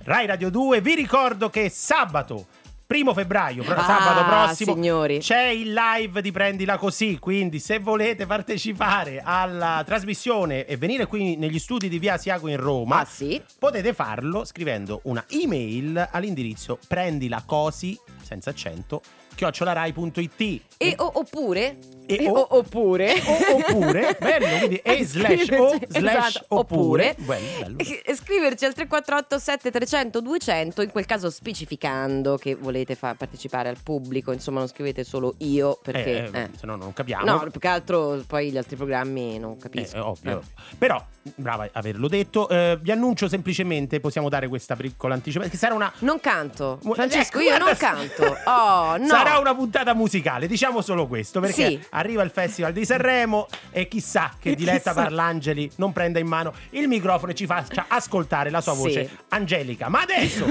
Rai 0.04 0.24
Radio 0.24 0.48
2, 0.48 0.80
vi 0.80 0.94
ricordo 0.94 1.50
che 1.50 1.68
sabato. 1.68 2.46
Primo 2.86 3.12
febbraio, 3.14 3.64
pro- 3.64 3.74
Ah, 3.74 3.82
sabato 3.82 4.24
prossimo, 4.24 4.74
signori. 4.74 5.18
c'è 5.18 5.46
il 5.48 5.72
live 5.72 6.22
di 6.22 6.30
Prendila 6.30 6.78
Così. 6.78 7.18
Quindi, 7.18 7.58
se 7.58 7.80
volete 7.80 8.26
partecipare 8.26 9.20
alla 9.24 9.82
trasmissione 9.84 10.64
e 10.66 10.76
venire 10.76 11.06
qui 11.06 11.34
negli 11.36 11.58
studi 11.58 11.88
di 11.88 11.98
Via 11.98 12.14
Asiago 12.14 12.46
in 12.48 12.58
Roma, 12.58 13.00
Ah, 13.00 13.04
sì? 13.04 13.42
potete 13.58 13.92
farlo 13.92 14.44
scrivendo 14.44 15.00
una 15.04 15.24
email 15.30 16.08
all'indirizzo 16.12 16.78
prendilacosi 16.86 17.98
senza 18.22 18.50
accento 18.50 19.02
chiocciolarai.it 19.34 20.60
E 20.78 20.94
o- 20.96 21.10
oppure 21.14 21.76
E 22.06 22.22
e 22.24 22.28
o- 22.28 22.46
oppure 22.56 23.12
o- 23.12 23.56
oppure, 23.56 24.16
bello, 24.20 24.58
quindi 24.58 24.76
e 24.76 25.04
slash 25.06 25.48
o 25.50 25.78
slash 25.88 26.26
esatto, 26.28 26.44
oppure. 26.48 27.10
oppure 27.10 27.16
Bello, 27.18 27.74
bello. 27.76 28.14
scriverci 28.14 28.64
al 28.64 28.74
348 28.74 29.38
7300 29.38 30.20
200 30.20 30.82
in 30.82 30.90
quel 30.90 31.04
caso 31.06 31.30
specificando 31.30 32.36
che 32.36 32.54
volete 32.54 32.94
fa- 32.94 33.14
partecipare 33.14 33.68
al 33.68 33.78
pubblico 33.82 34.32
insomma 34.32 34.58
non 34.60 34.68
scrivete 34.68 35.04
solo 35.04 35.34
io 35.38 35.78
perché 35.82 36.30
Eh, 36.30 36.38
eh. 36.40 36.50
se 36.58 36.66
no 36.66 36.76
non 36.76 36.92
capiamo. 36.92 37.24
no 37.24 37.46
più 37.50 37.60
che 37.60 37.68
altro 37.68 38.22
poi 38.26 38.50
gli 38.50 38.56
altri 38.56 38.76
programmi 38.76 39.38
non 39.38 39.52
Eh, 39.52 39.58
capisco 39.58 39.96
Eh. 39.96 40.00
ovvio. 40.00 40.42
Però, 40.78 41.04
brava 41.34 41.68
averlo 41.72 42.08
detto. 42.08 42.48
eh, 42.48 42.78
vi 42.80 42.90
annuncio 42.90 43.28
semplicemente, 43.28 44.00
possiamo 44.00 44.28
dare 44.28 44.48
questa 44.48 44.76
piccola 44.76 45.14
anticipazione, 45.14 45.50
che 45.50 45.56
sarà 45.58 45.74
una... 45.74 45.92
non 46.00 46.20
canto 46.20 46.78
Francesco 46.82 47.38
ecco, 47.38 47.40
io 47.40 47.58
non 47.58 47.74
guarda, 47.74 47.76
canto 47.76 48.36
oh 48.50 48.96
no 48.96 49.06
Sarà 49.06 49.38
una 49.38 49.54
puntata 49.54 49.94
musicale, 49.94 50.46
diciamo 50.46 50.80
solo 50.80 51.06
questo, 51.06 51.40
perché 51.40 51.66
Sì. 51.66 51.80
Arriva 51.96 52.22
il 52.22 52.30
Festival 52.30 52.72
di 52.72 52.84
Sanremo 52.84 53.46
e 53.70 53.88
chissà 53.88 54.32
che 54.38 54.54
Diletta 54.54 54.90
chissà. 54.90 54.94
Parlangeli 54.94 55.70
non 55.76 55.92
prenda 55.92 56.18
in 56.18 56.26
mano 56.26 56.52
il 56.70 56.88
microfono 56.88 57.32
e 57.32 57.34
ci 57.34 57.46
faccia 57.46 57.86
ascoltare 57.90 58.50
la 58.50 58.60
sua 58.60 58.72
Sì. 58.74 58.78
voce 58.78 59.10
angelica. 59.28 59.88
Ma 59.88 60.00
adesso 60.02 60.44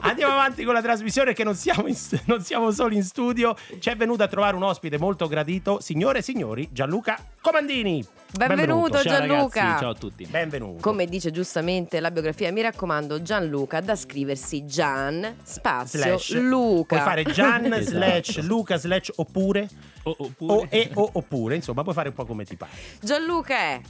andiamo 0.00 0.32
avanti 0.32 0.64
con 0.64 0.74
la 0.74 0.82
trasmissione 0.82 1.32
che 1.32 1.44
non 1.44 1.54
siamo, 1.54 1.86
in- 1.86 1.96
non 2.24 2.42
siamo 2.42 2.70
solo 2.70 2.94
in 2.94 3.02
studio, 3.02 3.54
ci 3.78 3.88
è 3.90 3.96
venuto 3.96 4.22
a 4.22 4.28
trovare 4.28 4.56
un 4.56 4.62
ospite 4.62 4.98
molto 4.98 5.26
gradito, 5.28 5.80
signore 5.80 6.18
e 6.18 6.22
signori, 6.22 6.68
Gianluca 6.72 7.18
Comandini. 7.40 8.04
Benvenuto, 8.36 9.00
Gianluca. 9.00 9.60
ragazzi, 9.60 9.80
ciao 9.82 9.90
a 9.90 9.94
tutti. 9.94 10.26
Benvenuto. 10.26 10.80
Come 10.82 11.06
dice 11.06 11.30
giustamente 11.30 12.00
la 12.00 12.10
biografia, 12.10 12.52
mi 12.52 12.60
raccomando 12.60 13.22
Gianluca 13.22 13.80
da 13.80 13.96
scriversi 13.96 14.66
Gian 14.66 15.36
spazio 15.42 16.00
Slash. 16.00 16.34
Luca. 16.34 16.96
Puoi 16.96 17.00
fare 17.08 17.22
Gian 17.24 17.64
Esatto. 17.72 17.82
slash 17.96 18.38
Luca 18.42 18.76
slash 18.76 19.12
oppure 19.16 19.68
O- 20.02 20.14
oppure- 20.18 20.52
o 20.54 20.66
e 20.68 20.90
o 20.94 21.08
oppure, 21.14 21.54
insomma, 21.56 21.82
puoi 21.82 21.94
fare 21.94 22.08
un 22.10 22.14
po' 22.14 22.26
come 22.26 22.44
ti 22.44 22.56
pare. 22.56 22.72
Gianluca 23.00 23.56
è 23.56 23.80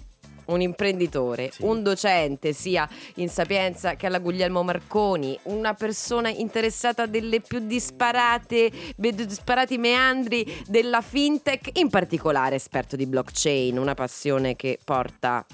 un 0.47 0.61
imprenditore, 0.61 1.53
un 1.61 1.83
docente 1.83 2.53
sia 2.53 2.89
in 3.17 3.29
Sapienza 3.29 3.95
che 3.95 4.07
alla 4.07 4.19
Guglielmo 4.19 4.63
Marconi, 4.63 5.39
una 5.45 5.75
persona 5.75 6.29
interessata 6.29 7.07
delle 7.07 7.41
più 7.41 7.61
disparate, 7.61 8.71
disparati 8.97 9.79
meandri 9.79 10.65
della 10.67 11.01
fintech, 11.01 11.79
in 11.79 11.89
particolare 11.89 12.57
esperto 12.57 12.97
di 12.97 13.07
blockchain, 13.07 13.79
una 13.79 13.95
passione 13.95 14.57
che 14.57 14.79
porta 14.83 15.45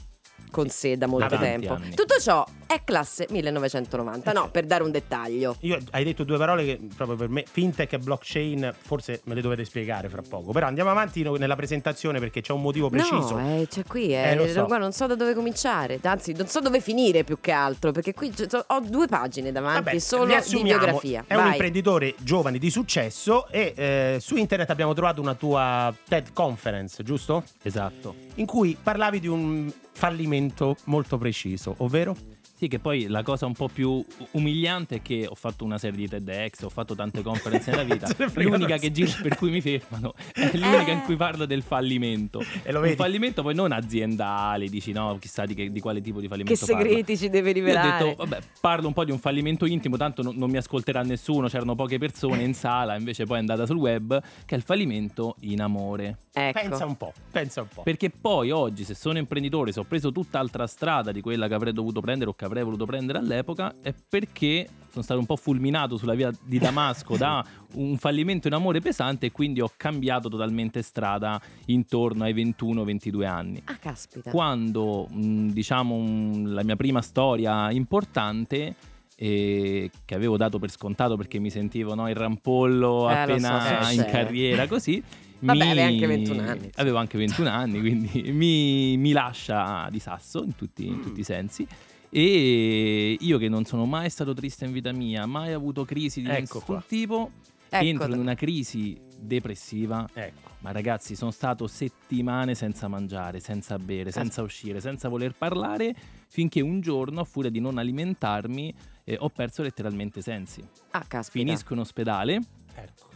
con 0.53 0.68
sé 0.68 0.96
da 0.96 1.07
molto 1.09 1.34
Avanti 1.34 1.44
tempo. 1.44 1.72
anni. 1.74 1.94
Tutto 1.94 2.20
ciò 2.20 2.46
è 2.66 2.82
classe 2.84 3.26
1990, 3.30 4.32
no, 4.32 4.48
per 4.50 4.64
dare 4.66 4.82
un 4.84 4.90
dettaglio. 4.90 5.57
Io 5.61 5.78
hai 5.90 6.05
detto 6.05 6.22
due 6.24 6.38
parole 6.38 6.64
che 6.64 6.78
proprio 6.94 7.16
per 7.16 7.28
me 7.28 7.44
fintech 7.50 7.94
e 7.94 7.98
blockchain 7.98 8.72
forse 8.78 9.22
me 9.24 9.34
le 9.34 9.40
dovete 9.40 9.64
spiegare 9.64 10.09
fra 10.09 10.22
poco. 10.26 10.53
Però 10.53 10.66
andiamo 10.66 10.90
avanti 10.90 11.22
nella 11.22 11.57
presentazione 11.57 12.18
perché 12.20 12.40
c'è 12.42 12.53
un 12.53 12.62
motivo 12.62 12.88
preciso. 12.90 13.36
No, 13.38 13.61
eh, 13.61 13.66
cioè 13.70 13.84
qui 13.84 14.14
eh, 14.14 14.36
Eh, 14.38 14.48
so. 14.53 14.66
non 14.78 14.92
so 14.92 15.07
da 15.07 15.14
dove 15.14 15.34
cominciare, 15.34 15.98
anzi 16.03 16.32
non 16.34 16.46
so 16.46 16.61
dove 16.61 16.80
finire 16.80 17.24
più 17.24 17.38
che 17.40 17.50
altro, 17.50 17.90
perché 17.90 18.12
qui 18.14 18.32
ho 18.68 18.80
due 18.80 19.07
pagine 19.07 19.53
davanti 19.53 19.84
Vabbè, 19.84 19.98
solo 19.98 20.26
di 20.26 20.62
biografia. 20.62 21.24
È 21.26 21.34
un 21.34 21.42
Vai. 21.42 21.50
imprenditore 21.53 22.14
giovane 22.18 22.59
di 22.59 22.70
successo 22.70 23.48
e 23.48 23.72
eh, 23.74 24.16
su 24.20 24.36
internet 24.36 24.68
abbiamo 24.70 24.92
trovato 24.92 25.20
una 25.20 25.34
tua 25.34 25.92
TED 26.09 26.32
conference, 26.32 27.03
giusto? 27.03 27.42
Esatto. 27.62 28.14
In 28.36 28.46
cui 28.46 28.76
parlavi 28.80 29.20
di 29.20 29.28
un 29.28 29.72
fallimento 29.93 30.76
molto 30.84 31.18
preciso, 31.18 31.74
ovvero? 31.78 32.16
Sì, 32.63 32.69
che 32.69 32.79
poi 32.79 33.09
la 33.09 33.25
cosa 33.25 33.45
un 33.47 33.55
po' 33.55 33.67
più 33.67 34.05
umiliante 34.33 34.95
è 34.95 35.03
che 35.03 35.27
ho 35.29 35.35
fatto 35.35 35.65
una 35.65 35.79
serie 35.79 35.97
di 35.97 36.07
TEDx, 36.09 36.63
ho 36.63 36.69
fatto 36.69 36.95
tante 36.95 37.21
conferenze 37.21 37.73
nella 37.73 37.83
vita. 37.83 38.07
L'unica 38.41 38.77
che 38.77 38.93
gira 38.93 39.11
per 39.21 39.35
cui 39.35 39.51
mi 39.51 39.61
fermano 39.61 40.15
è 40.33 40.57
l'unica 40.57 40.93
in 40.93 41.03
cui 41.03 41.17
parlo 41.17 41.45
del 41.45 41.63
fallimento. 41.65 42.41
E 42.63 42.71
lo 42.71 42.79
Un 42.79 42.85
vedi? 42.85 42.95
fallimento 42.95 43.43
poi 43.43 43.57
non 43.57 43.73
aziendale, 43.73 44.69
dici 44.69 44.93
no, 44.93 45.17
chissà 45.19 45.45
di, 45.45 45.55
che- 45.55 45.73
di 45.73 45.81
quale 45.81 46.01
tipo 46.01 46.19
di 46.21 46.27
Che 46.27 46.29
fallimento 46.29 46.65
parlo. 46.65 46.83
segreti 46.85 47.17
ci 47.17 47.29
deve 47.31 47.51
Io 47.51 47.57
ho 47.57 47.59
rivelare? 47.59 48.05
detto, 48.05 48.15
vabbè, 48.25 48.39
parlo 48.61 48.87
un 48.87 48.93
po' 48.93 49.05
di 49.05 49.11
un 49.11 49.19
fallimento 49.19 49.67
intimo, 49.67 49.97
tanto 49.97 50.23
non, 50.23 50.37
non 50.37 50.49
mi 50.49 50.57
ascolterà 50.59 51.03
nessuno, 51.03 51.49
c'erano 51.49 51.75
poche 51.75 51.99
persone 51.99 52.45
in 52.45 52.55
sala, 52.55 52.95
invece 52.97 53.25
poi 53.25 53.39
è 53.39 53.41
andata 53.41 53.67
sul 53.67 53.79
web, 53.79 54.21
che 54.45 54.55
è 54.55 54.57
il 54.57 54.63
fallimento 54.63 55.35
in 55.41 55.63
amore. 55.63 56.17
ecco. 56.33 56.61
Pensa 56.61 56.87
un 56.87 56.97
po', 56.97 57.13
pensa 57.33 57.63
un 57.63 57.69
po'. 57.75 57.83
Perché 57.83 58.09
poi 58.11 58.53
oggi, 58.53 58.85
se 58.85 58.95
sono 58.95 59.19
imprenditore, 59.19 59.73
se 59.73 59.81
ho 59.81 59.85
preso 59.85 60.13
tutt'altra 60.13 60.69
strada 60.69 61.11
di 61.11 61.21
quella 61.21 61.49
che 61.49 61.55
avrei 61.55 61.73
dovuto 61.73 62.01
prendere 62.01 62.31
o 62.31 62.35
che 62.35 62.45
avrei 62.45 62.51
voluto 62.61 62.84
prendere 62.84 63.18
all'epoca, 63.18 63.74
è 63.80 63.94
perché 64.09 64.68
sono 64.90 65.03
stato 65.03 65.18
un 65.18 65.26
po' 65.26 65.36
fulminato 65.36 65.96
sulla 65.96 66.14
via 66.14 66.30
di 66.44 66.59
Damasco 66.59 67.16
da 67.16 67.42
un 67.74 67.96
fallimento 67.96 68.46
in 68.48 68.53
amore 68.53 68.80
pesante 68.80 69.26
e 69.26 69.32
quindi 69.32 69.62
ho 69.62 69.70
cambiato 69.74 70.28
totalmente 70.28 70.82
strada 70.82 71.40
intorno 71.66 72.24
ai 72.24 72.34
21-22 72.34 73.24
anni. 73.24 73.62
Ah, 73.64 73.76
caspita. 73.76 74.30
Quando, 74.30 75.09
diciamo, 75.11 76.48
la 76.48 76.62
mia 76.62 76.76
prima 76.76 77.00
storia 77.00 77.70
importante 77.70 78.74
eh, 79.16 79.90
che 80.05 80.14
avevo 80.14 80.36
dato 80.36 80.59
per 80.59 80.70
scontato 80.70 81.16
perché 81.16 81.38
mi 81.38 81.50
sentivo 81.50 81.94
no, 81.94 82.09
il 82.09 82.16
rampollo 82.16 83.09
Eh, 83.09 83.14
appena 83.14 83.84
so, 83.84 83.92
in 83.92 84.05
carriera 84.11 84.66
così 84.66 85.03
Vabbè, 85.42 85.59
mi- 85.59 85.70
avevi 85.70 85.80
anche 85.80 86.07
21 86.07 86.42
anni. 86.42 86.70
Avevo 86.76 86.96
anche 86.98 87.18
21 87.18 87.48
anni, 87.48 87.80
quindi 87.80 88.22
mi, 88.32 88.96
mi 88.96 89.12
lascia 89.12 89.88
di 89.90 89.98
sasso 89.98 90.42
in 90.44 90.55
tutti, 90.55 90.86
in 90.86 91.00
tutti 91.00 91.20
i 91.20 91.24
sensi. 91.24 91.66
E 92.15 93.17
io 93.19 93.39
che 93.39 93.49
non 93.49 93.65
sono 93.65 93.87
mai 93.87 94.11
stato 94.11 94.35
triste 94.35 94.67
in 94.67 94.73
vita 94.73 94.93
mia, 94.93 95.25
mai 95.25 95.53
avuto 95.55 95.87
crisi 95.87 96.21
di 96.21 96.29
Ecco 96.29 96.39
nessun 96.41 96.61
qua. 96.63 96.85
tipo, 96.87 97.31
Ecco 97.71 97.85
entro 97.85 98.07
da- 98.07 98.15
in 98.15 98.21
una 98.21 98.35
crisi 98.35 99.01
depressiva. 99.19 100.07
Ecco. 100.13 100.51
Ma 100.59 100.73
ragazzi, 100.73 101.17
sono 101.17 101.31
stato 101.31 101.67
settimane 101.67 102.55
senza 102.55 102.87
mangiare, 102.87 103.41
senza 103.41 103.79
bere, 103.79 104.11
senza 104.13 104.43
uscire, 104.43 104.79
senza 104.81 105.09
voler 105.09 105.33
parlare, 105.33 105.95
finché 106.29 106.61
un 106.61 106.83
giorno, 106.83 107.21
a 107.21 107.25
furia 107.25 107.51
di 107.51 107.61
non 107.61 107.79
alimentarmi, 107.79 108.75
eh, 109.05 109.17
ho 109.19 109.31
perso 109.31 109.63
letteralmente 109.63 110.19
i 110.19 110.23
sensi. 110.23 110.63
Ah, 110.91 111.05
caspita. 111.09 111.43
Finisco 111.43 111.73
in 111.73 111.79
ospedale 111.81 112.41
Ecco. 112.75 113.09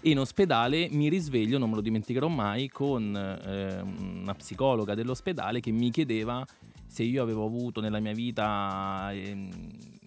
e 0.00 0.10
in 0.10 0.18
ospedale 0.18 0.88
mi 0.90 1.10
risveglio, 1.10 1.58
non 1.58 1.68
me 1.68 1.74
lo 1.76 1.82
dimenticherò 1.82 2.26
mai, 2.28 2.68
con 2.70 3.14
eh, 3.14 3.80
una 3.82 4.34
psicologa 4.34 4.94
dell'ospedale 4.94 5.60
che 5.60 5.70
mi 5.70 5.90
chiedeva 5.90 6.44
se 6.90 7.04
io 7.04 7.22
avevo 7.22 7.46
avuto 7.46 7.80
nella 7.80 8.00
mia 8.00 8.12
vita 8.12 9.10
ehm, 9.12 9.48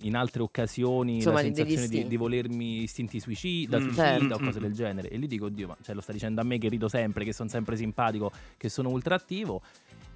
in 0.02 0.16
altre 0.18 0.42
occasioni 0.44 1.16
Insomma, 1.16 1.36
la 1.38 1.42
sensazione 1.44 1.88
di, 1.88 2.08
di 2.08 2.18
volermi 2.18 2.82
istinti 2.84 3.22
suicida, 3.22 3.80
Mm. 3.80 3.82
suicida 3.84 4.04
Certo. 4.04 4.34
o 4.36 4.40
cose 4.40 4.60
del 4.60 4.74
genere. 4.74 5.10
E 5.10 5.18
gli 5.18 5.28
dico, 5.28 5.46
oddio, 5.46 5.68
ma 5.68 5.78
cioè, 5.82 5.96
lo 5.96 6.02
sta 6.02 6.12
dicendo 6.12 6.42
a 6.42 6.44
me 6.44 6.58
che 6.58 6.68
rido 6.68 6.90
sempre, 6.90 7.24
che 7.24 7.32
sono 7.32 7.48
sempre 7.48 7.78
simpatico, 7.78 8.32
che 8.58 8.68
sono 8.68 8.90
ultra 8.90 9.16
attivo. 9.16 9.62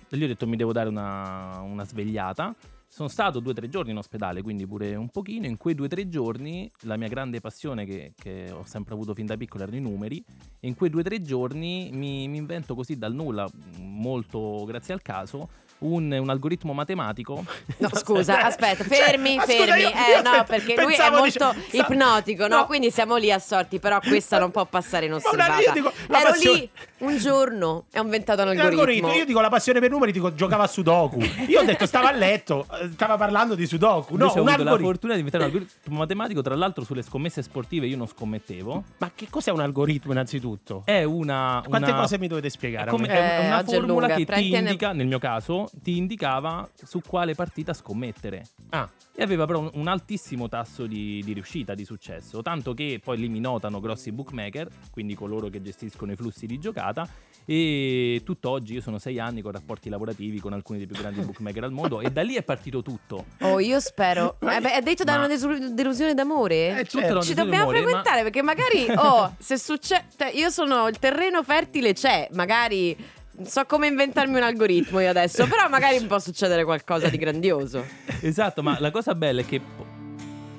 E 0.10 0.18
gli 0.18 0.24
ho 0.24 0.28
detto 0.28 0.46
mi 0.46 0.58
devo 0.58 0.74
dare 0.74 0.90
una, 0.90 1.62
una 1.62 1.86
svegliata. 1.86 2.54
Sono 2.90 3.10
stato 3.10 3.40
due 3.40 3.52
o 3.52 3.56
tre 3.56 3.68
giorni 3.70 3.92
in 3.92 3.98
ospedale, 3.98 4.42
quindi 4.42 4.66
pure 4.68 4.96
un 4.96 5.10
pochino. 5.10 5.46
In 5.46 5.58
quei 5.58 5.74
due 5.76 5.86
o 5.86 5.90
tre 5.90 6.08
giorni 6.10 6.70
la 6.82 6.96
mia 6.98 7.08
grande 7.10 7.40
passione 7.42 7.86
che, 7.86 8.14
che 8.18 8.50
ho 8.52 8.64
sempre 8.66 8.94
avuto 8.94 9.14
fin 9.14 9.26
da 9.26 9.36
piccolo 9.38 9.64
erano 9.64 9.78
i 9.78 9.82
numeri. 9.82 10.24
E 10.60 10.68
in 10.68 10.76
quei 10.76 10.90
due 10.90 11.02
o 11.02 11.04
tre 11.04 11.22
giorni 11.22 11.90
mi, 11.94 12.28
mi 12.28 12.38
invento 12.38 12.76
così 12.76 12.98
dal 12.98 13.14
nulla, 13.14 13.50
molto 13.80 14.64
grazie 14.66 14.94
al 14.94 15.02
caso, 15.02 15.50
un, 15.80 16.12
un 16.12 16.30
algoritmo 16.30 16.74
matematico. 16.74 17.44
No, 17.78 17.90
scusa, 17.94 18.44
aspetta, 18.46 18.84
fermi, 18.84 19.36
Cioè, 19.36 19.46
scusa, 19.46 19.66
fermi. 19.66 19.82
io- 19.82 19.88
eh, 19.90 20.16
io 20.16 20.22
no, 20.24 20.44
perché 20.46 20.76
lui 20.82 20.94
è 20.96 21.10
molto 21.10 21.54
dice- 21.54 21.78
ipnotico, 21.78 22.48
no? 22.48 22.56
no. 22.58 22.66
Quindi 22.66 22.90
siamo 22.92 23.16
lì 23.16 23.32
assorti, 23.32 23.80
però 23.80 24.00
questa 24.00 24.40
non 24.40 24.52
può 24.52 24.66
passare 24.66 25.06
una- 25.08 25.18
inosservata. 25.18 25.60
io 25.62 25.72
dico, 25.74 25.92
la 26.08 26.20
Ero 26.22 26.30
passione- 26.30 26.60
lì 26.60 26.70
un 27.00 27.18
giorno 27.18 27.86
e 27.92 28.00
ho 28.00 28.04
inventato 28.04 28.42
un 28.42 28.48
L'algoritmo, 28.48 28.80
algoritmo. 28.82 29.14
io 29.14 29.26
dico 29.26 29.40
la 29.42 29.50
passione 29.50 29.80
per 29.80 29.92
numeri, 29.92 30.12
dico 30.12 30.34
giocava 30.34 30.64
a 30.64 30.68
Sudoku. 30.68 31.20
Io 31.48 31.60
ho 31.60 31.64
detto 31.64 31.86
stava 31.86 32.10
a 32.10 32.12
letto, 32.12 32.66
eh, 32.82 32.90
stava 32.94 33.18
parlando 33.18 33.54
di 33.56 33.66
Sudoku. 33.68 34.16
No, 34.18 34.26
ho 34.26 34.32
un 34.32 34.38
avuto 34.40 34.44
la 34.46 34.52
algoritmo. 34.72 34.88
fortuna 34.90 35.14
di 35.14 35.20
inventare 35.20 35.44
un 35.46 35.52
algoritmo 35.52 35.98
matematico, 35.98 36.42
tra 36.42 36.56
l'altro 36.56 36.84
sulle 36.84 37.04
scommesse 37.04 37.42
sportive 37.44 37.86
io 37.86 37.98
non 37.98 38.08
scommettevo. 38.08 38.84
Ma 38.98 39.12
che 39.14 39.28
cos'è 39.30 39.52
un 39.52 39.60
algoritmo 39.62 40.12
innanzitutto? 40.12 40.82
È 40.86 41.04
una... 41.04 41.62
Quante 41.68 41.92
una- 41.92 42.00
cose 42.02 42.18
mi 42.18 42.28
dovete 42.28 42.50
spiegare? 42.50 42.90
come- 42.90 43.08
me? 43.08 43.14
è 43.14 43.44
Eh, 43.44 43.48
una 43.48 43.64
formula 43.64 43.86
lunga, 44.08 44.16
che 44.16 44.26
ti 44.26 44.54
indica, 44.56 44.92
nel 44.92 45.06
mio 45.08 45.20
caso, 45.20 45.67
ti 45.82 45.98
indicava 45.98 46.70
su 46.84 47.02
quale 47.06 47.36
partita 47.36 47.74
scommettere. 47.74 48.44
Ah, 48.70 48.90
E 49.16 49.24
aveva 49.24 49.46
però 49.46 49.60
un, 49.60 49.70
un 49.74 49.88
altissimo 49.88 50.48
tasso 50.48 50.86
di, 50.86 51.22
di 51.24 51.34
riuscita, 51.34 51.74
di 51.76 51.86
successo, 51.86 52.42
tanto 52.42 52.74
che 52.74 53.00
poi 53.04 53.18
lì 53.18 53.30
mi 53.30 53.40
notano 53.40 53.80
grossi 53.80 54.12
bookmaker, 54.12 54.68
quindi 54.92 55.16
coloro 55.16 55.48
che 55.50 55.62
gestiscono 55.62 56.12
i 56.12 56.16
flussi 56.16 56.46
di 56.46 56.60
giocata, 56.60 57.08
e 57.50 58.22
tutt'oggi 58.26 58.74
io 58.74 58.82
sono 58.82 59.00
sei 59.00 59.20
anni 59.20 59.42
con 59.42 59.54
rapporti 59.54 59.88
lavorativi 59.88 60.40
con 60.42 60.52
alcuni 60.52 60.80
dei 60.80 60.88
più 60.88 60.98
grandi 60.98 61.22
bookmaker 61.26 61.64
al 61.64 61.72
mondo 61.72 62.02
e 62.02 62.12
da 62.12 62.22
lì 62.22 62.36
è 62.36 62.44
partito 62.44 62.82
tutto. 62.82 63.26
Oh, 63.40 63.60
io 63.60 63.80
spero. 63.80 64.38
Eh, 64.58 64.62
beh, 64.62 64.74
è 64.74 64.82
detto 64.82 65.04
da 65.04 65.14
Ma- 65.14 65.18
una 65.20 65.28
desu- 65.28 65.74
delusione 65.74 66.14
d'amore? 66.14 66.80
Eh, 66.80 66.84
Tutto 66.86 67.00
certo. 67.00 67.22
Ci 67.22 67.34
dobbiamo 67.36 67.72
d'amore, 67.72 67.80
ma- 67.82 67.84
frequentare 67.86 68.24
perché 68.24 68.42
magari, 68.42 68.86
oh, 68.98 69.36
se 69.38 69.58
succede. 69.58 70.06
cioè, 70.18 70.32
io 70.34 70.50
sono 70.50 70.88
il 70.88 70.98
terreno 71.00 71.44
fertile 71.44 71.94
c'è, 71.94 72.28
magari. 72.34 72.96
Non 73.38 73.46
so 73.46 73.66
come 73.66 73.88
inventarmi 73.88 74.36
un 74.36 74.44
algoritmo 74.44 75.00
io 75.00 75.10
adesso, 75.10 75.46
però 75.48 75.70
magari 75.70 76.00
può 76.02 76.18
succedere 76.18 76.64
qualcosa 76.64 77.08
di 77.08 77.18
grandioso. 77.18 77.86
Esatto, 78.22 78.64
ma 78.64 78.78
la 78.80 78.90
cosa 78.90 79.14
bella 79.14 79.42
è 79.42 79.46
che 79.46 79.62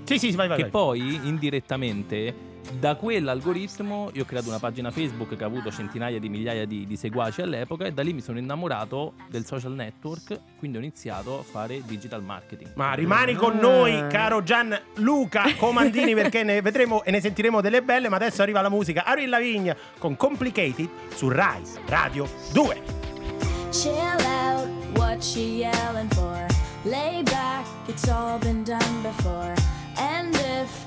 sì, 0.05 0.19
sì, 0.19 0.31
vai, 0.31 0.49
vai. 0.49 0.57
che 0.57 0.63
vai. 0.63 0.71
poi 0.71 1.21
indirettamente 1.25 2.48
da 2.73 2.97
quell'algoritmo 2.97 4.11
io 4.13 4.23
ho 4.23 4.25
creato 4.27 4.49
una 4.49 4.59
pagina 4.59 4.91
Facebook 4.91 5.37
che 5.37 5.43
ha 5.43 5.47
avuto 5.47 5.71
centinaia 5.71 6.19
di 6.21 6.29
migliaia 6.29 6.67
di, 6.67 6.87
di 6.87 6.97
seguaci 6.97 7.41
all'epoca 7.43 7.85
e 7.87 7.93
da 7.93 8.03
lì 8.03 8.13
mi 8.13 8.21
sono 8.21 8.39
innamorato 8.39 9.15
del 9.29 9.45
social 9.47 9.73
network, 9.73 10.39
quindi 10.59 10.77
ho 10.77 10.81
iniziato 10.81 11.39
a 11.39 11.43
fare 11.43 11.83
digital 11.85 12.23
marketing. 12.23 12.73
Ma 12.75 12.93
rimani 12.95 13.35
con 13.35 13.57
Ah. 13.57 13.61
noi, 13.61 14.07
caro 14.09 14.43
Gianluca 14.43 15.45
Comandini, 15.57 16.15
perché 16.15 16.43
ne 16.43 16.61
vedremo 16.61 17.03
e 17.05 17.11
ne 17.11 17.21
sentiremo 17.21 17.61
delle 17.61 17.83
belle. 17.83 18.09
Ma 18.09 18.17
adesso 18.17 18.43
arriva 18.43 18.61
la 18.61 18.69
musica 18.69 19.05
Avril 19.05 19.29
Lavigne 19.31 19.77
con 19.99 20.17
Complicated 20.17 20.89
su 21.15 21.29
Rai 21.29 21.63
Radio 21.87 22.29
2. 22.53 22.83
Chill 23.71 23.93
out, 23.95 24.69
what 24.97 25.23
you 25.35 25.45
yelling 25.45 26.09
for? 26.15 26.47
Lay 26.85 27.23
back, 27.25 27.67
it's 27.87 28.07
all 28.09 28.39
been 28.39 28.63
done 28.63 29.03
before. 29.03 29.53
And 29.97 30.35
if 30.35 30.87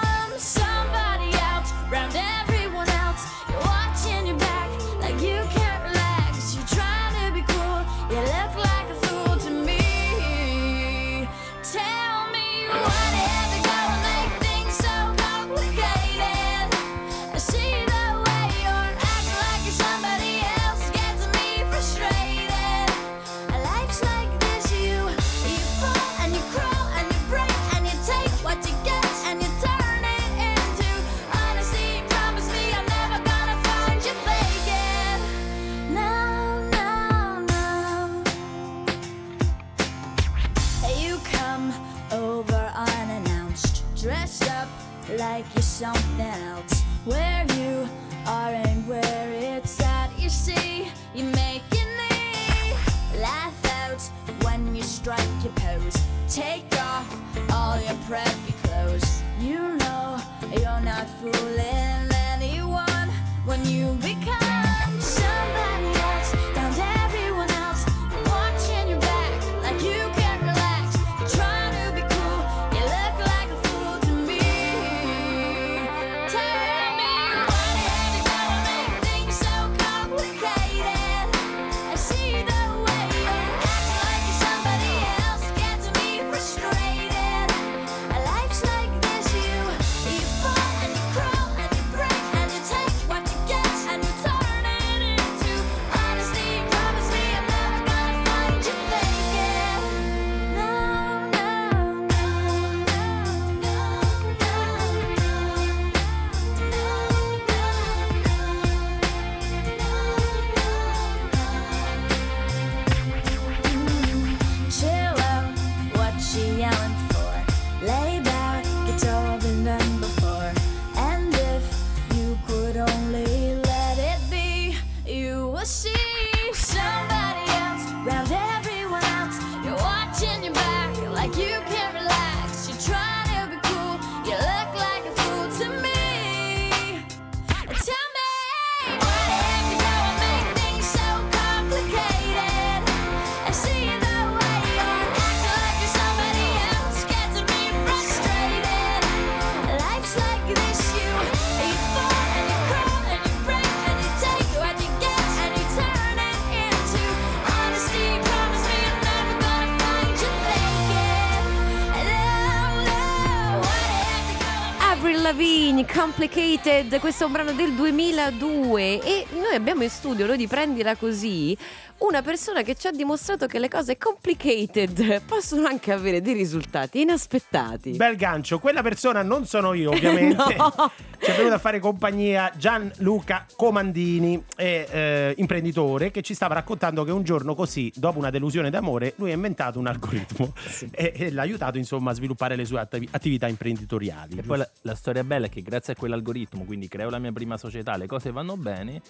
Lavigne, 165.31 165.85
Complicated, 165.85 166.99
questo 166.99 167.23
è 167.23 167.25
un 167.25 167.31
brano 167.31 167.53
del 167.53 167.71
2002 167.71 169.01
e 169.01 169.25
noi 169.31 169.55
abbiamo 169.55 169.81
in 169.83 169.89
studio, 169.89 170.25
lo 170.25 170.35
di 170.35 170.45
prendila 170.45 170.97
così, 170.97 171.57
una 172.01 172.21
persona 172.23 172.63
che 172.63 172.75
ci 172.75 172.87
ha 172.87 172.91
dimostrato 172.91 173.45
che 173.45 173.59
le 173.59 173.67
cose 173.67 173.97
complicated 173.97 175.21
possono 175.21 175.67
anche 175.67 175.91
avere 175.91 176.21
dei 176.21 176.33
risultati 176.33 177.01
inaspettati. 177.01 177.91
Bel 177.91 178.15
gancio, 178.15 178.59
quella 178.59 178.81
persona 178.81 179.21
non 179.21 179.45
sono 179.45 179.73
io 179.73 179.91
ovviamente. 179.91 180.39
No. 180.61 180.91
Ci 181.21 181.29
è 181.29 181.35
venuto 181.35 181.53
a 181.53 181.59
fare 181.59 181.79
compagnia 181.79 182.51
Gianluca 182.55 183.45
Comandini, 183.55 184.43
è, 184.55 184.87
eh, 184.89 185.33
imprenditore, 185.37 186.09
che 186.09 186.23
ci 186.23 186.33
stava 186.33 186.55
raccontando 186.55 187.03
che 187.03 187.11
un 187.11 187.23
giorno 187.23 187.53
così, 187.53 187.91
dopo 187.95 188.17
una 188.17 188.31
delusione 188.31 188.69
d'amore, 188.69 189.13
lui 189.17 189.31
ha 189.31 189.35
inventato 189.35 189.77
un 189.77 189.87
algoritmo 189.87 190.53
e, 190.91 191.13
e 191.15 191.31
l'ha 191.31 191.43
aiutato 191.43 191.77
insomma 191.77 192.11
a 192.11 192.13
sviluppare 192.15 192.55
le 192.55 192.65
sue 192.65 192.79
attiv- 192.79 193.07
attività 193.11 193.47
imprenditoriali. 193.47 194.37
E 194.37 194.41
poi 194.41 194.57
la, 194.57 194.69
la 194.81 194.95
storia 194.95 195.20
bella 195.23 195.47
è 195.47 195.49
che 195.49 195.61
grazie 195.61 195.93
a 195.93 195.95
quell'algoritmo, 195.95 196.63
quindi 196.63 196.87
creo 196.87 197.09
la 197.09 197.19
mia 197.19 197.31
prima 197.31 197.57
società, 197.57 197.97
le 197.97 198.07
cose 198.07 198.31
vanno 198.31 198.57
bene. 198.57 199.01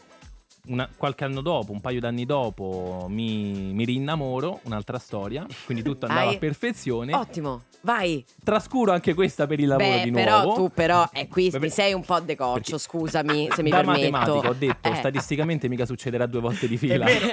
Una- 0.68 0.90
qualche 0.96 1.24
anno 1.24 1.42
dopo, 1.42 1.72
un 1.72 1.82
paio 1.82 2.00
d'anni 2.00 2.26
dopo, 2.26 3.06
mi, 3.10 3.72
mi 3.74 3.84
rinnamoro, 3.86 4.60
un'altra 4.64 5.00
storia, 5.00 5.46
quindi 5.66 5.84
tutto 5.84 6.06
andava 6.06 6.28
Hai- 6.30 6.36
a 6.36 6.40
perfezione. 6.40 7.14
Ottimo, 7.16 7.64
vai. 7.82 8.24
Trascuro 8.44 8.92
anche 8.92 9.14
questa 9.14 9.48
per 9.48 9.60
il 9.60 9.68
lavoro 9.68 9.90
Beh, 9.90 10.04
di 10.04 10.10
nuovo. 10.12 10.24
però 10.26 10.54
tu 10.54 10.72
però 10.74 11.10
eh, 11.14 11.28
qui 11.28 11.50
Beh, 11.50 11.60
mi 11.60 11.70
sei 11.70 11.94
un 11.94 12.04
po' 12.04 12.20
decoccio, 12.20 12.54
perché- 12.54 12.78
scusami 12.78 13.50
se 13.52 13.64
mi 13.64 13.70
da 13.70 13.78
permetto. 13.78 14.10
matematica 14.12 14.50
ho 14.50 14.54
detto, 14.54 14.90
Eh. 14.90 14.96
statisticamente 14.96 15.68
mica 15.68 15.86
succederà 15.86 16.26
due 16.26 16.42
volte 16.42 16.68
di 16.68 16.78
fila. 16.78 17.06
È 17.06 17.20
vero, 17.20 17.26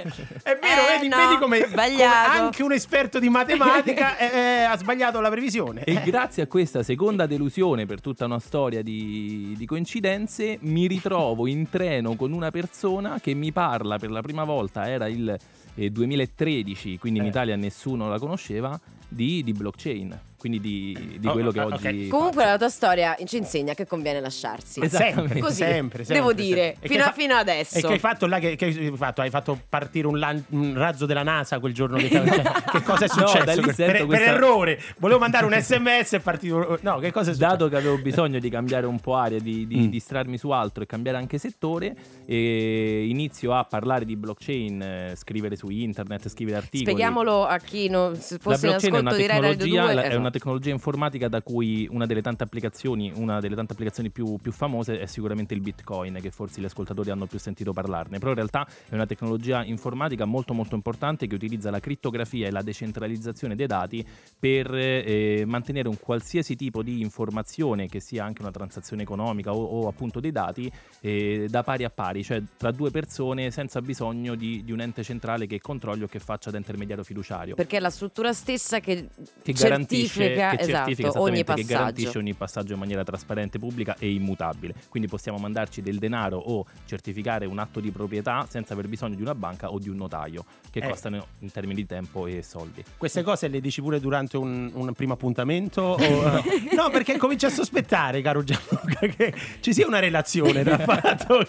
è 0.43 0.59
vero, 0.59 0.83
Eh, 0.83 0.97
vedi, 0.97 1.09
no, 1.09 1.17
vedi 1.17 1.39
come, 1.39 1.59
come 1.61 1.67
sbagliato. 1.67 2.43
anche 2.43 2.63
un 2.63 2.73
esperto 2.73 3.19
di 3.19 3.29
matematica 3.29 4.17
eh, 4.19 4.37
eh, 4.37 4.63
ha 4.63 4.77
sbagliato 4.77 5.21
la 5.21 5.29
previsione. 5.31 5.85
E 5.85 6.01
grazie 6.03 6.43
a 6.45 6.47
questa 6.47 6.83
seconda 6.83 7.27
delusione 7.27 7.85
per 7.87 8.01
tutta 8.01 8.25
una 8.25 8.39
storia 8.39 8.83
di, 8.83 9.55
di 9.57 9.67
coincidenze, 9.67 10.59
mi 10.63 10.87
ritrovo 10.87 11.47
in 11.47 11.69
treno 11.69 12.15
con 12.17 12.33
una 12.33 12.51
persona 12.51 13.18
che 13.19 13.35
mi 13.35 13.53
parla 13.53 13.99
per 13.99 14.11
la 14.11 14.21
prima 14.23 14.45
volta, 14.45 14.89
era 14.89 15.07
il 15.07 15.37
eh, 15.75 15.91
2013, 15.91 16.99
quindi 16.99 17.19
in 17.21 17.27
Eh. 17.27 17.29
Italia 17.29 17.57
nessuno 17.57 18.09
la 18.09 18.19
conosceva, 18.19 18.79
di, 19.09 19.43
di 19.43 19.53
blockchain, 19.53 20.21
quindi 20.39 20.61
di, 20.61 21.17
di 21.19 21.27
Oh, 21.27 21.33
quello 21.33 21.51
che 21.51 21.61
ok. 21.61 21.73
oggi... 21.73 22.09
Comunque 22.09 22.45
la 22.45 22.57
tua 22.57 22.69
storia 22.69 23.17
ci 23.25 23.37
insegna 23.37 23.75
che 23.75 23.87
conviene 23.87 24.21
lasciarsi. 24.21 24.81
Sempre, 24.89 25.41
Così, 25.41 25.57
sempre, 25.57 26.05
sempre, 26.05 26.15
devo 26.15 26.29
sempre. 26.29 26.45
dire, 26.45 26.77
fino, 26.81 27.03
a- 27.03 27.07
fa- 27.07 27.13
fino 27.13 27.35
adesso. 27.35 27.79
E 27.79 27.81
che 27.83 27.93
hai 27.95 27.99
fatto 27.99 28.27
là? 28.27 28.39
Che, 28.39 28.57
che 28.57 28.65
hai 28.67 28.93
fatto? 28.97 29.21
Hai 29.21 29.31
fatto 29.31 29.61
partire 29.69 30.07
un, 30.07 30.19
lan- 30.19 30.45
un 30.51 30.75
razzo 30.77 31.07
della 31.07 31.23
NASA 31.23 31.59
quel 31.59 31.75
giorno 31.75 31.97
che, 31.99 32.09
cioè, 32.11 32.23
che 32.23 32.83
cosa 32.83 33.05
è 33.05 33.09
No, 33.17 33.27
successo? 33.27 33.61
lì 33.61 33.67
per, 33.75 33.75
per 33.75 34.07
questa- 34.07 34.25
errore. 34.27 34.81
Volevo 34.99 35.19
mandare 35.21 35.45
un 35.45 35.53
sms 35.61 36.13
e 36.13 36.17
è 36.17 36.21
partito. 36.21 36.79
No, 36.83 36.99
che 36.99 37.11
cosa 37.11 37.31
è 37.31 37.35
successo? 37.35 37.51
Dato 37.51 37.69
che 37.69 37.77
avevo 37.77 37.99
bisogno 37.99 38.39
di 38.39 38.49
cambiare 38.49 38.87
un 38.87 39.01
po' 39.01 39.15
aria, 39.17 39.41
di, 39.41 39.67
di 39.67 39.77
Mm. 39.79 39.87
distrarmi 39.89 40.39
su 40.39 40.51
altro 40.51 40.83
e 40.83 40.87
cambiare 40.87 41.19
anche 41.19 41.39
settore, 41.39 41.95
e 42.27 43.07
inizio 43.09 43.55
a 43.55 43.65
parlare 43.65 44.05
di 44.05 44.17
blockchain, 44.17 45.13
scrivere 45.17 45.57
su 45.57 45.69
internet, 45.69 46.29
scrivere 46.29 46.59
articoli. 46.59 46.83
Spieghiamolo 46.91 47.45
a 47.47 47.59
chi 47.59 47.89
non 47.89 48.15
fosse 48.15 48.67
in 48.67 48.73
una 48.73 48.77
ascolto 49.11 49.17
di 49.17 49.27
Radio 49.27 49.41
2. 49.43 49.57
tecnologia, 49.57 49.83
la- 49.83 50.03
è 50.03 50.07
esatto. 50.07 50.15
Una 50.29 50.31
tecnologia 50.31 50.71
informatica 50.71 51.29
da 51.29 51.41
cui 51.41 51.89
una 51.91 52.05
delle 52.05 52.21
tante 52.21 52.43
applicazioni, 52.43 53.11
una 53.15 53.41
delle 53.41 53.55
tante 53.55 53.73
applicazioni 53.73 54.11
più, 54.11 54.37
più 54.37 54.53
famose 54.53 55.01
è 55.01 55.07
sicuramente 55.07 55.55
il 55.55 55.61
Bitcoin, 55.61 56.19
che 56.21 56.31
forse 56.31 56.61
gli 56.61 56.67
ascoltatori 56.67 57.11
hanno 57.11 57.27
più 57.27 57.39
sentito 57.39 57.73
parlarne. 57.73 58.19
Però 58.19 58.31
in 58.31 58.37
realtà 58.37 58.67
è 58.89 58.95
una 58.95 59.07
tecnologia 59.07 59.65
informatica 59.65 60.27
molto 60.27 60.53
molto 60.53 60.75
importante 60.75 61.27
che 61.27 61.35
utilizza 61.35 61.71
la 61.71 61.81
crittografia 61.81 62.47
e 62.47 62.51
la 62.51 62.63
decentralizzazione 62.63 63.57
dei 63.57 63.67
dati 63.67 64.07
per 64.39 64.75
eh, 64.75 65.45
mantenere 65.47 65.89
un 65.89 65.99
qualsiasi 65.99 66.57
tipo 66.57 66.83
di 66.83 67.01
informazione, 67.01 67.89
che 67.89 68.01
sia 68.01 68.25
anche 68.25 68.43
una 68.43 68.51
transazione 68.51 69.03
economica 69.03 69.55
o, 69.55 69.65
o 69.65 69.89
appunto 69.89 70.21
dei 70.21 70.33
dati, 70.33 70.71
eh, 71.01 71.47
da 71.49 71.63
pari 71.63 71.85
a 71.85 71.91
pari, 71.91 72.23
cioè 72.23 72.43
tra 72.57 72.71
due 72.71 72.91
persone 72.91 73.51
senza 73.51 73.81
bisogno 73.81 74.35
di, 74.35 74.63
di 74.63 74.73
un 74.73 74.81
ente 74.81 75.03
centrale 75.03 75.47
che 75.47 75.61
controlli 75.61 76.03
o 76.03 76.07
che 76.07 76.19
faccia 76.19 76.51
da 76.51 76.59
intermediario 76.59 77.03
fiduciario. 77.03 77.55
Perché 77.55 77.79
è 77.79 77.81
la 77.81 77.91
struttura 77.91 78.35
stessa 78.35 78.81
che, 78.81 79.09
che 79.43 79.53
garantisce, 79.53 80.18
certifica, 80.19 80.51
che 80.51 80.63
esatto, 80.63 80.77
certifica 80.87 81.09
ogni 81.09 81.15
esattamente, 81.15 81.39
che 81.39 81.45
passaggio. 81.45 81.73
garantisce 81.79 82.19
ogni 82.19 82.35
passaggio 82.35 82.73
in 82.75 82.79
maniera 82.79 83.05
trasparente, 83.05 83.59
pubblica 83.59 83.97
e 83.99 84.11
immutabile. 84.13 84.75
Quindi 84.89 85.09
possiamo 85.09 85.39
mandarci 85.39 85.83
del 85.83 85.99
denaro 85.99 86.39
o 86.39 86.65
certificare 86.87 87.47
un 87.47 87.59
atto 87.59 87.81
di 87.81 87.91
proprietà 87.91 88.47
senza 88.49 88.73
aver 88.75 88.89
bisogno 88.89 89.15
di 89.15 89.23
una 89.23 89.35
banca 89.35 89.71
o 89.71 89.79
di 89.79 89.89
un 89.89 89.97
notaio, 89.97 90.45
che 90.71 90.81
Eh. 90.81 90.89
costano 90.89 91.27
in 91.41 91.51
termini 91.51 91.75
di 91.81 91.87
tempo 91.87 92.27
e 92.27 92.43
soldi. 92.43 92.85
Queste 92.97 93.23
cose 93.23 93.49
le 93.49 93.61
dici 93.61 93.81
pure 93.81 94.01
durante 94.01 94.37
un, 94.37 94.71
un 94.73 94.93
primo 94.93 95.13
appuntamento? 95.15 95.83
o, 95.83 95.99
eh, 96.01 96.75
no, 96.75 96.91
perché 96.91 97.17
comincio 97.17 97.47
a 97.47 97.51
sospettare, 97.51 98.21
caro 98.23 98.43
Gianluca, 98.43 99.07
che 99.07 99.35
ci 99.61 99.73
sia 99.73 99.87
una 99.87 99.99
relazione 99.99 100.63
tra 100.63 100.79
fatto 100.85 101.45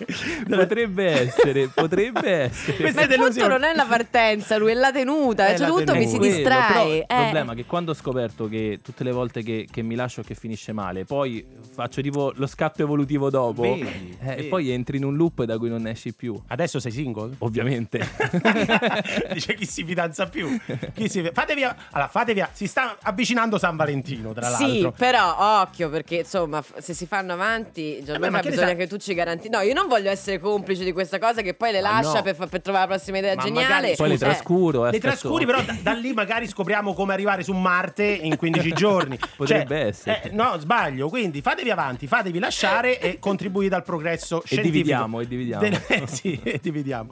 Potrebbe 0.48 1.06
essere, 1.22 1.68
potrebbe 1.68 2.30
essere. 2.32 2.78
Queste 2.78 3.08
Ma 3.08 3.14
il 3.14 3.20
punto 3.20 3.48
non 3.48 3.64
è 3.64 3.74
la 3.74 3.86
partenza, 3.86 4.58
lui 4.58 4.72
è 4.72 4.74
la 4.74 4.92
tenuta. 4.92 5.46
È 5.46 5.50
A 5.50 5.52
un 5.52 5.58
certo 5.58 5.74
la 5.74 5.78
punto 5.78 5.96
mi 5.96 6.08
si 6.08 6.18
tenuta. 6.18 6.28
Quello, 6.30 6.44
però 6.48 6.60
distrae. 6.60 6.96
il 6.98 7.02
eh. 7.02 7.06
problema 7.24 7.52
è 7.52 7.56
che 7.56 7.66
quando 7.66 7.92
ho 7.92 7.94
scoperto 7.94 8.48
che 8.48 8.59
tutte 8.84 9.04
le 9.04 9.12
volte 9.12 9.42
che, 9.44 9.68
che 9.70 9.82
mi 9.82 9.96
lascio 9.96 10.22
che 10.22 10.36
finisce 10.36 10.72
male, 10.72 11.06
poi 11.06 11.46
faccio 11.74 12.02
tipo 12.02 12.32
lo 12.36 12.48
scatto 12.48 12.82
evolutivo 12.84 13.30
dopo, 13.30 13.62
Vedi, 13.62 13.82
eh, 13.82 14.16
vedi. 14.26 14.42
e 14.42 14.44
poi 14.46 14.70
entri 14.72 14.98
in 14.98 15.04
un 15.06 15.16
loop 15.16 15.44
da 15.44 15.58
cui 15.58 15.70
non 15.70 15.86
esci 15.88 16.14
più. 16.14 16.40
Adesso 16.48 16.80
sei 16.80 16.92
single? 16.92 17.36
Ovviamente. 17.40 18.00
Dice 19.34 19.54
chi 19.56 19.66
si 19.66 19.84
fidanza 19.84 20.28
più. 20.28 20.58
Chi 20.94 21.10
si... 21.10 21.30
Fatevi, 21.34 21.64
allora, 21.64 22.08
fatevi, 22.10 22.44
si 22.52 22.68
sta 22.68 22.98
avvicinando 23.02 23.58
San 23.58 23.76
Valentino, 23.76 24.34
tra 24.34 24.48
Sì, 24.56 24.64
l'altro. 24.82 24.92
però 24.92 25.62
occhio 25.62 25.90
perché 25.90 26.18
insomma 26.18 26.64
se 26.80 26.94
si 26.94 27.06
fanno 27.06 27.34
avanti 27.34 28.02
Gianluca 28.04 28.40
Eh, 28.40 28.42
che 28.42 28.50
bisogna 28.50 28.68
sa- 28.70 28.76
che 28.76 28.88
tu 28.88 28.98
ci 28.98 29.14
garantisci 29.14 29.50
No 29.50 29.62
io 29.62 29.74
non 29.74 29.88
voglio 29.88 30.10
essere 30.10 30.40
complice 30.40 30.84
di 30.84 30.92
questa 30.92 31.20
cosa 31.20 31.42
che 31.42 31.54
poi 31.54 31.72
le 31.72 31.82
Ma 31.82 31.92
lascia 32.02 32.18
no. 32.18 32.22
per, 32.22 32.36
per 32.36 32.62
trovare 32.62 32.88
la 32.88 32.94
prossima 32.96 33.18
idea 33.20 33.36
Ma 33.36 33.44
geniale 33.44 33.74
magari- 33.74 33.96
Poi 33.96 34.08
le 34.10 34.14
Eh, 34.16 34.18
trascuro. 34.18 34.82
Le 34.82 34.88
aspetto- 34.88 35.08
trascuri, 35.08 35.46
però 35.46 35.62
da, 35.62 35.76
da 35.82 35.92
lì 35.94 36.14
magari 36.14 36.48
scopriamo 36.48 36.94
come 36.94 37.14
arrivare 37.14 37.44
su 37.44 37.54
Marte 37.54 38.04
in 38.06 38.36
15 38.52 38.74
giorni. 38.74 39.18
Potrebbe 39.36 39.76
Cioè, 39.78 39.86
essere. 39.88 40.22
eh, 40.24 40.30
no, 40.32 40.56
sbaglio. 40.60 41.10
Quindi 41.10 41.42
fatevi 41.42 41.70
avanti, 41.72 42.08
fatevi 42.08 42.40
lasciare 42.40 43.00
e 43.00 43.20
contribuite 43.20 43.76
al 43.76 43.84
progresso 43.84 44.38
E 44.44 44.46
scientifico. 44.46 44.72
dividiamo, 44.72 45.20
e 45.22 45.28
dividiamo. 45.28 45.68
Eh, 45.90 46.08
sì, 46.08 46.40
e 46.44 46.60
dividiamo. 46.62 47.10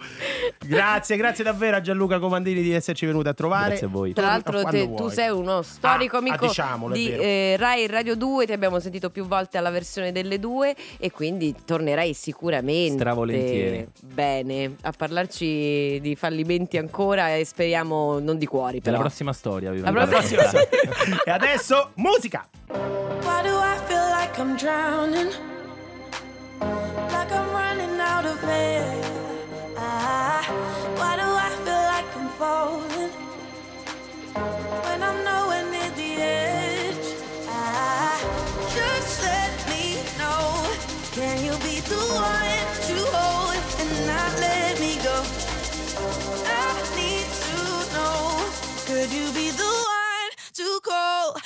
Grazie, 0.65 1.15
grazie 1.17 1.43
davvero 1.43 1.77
a 1.77 1.81
Gianluca 1.81 2.19
Comandini 2.19 2.61
di 2.61 2.71
esserci 2.73 3.05
venuto 3.05 3.29
a 3.29 3.33
trovare. 3.33 3.69
Grazie 3.69 3.88
a 3.88 3.89
voi. 3.89 4.13
Tra 4.13 4.25
l'altro 4.27 4.63
te- 4.63 4.83
tu 4.85 4.95
vuoi. 4.95 5.11
sei 5.11 5.29
uno 5.29 5.61
storico 5.61 6.15
Ah, 6.17 6.19
amico 6.19 6.45
ah, 6.45 6.47
diciamolo, 6.47 6.93
di 6.93 7.11
eh, 7.11 7.55
Rai 7.57 7.83
e 7.83 7.88
Radio 7.88 8.15
2, 8.15 8.45
ti 8.45 8.51
abbiamo 8.53 8.79
sentito 8.79 9.09
più 9.09 9.25
volte 9.25 9.57
alla 9.57 9.69
versione 9.69 10.11
delle 10.11 10.39
due 10.39 10.75
e 10.97 11.11
quindi 11.11 11.55
tornerai 11.65 12.13
sicuramente. 12.13 12.93
Stravolentieri. 12.99 13.88
Bene, 14.03 14.75
a 14.81 14.91
parlarci 14.91 15.99
di 16.01 16.15
fallimenti 16.15 16.77
ancora 16.77 17.35
e 17.35 17.45
speriamo 17.45 18.19
non 18.19 18.38
di 18.38 18.45
cuori 18.45 18.81
però. 18.81 18.95
La 18.97 19.01
prossima 19.01 19.33
storia. 19.33 19.71
vi 19.71 19.79
La 19.81 19.91
prossima- 19.91 20.41
raccontare. 20.43 20.69
E 21.28 21.30
adesso 21.30 21.89
musica. 21.97 22.45
Why 22.69 23.43
do 23.43 23.59
I 23.59 23.75
feel 23.86 24.09
like 24.11 24.39
I'm 24.39 24.55
drowning? 24.55 25.34
Like 27.11 27.32
I'm 27.34 27.51
running 27.51 27.99
out 27.99 28.25
of 28.25 28.41
air. 28.45 29.01
Ah, 29.75 30.41
why 30.95 31.17
do 31.17 31.28
I 31.28 31.49
feel 31.65 31.84
like 31.91 32.07
I'm 32.15 32.30
falling? 32.39 33.11
When 34.86 35.03
I'm 35.03 35.21
nowhere 35.25 35.65
near 35.69 35.91
the 35.97 36.11
edge. 36.15 37.07
Ah, 37.49 38.17
just 38.73 39.21
let 39.21 39.51
me 39.67 39.99
know. 40.17 40.63
Can 41.11 41.43
you 41.43 41.51
be 41.59 41.82
the 41.82 41.99
one 42.15 42.63
to 42.88 42.95
hold 43.11 43.59
and 43.82 44.07
not 44.07 44.32
let 44.39 44.80
me 44.80 44.95
go? 45.03 45.21
I 46.47 46.71
need 46.95 47.28
to 47.47 47.59
know. 47.91 48.47
Could 48.86 49.11
you 49.11 49.30
be 49.34 49.51
the 49.51 49.76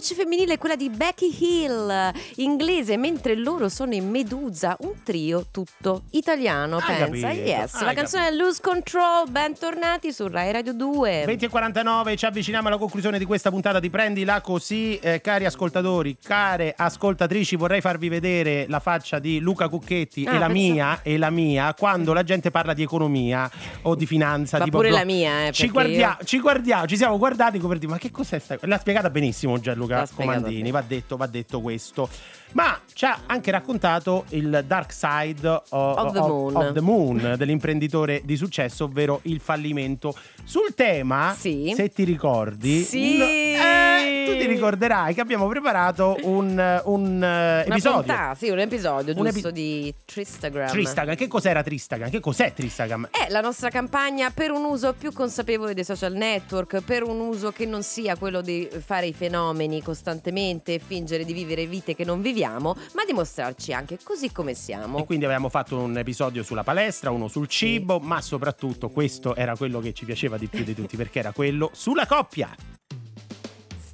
voce 0.00 0.14
femminile 0.14 0.54
è 0.54 0.58
quella 0.58 0.76
di 0.76 0.88
Becky 0.88 1.30
Hill, 1.38 2.12
inglese, 2.36 2.96
mentre 2.96 3.34
loro 3.36 3.68
sono 3.68 3.92
in 3.92 4.08
Medusa, 4.08 4.74
un 4.80 4.94
trio 5.04 5.44
tutto 5.50 6.04
italiano, 6.12 6.76
Hai 6.78 6.82
pensa. 6.86 7.04
capito, 7.04 7.26
Yes, 7.26 7.74
hai 7.74 7.84
la 7.84 7.92
canzone 7.92 8.28
è 8.28 8.30
Lose 8.32 8.60
Control, 8.62 9.28
bentornati 9.28 10.10
su 10.10 10.26
Rai 10.26 10.52
Radio 10.52 10.72
2. 10.72 11.24
20 11.26 11.44
e 11.44 11.48
49, 11.48 12.16
ci 12.16 12.24
avviciniamo 12.24 12.68
alla 12.68 12.78
conclusione 12.78 13.18
di 13.18 13.26
questa 13.26 13.50
puntata 13.50 13.78
di 13.78 13.90
Prendila 13.90 14.40
Così. 14.40 14.96
Eh, 14.96 15.20
cari 15.20 15.44
ascoltatori, 15.44 16.16
care 16.22 16.72
ascoltatrici, 16.74 17.56
vorrei 17.56 17.82
farvi 17.82 18.08
vedere 18.08 18.64
la 18.68 18.80
faccia 18.80 19.18
di 19.18 19.38
Luca 19.38 19.68
Cucchetti 19.68 20.24
Ah, 20.24 20.30
e 20.34 20.38
la 20.38 20.46
pensa- 20.46 20.52
mia 20.72 21.02
e 21.02 21.18
la 21.18 21.28
mia 21.30 21.74
quando 21.74 22.14
la 22.14 22.22
gente 22.22 22.50
parla 22.50 22.72
di 22.72 22.82
economia 22.82 23.50
o 23.82 23.94
di 23.94 24.06
finanza. 24.06 24.56
Ma 24.56 24.64
tipo 24.64 24.78
pure 24.78 24.88
blo- 24.88 24.98
la 24.98 25.04
mia, 25.04 25.46
eh, 25.48 25.52
ci, 25.52 25.66
perché 25.66 25.72
guardia- 25.72 26.16
io- 26.18 26.24
ci 26.24 26.38
guardiamo, 26.40 26.86
ci 26.86 26.96
siamo 26.96 27.18
guardati 27.18 27.58
come 27.58 27.68
per 27.72 27.78
dire, 27.80 27.92
ma 27.92 27.98
che 27.98 28.10
cos'è 28.10 28.38
sta 28.38 28.56
L'ha 28.62 28.78
spiegata 28.78 29.10
benissimo 29.10 29.58
Gianluca 29.60 29.88
Spiegata 29.90 30.14
Comandini, 30.14 30.70
va 30.70 30.82
detto, 30.82 31.16
va 31.16 31.26
detto 31.26 31.60
questo. 31.60 32.08
Ma 32.52 32.78
ci 32.92 33.04
ha 33.04 33.20
anche 33.26 33.50
raccontato 33.50 34.24
il 34.30 34.64
dark 34.66 34.92
side 34.92 35.46
o- 35.48 35.62
Of 35.70 36.12
the 36.12 36.18
of- 36.18 36.26
moon. 36.28 36.56
of 36.56 36.72
the 36.72 36.80
moon 36.80 37.34
dell'imprenditore 37.36 38.22
di 38.24 38.36
successo, 38.36 38.84
ovvero 38.84 39.20
il 39.24 39.40
fallimento. 39.40 40.14
Sul 40.44 40.74
tema, 40.74 41.34
Sì. 41.38 41.72
se 41.76 41.90
ti 41.90 42.02
ricordi, 42.04 42.82
Sì. 42.82 43.16
no- 43.18 43.24
eh, 43.24 44.24
tu 44.26 44.32
ti 44.36 44.46
ricorderai 44.46 45.14
che 45.14 45.20
abbiamo 45.20 45.46
preparato 45.46 46.16
un, 46.22 46.80
un, 46.84 47.16
Una 47.16 47.60
episodio. 47.64 47.98
puntata, 48.02 48.34
sì, 48.34 48.48
un 48.50 48.58
episodio 48.58 49.14
Un 49.16 49.24
giusto 49.30 49.48
epi- 49.48 49.52
di 49.60 49.94
Tristagram. 50.04 50.68
Tristagram. 50.70 51.14
Che 51.14 51.28
cos'era 51.28 51.62
Tristagram? 51.62 52.10
Che 52.10 52.20
cos'è 52.20 52.52
Tristagram? 52.52 53.08
È 53.12 53.30
la 53.30 53.40
nostra 53.40 53.68
campagna 53.70 54.30
per 54.30 54.50
un 54.50 54.64
uso 54.64 54.92
più 54.94 55.12
consapevole 55.12 55.72
dei 55.74 55.84
social 55.84 56.14
network, 56.14 56.80
per 56.82 57.04
un 57.04 57.20
uso 57.20 57.52
che 57.52 57.64
non 57.64 57.82
sia 57.84 58.16
quello 58.16 58.40
di 58.40 58.68
fare 58.84 59.06
i 59.06 59.12
fenomeni 59.12 59.80
costantemente 59.82 60.74
e 60.74 60.78
fingere 60.84 61.24
di 61.24 61.32
vivere 61.32 61.66
vite 61.66 61.94
che 61.94 62.04
non 62.04 62.20
viviamo, 62.20 62.38
ma 62.48 63.04
dimostrarci 63.04 63.72
anche 63.72 63.98
così 64.02 64.32
come 64.32 64.54
siamo. 64.54 64.98
E 64.98 65.04
quindi 65.04 65.24
avevamo 65.24 65.48
fatto 65.48 65.78
un 65.78 65.96
episodio 65.96 66.42
sulla 66.42 66.64
palestra, 66.64 67.10
uno 67.10 67.28
sul 67.28 67.48
cibo, 67.48 67.98
ma 67.98 68.20
soprattutto 68.20 68.88
questo 68.88 69.34
era 69.34 69.56
quello 69.56 69.80
che 69.80 69.92
ci 69.92 70.04
piaceva 70.04 70.38
di 70.38 70.46
più 70.46 70.64
di 70.64 70.74
tutti 70.74 70.96
perché 70.96 71.18
era 71.18 71.32
quello 71.32 71.70
sulla 71.72 72.06
coppia. 72.06 72.54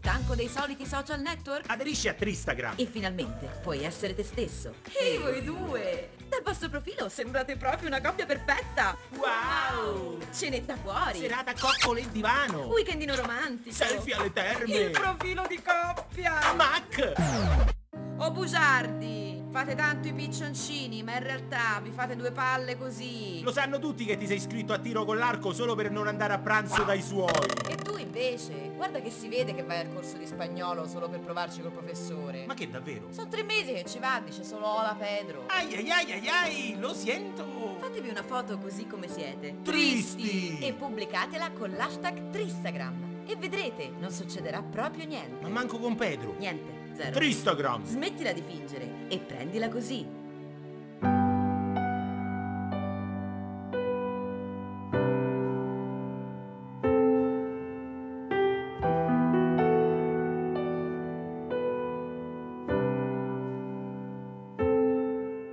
Stanco 0.07 0.37
dei 0.37 0.49
soliti 0.49 0.87
social 0.87 1.21
network? 1.21 1.69
Aderisci 1.69 2.07
a 2.07 2.15
Tristagram. 2.15 2.75
E 2.77 2.87
finalmente 2.87 3.51
puoi 3.61 3.83
essere 3.83 4.15
te 4.15 4.23
stesso. 4.23 4.75
Ehi 5.01 5.19
voi 5.19 5.43
due! 5.43 6.11
Dal 6.29 6.43
vostro 6.45 6.69
profilo 6.69 7.09
sembrate 7.09 7.57
proprio 7.57 7.89
una 7.89 8.01
coppia 8.01 8.25
perfetta! 8.25 8.97
Wow! 9.17 10.19
Cenetta 10.33 10.77
fuori! 10.77 11.19
Serata 11.19 11.53
coccole 11.59 12.01
in 12.01 12.13
divano. 12.13 12.67
Weekendino 12.67 13.17
romantico! 13.17 13.75
Selfie 13.75 14.15
alle 14.15 14.33
terme. 14.33 14.75
Il 14.75 14.91
profilo 14.91 15.45
di 15.49 15.61
coppia! 15.61 16.53
Mac! 16.55 17.85
Oh 18.19 18.31
bugiardi! 18.31 19.45
Fate 19.51 19.75
tanto 19.75 20.09
i 20.09 20.13
piccioncini, 20.13 21.03
ma 21.03 21.17
in 21.17 21.23
realtà 21.23 21.81
vi 21.83 21.91
fate 21.91 22.17
due 22.17 22.31
palle 22.31 22.77
così! 22.77 23.43
Lo 23.43 23.53
sanno 23.53 23.79
tutti 23.79 24.05
che 24.05 24.17
ti 24.17 24.27
sei 24.27 24.37
iscritto 24.37 24.73
a 24.73 24.79
tiro 24.79 25.05
con 25.05 25.17
l'arco 25.17 25.53
solo 25.53 25.75
per 25.75 25.91
non 25.91 26.07
andare 26.07 26.33
a 26.33 26.39
pranzo 26.39 26.83
dai 26.83 27.01
suoi. 27.01 27.31
E 27.69 27.77
tu 27.77 27.97
invece, 27.97 28.73
guarda 28.75 29.01
che 29.01 29.11
si 29.11 29.29
vede 29.29 29.55
che 29.55 29.63
vai 29.63 29.81
al 29.81 29.93
corso 29.93 30.17
di 30.17 30.27
spagnolo 30.27 30.87
solo 30.87 31.09
per 31.09 31.21
provarci 31.21 31.61
col 31.61 31.73
professore. 31.73 32.45
Ma 32.47 32.55
che 32.55 32.69
davvero? 32.69 33.13
Sono 33.13 33.29
tre 33.29 33.43
mesi 33.45 33.73
che 33.73 33.85
ci 33.87 33.99
va, 33.99 34.21
dice 34.25 34.45
solo 34.45 34.67
Ola 34.67 34.95
Pedro. 34.99 35.45
Ai 35.49 35.75
ai 35.75 35.91
ai 35.91 36.13
ai 36.13 36.29
ai, 36.29 36.77
lo 36.79 36.93
sento. 36.93 37.77
Fatevi 37.79 38.09
una 38.09 38.23
foto 38.23 38.59
così 38.59 38.87
come 38.87 39.09
siete. 39.09 39.59
Tristi. 39.63 40.59
E 40.59 40.73
pubblicatela 40.73 41.51
con 41.53 41.71
l'hashtag 41.71 42.31
Tristagram. 42.31 43.05
E 43.27 43.37
vedrete, 43.37 43.91
non 43.99 44.11
succederà 44.11 44.63
proprio 44.63 45.05
niente. 45.05 45.43
Ma 45.43 45.49
manco 45.49 45.79
con 45.79 45.97
Pedro. 45.97 46.35
Niente, 46.39 46.76
zero. 46.97 47.11
Tristagram. 47.13 47.85
Smettila 47.85 48.33
di 48.33 48.43
fingere 48.43 49.07
e 49.09 49.19
prendila 49.19 49.69
così. 49.69 50.25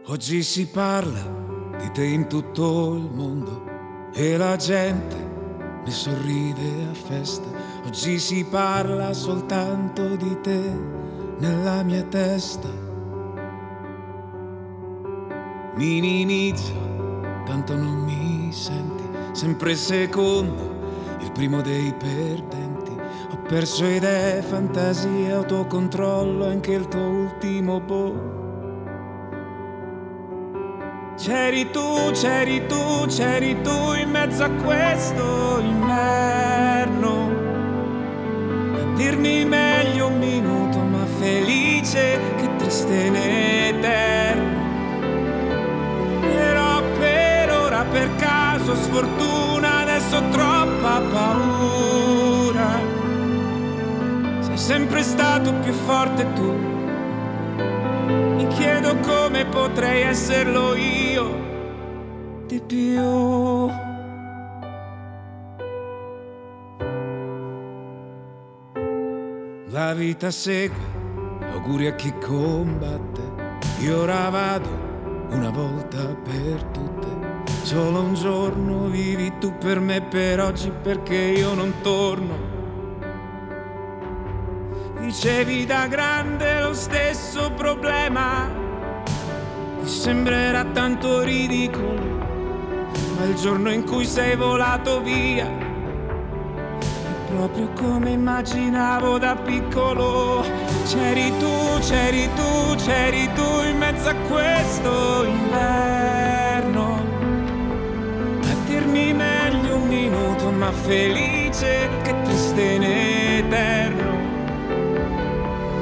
Oggi 0.06 0.44
si 0.44 0.68
parla 0.68 1.76
di 1.80 1.92
te 1.92 2.06
in 2.06 2.28
tutto 2.28 2.94
il 2.96 3.10
mondo 3.12 4.12
e 4.14 4.38
la 4.38 4.56
gente 4.56 5.16
ne 5.84 5.92
sorride 5.92 6.88
a 6.90 6.94
festa. 6.94 7.50
Oggi 7.86 8.20
si 8.20 8.46
parla 8.46 9.12
soltanto 9.12 10.16
di 10.16 10.40
te 10.42 11.02
nella 11.40 11.84
mia 11.84 12.04
testa. 12.04 12.70
Minimizzo, 15.76 16.74
tanto 17.46 17.76
non 17.76 18.04
mi 18.04 18.52
senti, 18.52 19.04
sempre 19.32 19.76
secondo, 19.76 20.72
il 21.20 21.32
primo 21.32 21.62
dei 21.62 21.94
perdenti. 21.94 22.92
Ho 23.32 23.38
perso 23.48 23.86
idee, 23.86 24.42
fantasie, 24.42 25.32
autocontrollo, 25.32 26.46
anche 26.46 26.74
il 26.74 26.88
tuo 26.88 27.02
ultimo 27.02 27.80
boh. 27.80 28.32
C'eri 31.16 31.70
tu, 31.70 32.12
c'eri 32.12 32.66
tu, 32.66 33.06
c'eri 33.08 33.62
tu 33.62 33.94
in 33.94 34.10
mezzo 34.10 34.44
a 34.44 34.50
questo 34.50 35.60
inverno. 35.60 37.30
A 38.74 38.96
dirmi 38.96 39.46
meglio 39.46 40.08
un 40.08 40.18
minuto, 40.18 40.73
felice 41.94 42.20
che 42.38 42.56
triste 42.58 42.96
in 42.96 43.16
eterno. 43.16 44.62
Però 46.22 46.82
per 46.98 47.52
ora, 47.52 47.84
per 47.84 48.16
caso, 48.16 48.76
sfortuna, 48.76 49.82
adesso 49.82 50.18
ho 50.18 50.30
troppa 50.30 51.02
paura. 51.12 52.82
Sei 54.40 54.58
sempre 54.58 55.04
stato 55.04 55.54
più 55.54 55.74
forte 55.74 56.34
tu. 56.34 56.52
Mi 58.36 58.48
chiedo 58.48 58.96
come 58.98 59.46
potrei 59.46 60.02
esserlo 60.04 60.76
io 60.76 61.42
di 62.48 62.62
più. 62.66 63.72
La 69.70 69.94
vita 69.96 70.30
segue, 70.30 71.03
auguri 71.64 71.88
a 71.88 71.96
chi 71.96 72.14
combatte. 72.20 73.22
Io 73.80 74.02
ora 74.02 74.28
vado 74.30 74.68
una 75.30 75.50
volta 75.50 76.04
per 76.22 76.62
tutte. 76.74 77.08
Solo 77.64 78.02
un 78.02 78.14
giorno 78.14 78.88
vivi 78.88 79.32
tu 79.40 79.58
per 79.58 79.80
me 79.80 80.02
per 80.02 80.42
oggi 80.42 80.70
perché 80.70 81.16
io 81.16 81.54
non 81.54 81.74
torno. 81.82 82.52
Dicevi 85.00 85.66
da 85.66 85.88
grande 85.88 86.62
lo 86.62 86.74
stesso 86.74 87.52
problema, 87.52 88.50
ti 89.82 89.88
sembrerà 89.88 90.66
tanto 90.66 91.22
ridicolo, 91.22 92.02
ma 93.18 93.24
il 93.26 93.36
giorno 93.36 93.72
in 93.72 93.86
cui 93.86 94.06
sei 94.06 94.36
volato 94.36 95.02
via, 95.02 95.50
proprio 97.36 97.70
come 97.80 98.12
immaginavo 98.12 99.18
da 99.18 99.36
piccolo. 99.36 100.44
C'eri 100.86 101.32
tu, 101.40 101.80
c'eri 101.80 102.30
tu, 102.36 102.76
c'eri 102.76 103.30
tu 103.34 103.62
in 103.68 103.78
mezzo 103.78 104.10
a 104.10 104.16
questo 104.28 105.24
inverno, 105.24 107.02
a 108.42 108.56
dirmi 108.66 109.14
meglio 109.14 109.76
un 109.76 109.88
minuto, 109.88 110.52
ma 110.52 110.72
felice 110.72 111.90
che 112.04 112.16
triste 112.24 112.62
in 112.62 112.84
eterno. 112.84 114.12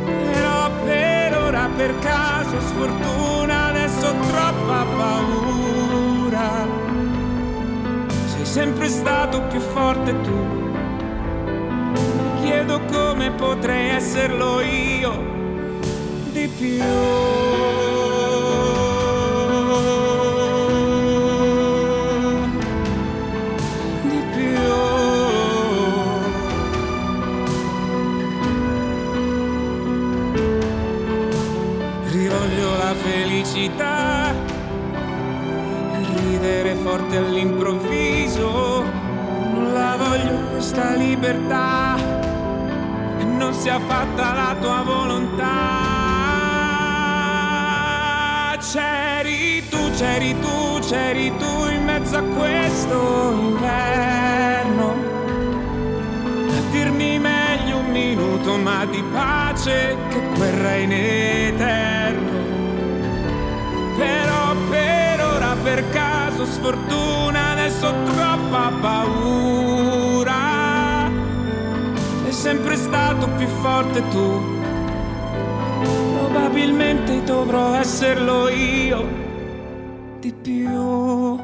Però 0.05 0.69
per 0.85 1.37
ora, 1.37 1.69
per 1.75 1.99
caso, 1.99 2.59
sfortuna, 2.61 3.67
adesso 3.67 4.07
ho 4.07 4.15
troppa 4.27 4.85
paura. 4.97 6.49
Sei 8.25 8.45
sempre 8.45 8.87
stato 8.87 9.41
più 9.49 9.59
forte 9.59 10.21
tu. 10.21 10.70
Chiedo 12.51 12.81
come 12.91 13.31
potrei 13.31 13.91
esserlo 13.91 14.59
io 14.59 15.11
di 16.33 16.49
più. 16.49 16.83
Felicità, 33.03 34.31
ridere 36.27 36.75
forte 36.83 37.17
all'improvviso, 37.17 38.83
non 39.53 39.73
la 39.73 39.95
voglio 39.97 40.49
questa 40.51 40.93
libertà, 40.93 41.80
sia 43.61 43.79
fatta 43.79 44.33
la 44.33 44.55
tua 44.59 44.81
volontà. 44.81 45.45
C'eri 48.59 49.69
tu, 49.69 49.91
c'eri 49.91 50.35
tu, 50.39 50.79
c'eri 50.79 51.31
tu 51.37 51.67
in 51.69 51.83
mezzo 51.83 52.17
a 52.17 52.23
questo 52.23 53.37
inverno. 53.39 54.95
A 56.49 56.71
dirmi 56.71 57.19
meglio 57.19 57.77
un 57.77 57.91
minuto 57.91 58.57
ma 58.57 58.83
di 58.85 59.03
pace 59.13 59.95
che 60.09 60.21
guerra 60.35 60.75
in 60.77 60.91
eterno. 60.91 62.39
Però 63.95 64.55
per 64.71 65.21
ora 65.35 65.55
per 65.61 65.87
caso 65.89 66.45
sfortuna 66.45 67.51
adesso 67.51 67.93
troppa 68.05 68.71
paura. 68.81 69.70
Sempre 72.41 72.75
stato 72.75 73.29
più 73.37 73.45
forte 73.45 74.01
tu. 74.09 74.41
Probabilmente 76.17 77.23
dovrò 77.23 77.75
esserlo 77.75 78.49
io 78.49 79.07
di 80.19 80.33
più. 80.33 81.39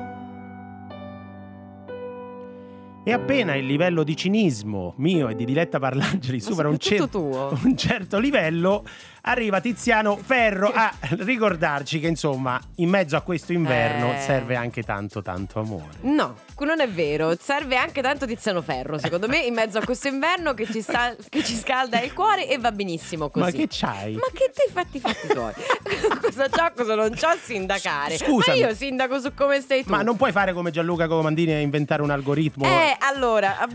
E 3.04 3.14
appena 3.14 3.54
il 3.54 3.68
livello 3.68 4.02
di 4.02 4.16
cinismo 4.16 4.95
mio 4.98 5.30
e 5.30 5.36
di 5.36 5.45
Diletta 5.45 5.78
Parlangeli 5.78 6.39
supera 6.39 6.68
un, 6.68 6.80
cer- 6.80 7.08
un 7.16 7.78
certo 7.78 8.18
livello, 8.18 8.84
arriva 9.28 9.59
Tiziano 9.61 10.17
Ferro 10.17 10.71
a 10.73 10.91
ricordarci 11.19 11.99
che 11.99 12.07
insomma 12.07 12.59
in 12.75 12.89
mezzo 12.89 13.15
a 13.15 13.21
questo 13.21 13.51
inverno 13.53 14.13
Eh. 14.13 14.19
serve 14.19 14.55
anche 14.55 14.84
tanto 14.84 15.21
tanto 15.21 15.59
amore. 15.59 15.97
No, 16.01 16.36
non 16.59 16.80
è 16.80 16.88
vero. 16.89 17.36
Serve 17.39 17.75
anche 17.75 18.01
tanto 18.01 18.25
Tiziano 18.25 18.61
Ferro, 18.61 18.97
secondo 18.97 19.28
me, 19.28 19.39
in 19.39 19.53
mezzo 19.53 19.78
a 19.78 19.84
questo 19.84 20.07
inverno 20.07 20.53
che 20.53 20.65
ci, 20.65 20.82
sta- 20.82 21.15
che 21.30 21.43
ci 21.43 21.55
scalda 21.55 22.01
il 22.01 22.13
cuore 22.13 22.47
e 22.47 22.57
va 22.57 22.71
benissimo 22.71 23.30
così. 23.30 23.45
Ma 23.45 23.51
che 23.51 23.67
c'hai? 23.69 24.13
Ma 24.15 24.28
che 24.34 24.51
te 24.53 24.69
fatti 24.71 24.99
fatti 24.99 25.28
tuoi? 25.28 25.53
cosa 26.21 26.47
c'ho, 26.49 26.71
cosa 26.75 26.95
non 26.95 27.09
c'ho 27.09 27.28
a 27.28 27.38
sindacare? 27.41 28.17
Scusami. 28.17 28.59
Ma 28.61 28.67
io 28.67 28.75
sindaco 28.75 29.19
su 29.19 29.34
come 29.34 29.59
stai 29.61 29.84
tu. 29.84 29.89
Ma 29.91 30.01
non 30.01 30.15
puoi 30.15 30.32
fare 30.32 30.53
come 30.53 30.71
Gianluca 30.71 31.07
Comandini 31.07 31.53
e 31.53 31.61
inventare 31.61 32.01
un 32.01 32.09
algoritmo? 32.11 32.65
Eh, 32.65 32.95
allora, 32.99 33.67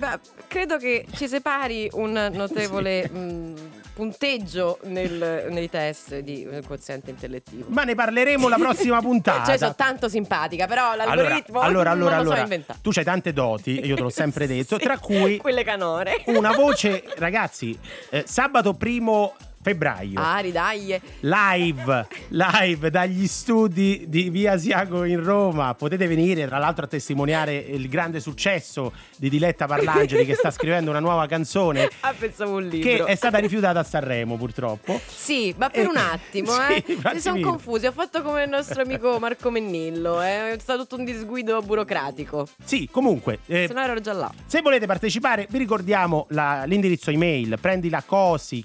credo 0.48 0.78
che 0.78 1.07
ci 1.14 1.28
separi 1.28 1.88
un 1.92 2.30
notevole 2.32 3.09
mh, 3.09 3.55
punteggio 3.95 4.78
nel- 4.84 5.47
nei 5.51 5.68
test 5.68 6.18
di 6.18 6.47
quoziente 6.66 7.11
intellettivo. 7.11 7.66
Ma 7.68 7.84
ne 7.84 7.95
parleremo 7.95 8.49
la 8.49 8.57
prossima 8.57 9.01
puntata. 9.03 9.45
Cioè, 9.45 9.59
sono 9.59 9.74
tanto 9.74 10.09
simpatica, 10.09 10.66
però 10.66 10.90
allora, 10.90 11.14
l'algoritmo 11.14 11.61
allora, 11.61 11.90
allora, 11.90 12.14
so 12.16 12.20
allora, 12.20 12.40
inventare. 12.40 12.78
tu 12.82 12.90
c'hai 12.90 13.05
tante 13.05 13.32
doti, 13.32 13.84
io 13.84 13.95
te 13.97 14.03
l'ho 14.03 14.09
sempre 14.11 14.47
detto, 14.49 14.78
tra 14.78 14.99
cui 14.99 15.36
Quelle 15.36 15.64
canore. 15.64 16.22
una 16.26 16.53
voce, 16.53 17.05
ragazzi, 17.16 17.78
eh, 18.11 18.24
sabato 18.26 18.74
primo 18.74 19.34
febbraio. 19.63 20.21
Ari, 20.21 20.53
dai. 20.53 21.01
Live, 21.21 22.07
live 22.29 22.91
dagli 22.91 23.27
studi 23.27 24.05
di 24.09 24.29
Via 24.31 24.53
Asiago 24.53 25.05
in 25.05 25.23
Roma. 25.23 25.75
Potete 25.75 26.07
venire, 26.07 26.47
tra 26.47 26.59
l'altro, 26.59 26.85
a 26.85 26.89
testimoniare 26.89 27.55
il 27.57 27.89
grande 27.89 28.21
successo 28.21 28.93
di 29.17 29.29
Diletta 29.31 29.67
Parlangeli 29.67 30.25
che 30.27 30.35
sta 30.35 30.51
scrivendo 30.53 30.91
una 30.91 31.01
nuova 31.01 31.27
canzone 31.27 31.89
Ah, 32.01 32.13
pensavo 32.17 32.57
un 32.57 32.69
che 32.69 32.77
libro. 32.77 33.07
è 33.07 33.15
stata 33.15 33.39
rifiutata 33.39 33.79
a 33.81 33.85
Sanremo, 33.85 34.37
purtroppo. 34.37 35.01
Sì, 35.07 35.55
ma 35.57 35.71
per 35.71 35.85
Eh, 35.85 35.89
un 35.89 35.97
attimo, 35.97 36.51
sì, 36.53 36.61
eh. 36.75 36.85
un 36.95 37.11
Mi 37.13 37.21
sono 37.21 37.41
confusi. 37.41 37.87
Ho 37.87 37.93
fatto 37.93 38.23
come 38.23 38.43
il 38.45 38.49
nostro 38.51 38.83
amico 38.83 39.19
Marco 39.19 39.51
Mennillo. 39.51 40.21
eh. 40.23 40.53
È 40.53 40.59
stato 40.59 40.83
tutto 40.83 40.97
un 40.97 41.05
disguido 41.05 41.61
burocratico. 41.63 42.49
Sì, 42.65 42.89
comunque, 42.91 43.39
eh, 43.47 43.67
Se 43.69 43.75
no 43.75 43.81
ero 43.83 44.01
già 44.01 44.13
là. 44.13 44.33
se 44.47 44.61
volete 44.61 44.87
partecipare, 44.87 45.47
vi 45.51 45.59
ricordiamo 45.59 46.27
la- 46.31 46.65
l'indirizzo 46.65 47.11
email 47.11 47.59
prendila 47.61 48.03
cosi 48.05 48.65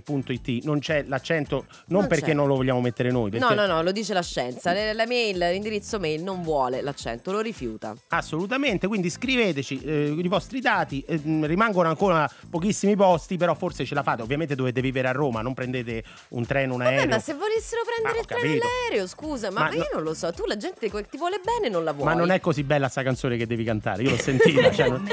chiocciolarai.it. 0.00 0.64
Non 0.64 0.78
c'è 0.78 1.04
l'accento, 1.06 1.66
non, 1.86 2.00
Non 2.00 2.06
perché 2.08 2.26
c'è. 2.26 2.32
non 2.34 2.46
lo 2.46 2.54
vogliamo 2.56 2.80
mettere 2.80 3.10
noi, 3.10 3.30
perché 3.30 3.44
No, 3.54 3.54
no, 3.54 3.66
no, 3.66 3.82
lo 3.82 3.92
dice 3.92 4.12
la 4.14 4.22
scienza. 4.22 4.72
La 4.92 5.06
mail, 5.06 5.36
l'indirizzo 5.38 5.98
mail 5.98 6.22
non 6.22 6.42
vuole 6.42 6.80
l'accento, 6.82 7.32
lo 7.32 7.40
rifiuta. 7.40 7.94
Assolutamente, 8.08 8.86
quindi 8.86 9.10
scriveteci 9.10 9.80
eh, 9.82 10.14
i 10.16 10.28
vostri 10.28 10.60
dati, 10.60 11.00
eh, 11.06 11.20
rimangono 11.24 11.88
ancora 11.88 12.28
pochissimi 12.50 12.96
posti, 12.96 13.36
però 13.36 13.54
forse 13.54 13.84
ce 13.84 13.94
la 13.94 14.02
fate, 14.02 14.22
ovviamente 14.22 14.54
dovete 14.54 14.80
vivere 14.80 15.08
a 15.08 15.12
Roma, 15.12 15.42
non 15.42 15.54
prendete 15.54 16.02
un 16.30 16.44
treno, 16.46 16.74
un 16.74 16.78
Vabbè, 16.80 16.90
aereo. 16.94 17.08
ma 17.08 17.18
se 17.18 17.34
volessero 17.34 17.82
prendere 17.84 18.14
Ma 18.14 18.18
ho 18.18 18.20
il 18.20 18.26
treno 18.26 18.42
e 18.42 18.58
capito. 18.58 18.66
l'aereo, 18.88 19.06
scusa, 19.06 19.50
ma, 19.50 19.60
Ma 19.60 19.70
io 19.72 19.78
no- 19.78 19.88
non 19.94 20.02
lo 20.04 20.14
so. 20.14 20.32
Tu 20.32 20.44
la 20.46 20.56
gente 20.56 20.88
che 20.90 21.06
ti 21.08 21.16
vuole 21.16 21.40
bene 21.44 21.68
non 21.68 21.84
la 21.84 21.92
vuoi. 21.92 22.06
Ma 22.06 22.14
non 22.14 22.30
è 22.30 22.40
così 22.40 22.62
bella 22.62 22.88
sta 22.88 23.02
canzone 23.02 23.36
che 23.36 23.46
devi 23.46 23.64
cantare, 23.64 24.02
io 24.02 24.10
l'ho 24.10 24.16
sentita. 24.22 24.70
cioè, 24.72 24.88
non- 24.88 25.08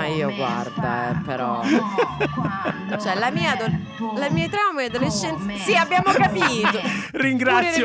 Ma 0.00 0.06
io 0.06 0.34
guarda, 0.34 1.10
eh, 1.10 1.22
però. 1.24 1.60
Cioè, 3.00 3.14
la 3.18 3.30
mia, 3.30 3.52
ado- 3.52 4.18
la 4.18 4.30
mia 4.30 4.48
trauma 4.48 4.80
di 4.80 4.86
adolescenza. 4.86 5.52
Sì, 5.64 5.74
abbiamo 5.74 6.12
capito. 6.12 6.80
Ringrazio, 7.12 7.84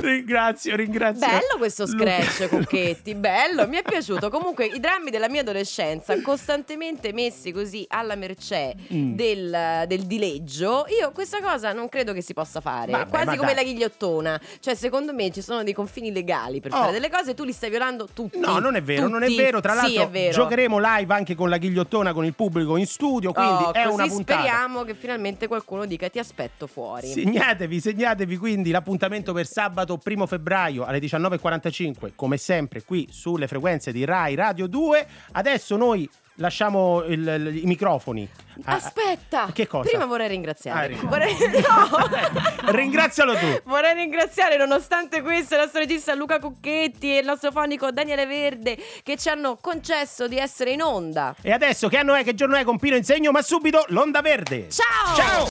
ringrazio, 0.00 0.76
ringrazio. 0.76 1.26
Bello 1.26 1.56
questo 1.58 1.86
scratch, 1.86 2.48
Cucchetti, 2.50 3.14
bello, 3.14 3.66
mi 3.68 3.76
è 3.76 3.82
piaciuto. 3.82 4.30
Comunque 4.30 4.66
i 4.66 4.78
drammi 4.80 5.10
della 5.10 5.28
mia 5.28 5.40
adolescenza, 5.40 6.20
costantemente 6.22 7.12
messi 7.12 7.52
così 7.52 7.84
alla 7.88 8.14
mercé 8.14 8.74
Mm. 8.92 9.14
del, 9.14 9.84
del 9.88 10.02
dileggio, 10.06 10.84
io 10.88 11.10
questa 11.12 11.40
cosa 11.40 11.72
non 11.72 11.88
credo 11.88 12.12
che 12.12 12.20
si 12.22 12.32
possa 12.34 12.60
fare. 12.60 12.92
Vabbè, 12.92 13.08
Quasi 13.08 13.36
come 13.36 13.54
dai. 13.54 13.64
la 13.64 13.70
ghigliottona. 13.70 14.40
Cioè, 14.60 14.74
secondo 14.74 15.12
me 15.12 15.30
ci 15.30 15.40
sono 15.42 15.62
dei 15.64 15.72
confini 15.72 16.12
legali 16.12 16.60
per 16.60 16.72
Oh. 16.72 16.76
fare 16.78 16.92
delle 16.92 17.10
cose, 17.10 17.34
tu 17.34 17.44
li 17.44 17.52
stai 17.52 17.70
violando 17.70 18.06
tutti. 18.12 18.38
No, 18.38 18.58
non 18.58 18.76
è 18.76 18.82
vero, 18.82 19.08
non 19.08 19.22
è 19.22 19.26
Tutti. 19.26 19.38
vero. 19.38 19.60
Tra 19.60 19.72
Sì, 19.72 19.78
l'altro, 19.94 20.02
è 20.02 20.08
vero. 20.10 20.32
giocheremo 20.32 20.78
live 20.78 21.14
anche 21.14 21.34
con 21.34 21.45
la 21.48 21.58
ghigliottona 21.58 22.12
con 22.12 22.24
il 22.24 22.34
pubblico 22.34 22.76
in 22.76 22.86
studio. 22.86 23.32
Quindi 23.32 23.64
Oh, 23.64 23.72
è 23.72 23.84
una 23.84 24.06
puntata. 24.06 24.40
speriamo 24.40 24.82
che 24.84 24.94
finalmente 24.94 25.46
qualcuno 25.46 25.86
dica 25.86 26.08
ti 26.08 26.18
aspetto 26.18 26.66
fuori. 26.66 27.06
Segnatevi, 27.08 27.80
segnatevi 27.80 28.36
quindi 28.36 28.70
l'appuntamento 28.70 29.32
per 29.32 29.46
sabato 29.46 30.00
1 30.02 30.26
febbraio 30.26 30.84
alle 30.84 30.98
19.45, 30.98 32.12
come 32.14 32.36
sempre 32.36 32.82
qui 32.82 33.08
sulle 33.10 33.46
frequenze 33.46 33.92
di 33.92 34.04
Rai 34.04 34.34
Radio 34.34 34.66
2. 34.66 35.06
Adesso 35.32 35.76
noi 35.76 36.08
lasciamo 36.36 37.02
il- 37.04 37.26
il- 37.26 37.62
i 37.62 37.66
microfoni. 37.66 38.28
a- 38.64 38.72
Aspetta, 38.74 39.50
Che 39.52 39.66
cosa? 39.66 39.88
prima 39.88 40.06
vorrei 40.06 40.28
ringraziare. 40.28 40.94
Ah, 40.94 41.04
Vorrei... 41.06 41.34
No! 41.38 42.70
Ringrazialo 42.72 43.34
tu. 43.36 43.60
Vorrei 43.64 43.94
ringraziare, 43.94 44.56
nonostante 44.56 45.20
questo, 45.22 45.54
il 45.54 45.60
nostro 45.60 45.80
regista 45.80 46.14
Luca 46.14 46.38
Cucchetti 46.38 47.14
e 47.14 47.18
il 47.18 47.24
nostro 47.26 47.50
fonico 47.52 47.90
Daniele 47.90 48.24
Verde 48.26 48.78
che 49.02 49.16
ci 49.18 49.28
hanno 49.28 49.58
concesso 49.60 50.26
di 50.26 50.38
essere 50.38 50.70
in 50.70 50.80
onda. 50.82 51.34
E 51.42 51.52
adesso 51.52 51.88
che 51.88 51.98
anno 51.98 52.14
è, 52.14 52.24
che 52.24 52.34
giorno 52.34 52.56
è, 52.56 52.64
con 52.64 52.78
Pino 52.78 52.96
Insegno, 52.96 53.30
ma 53.30 53.42
subito 53.42 53.84
l'onda 53.88 54.22
verde. 54.22 54.68
Ciao! 54.70 55.14
Ciao! 55.14 55.44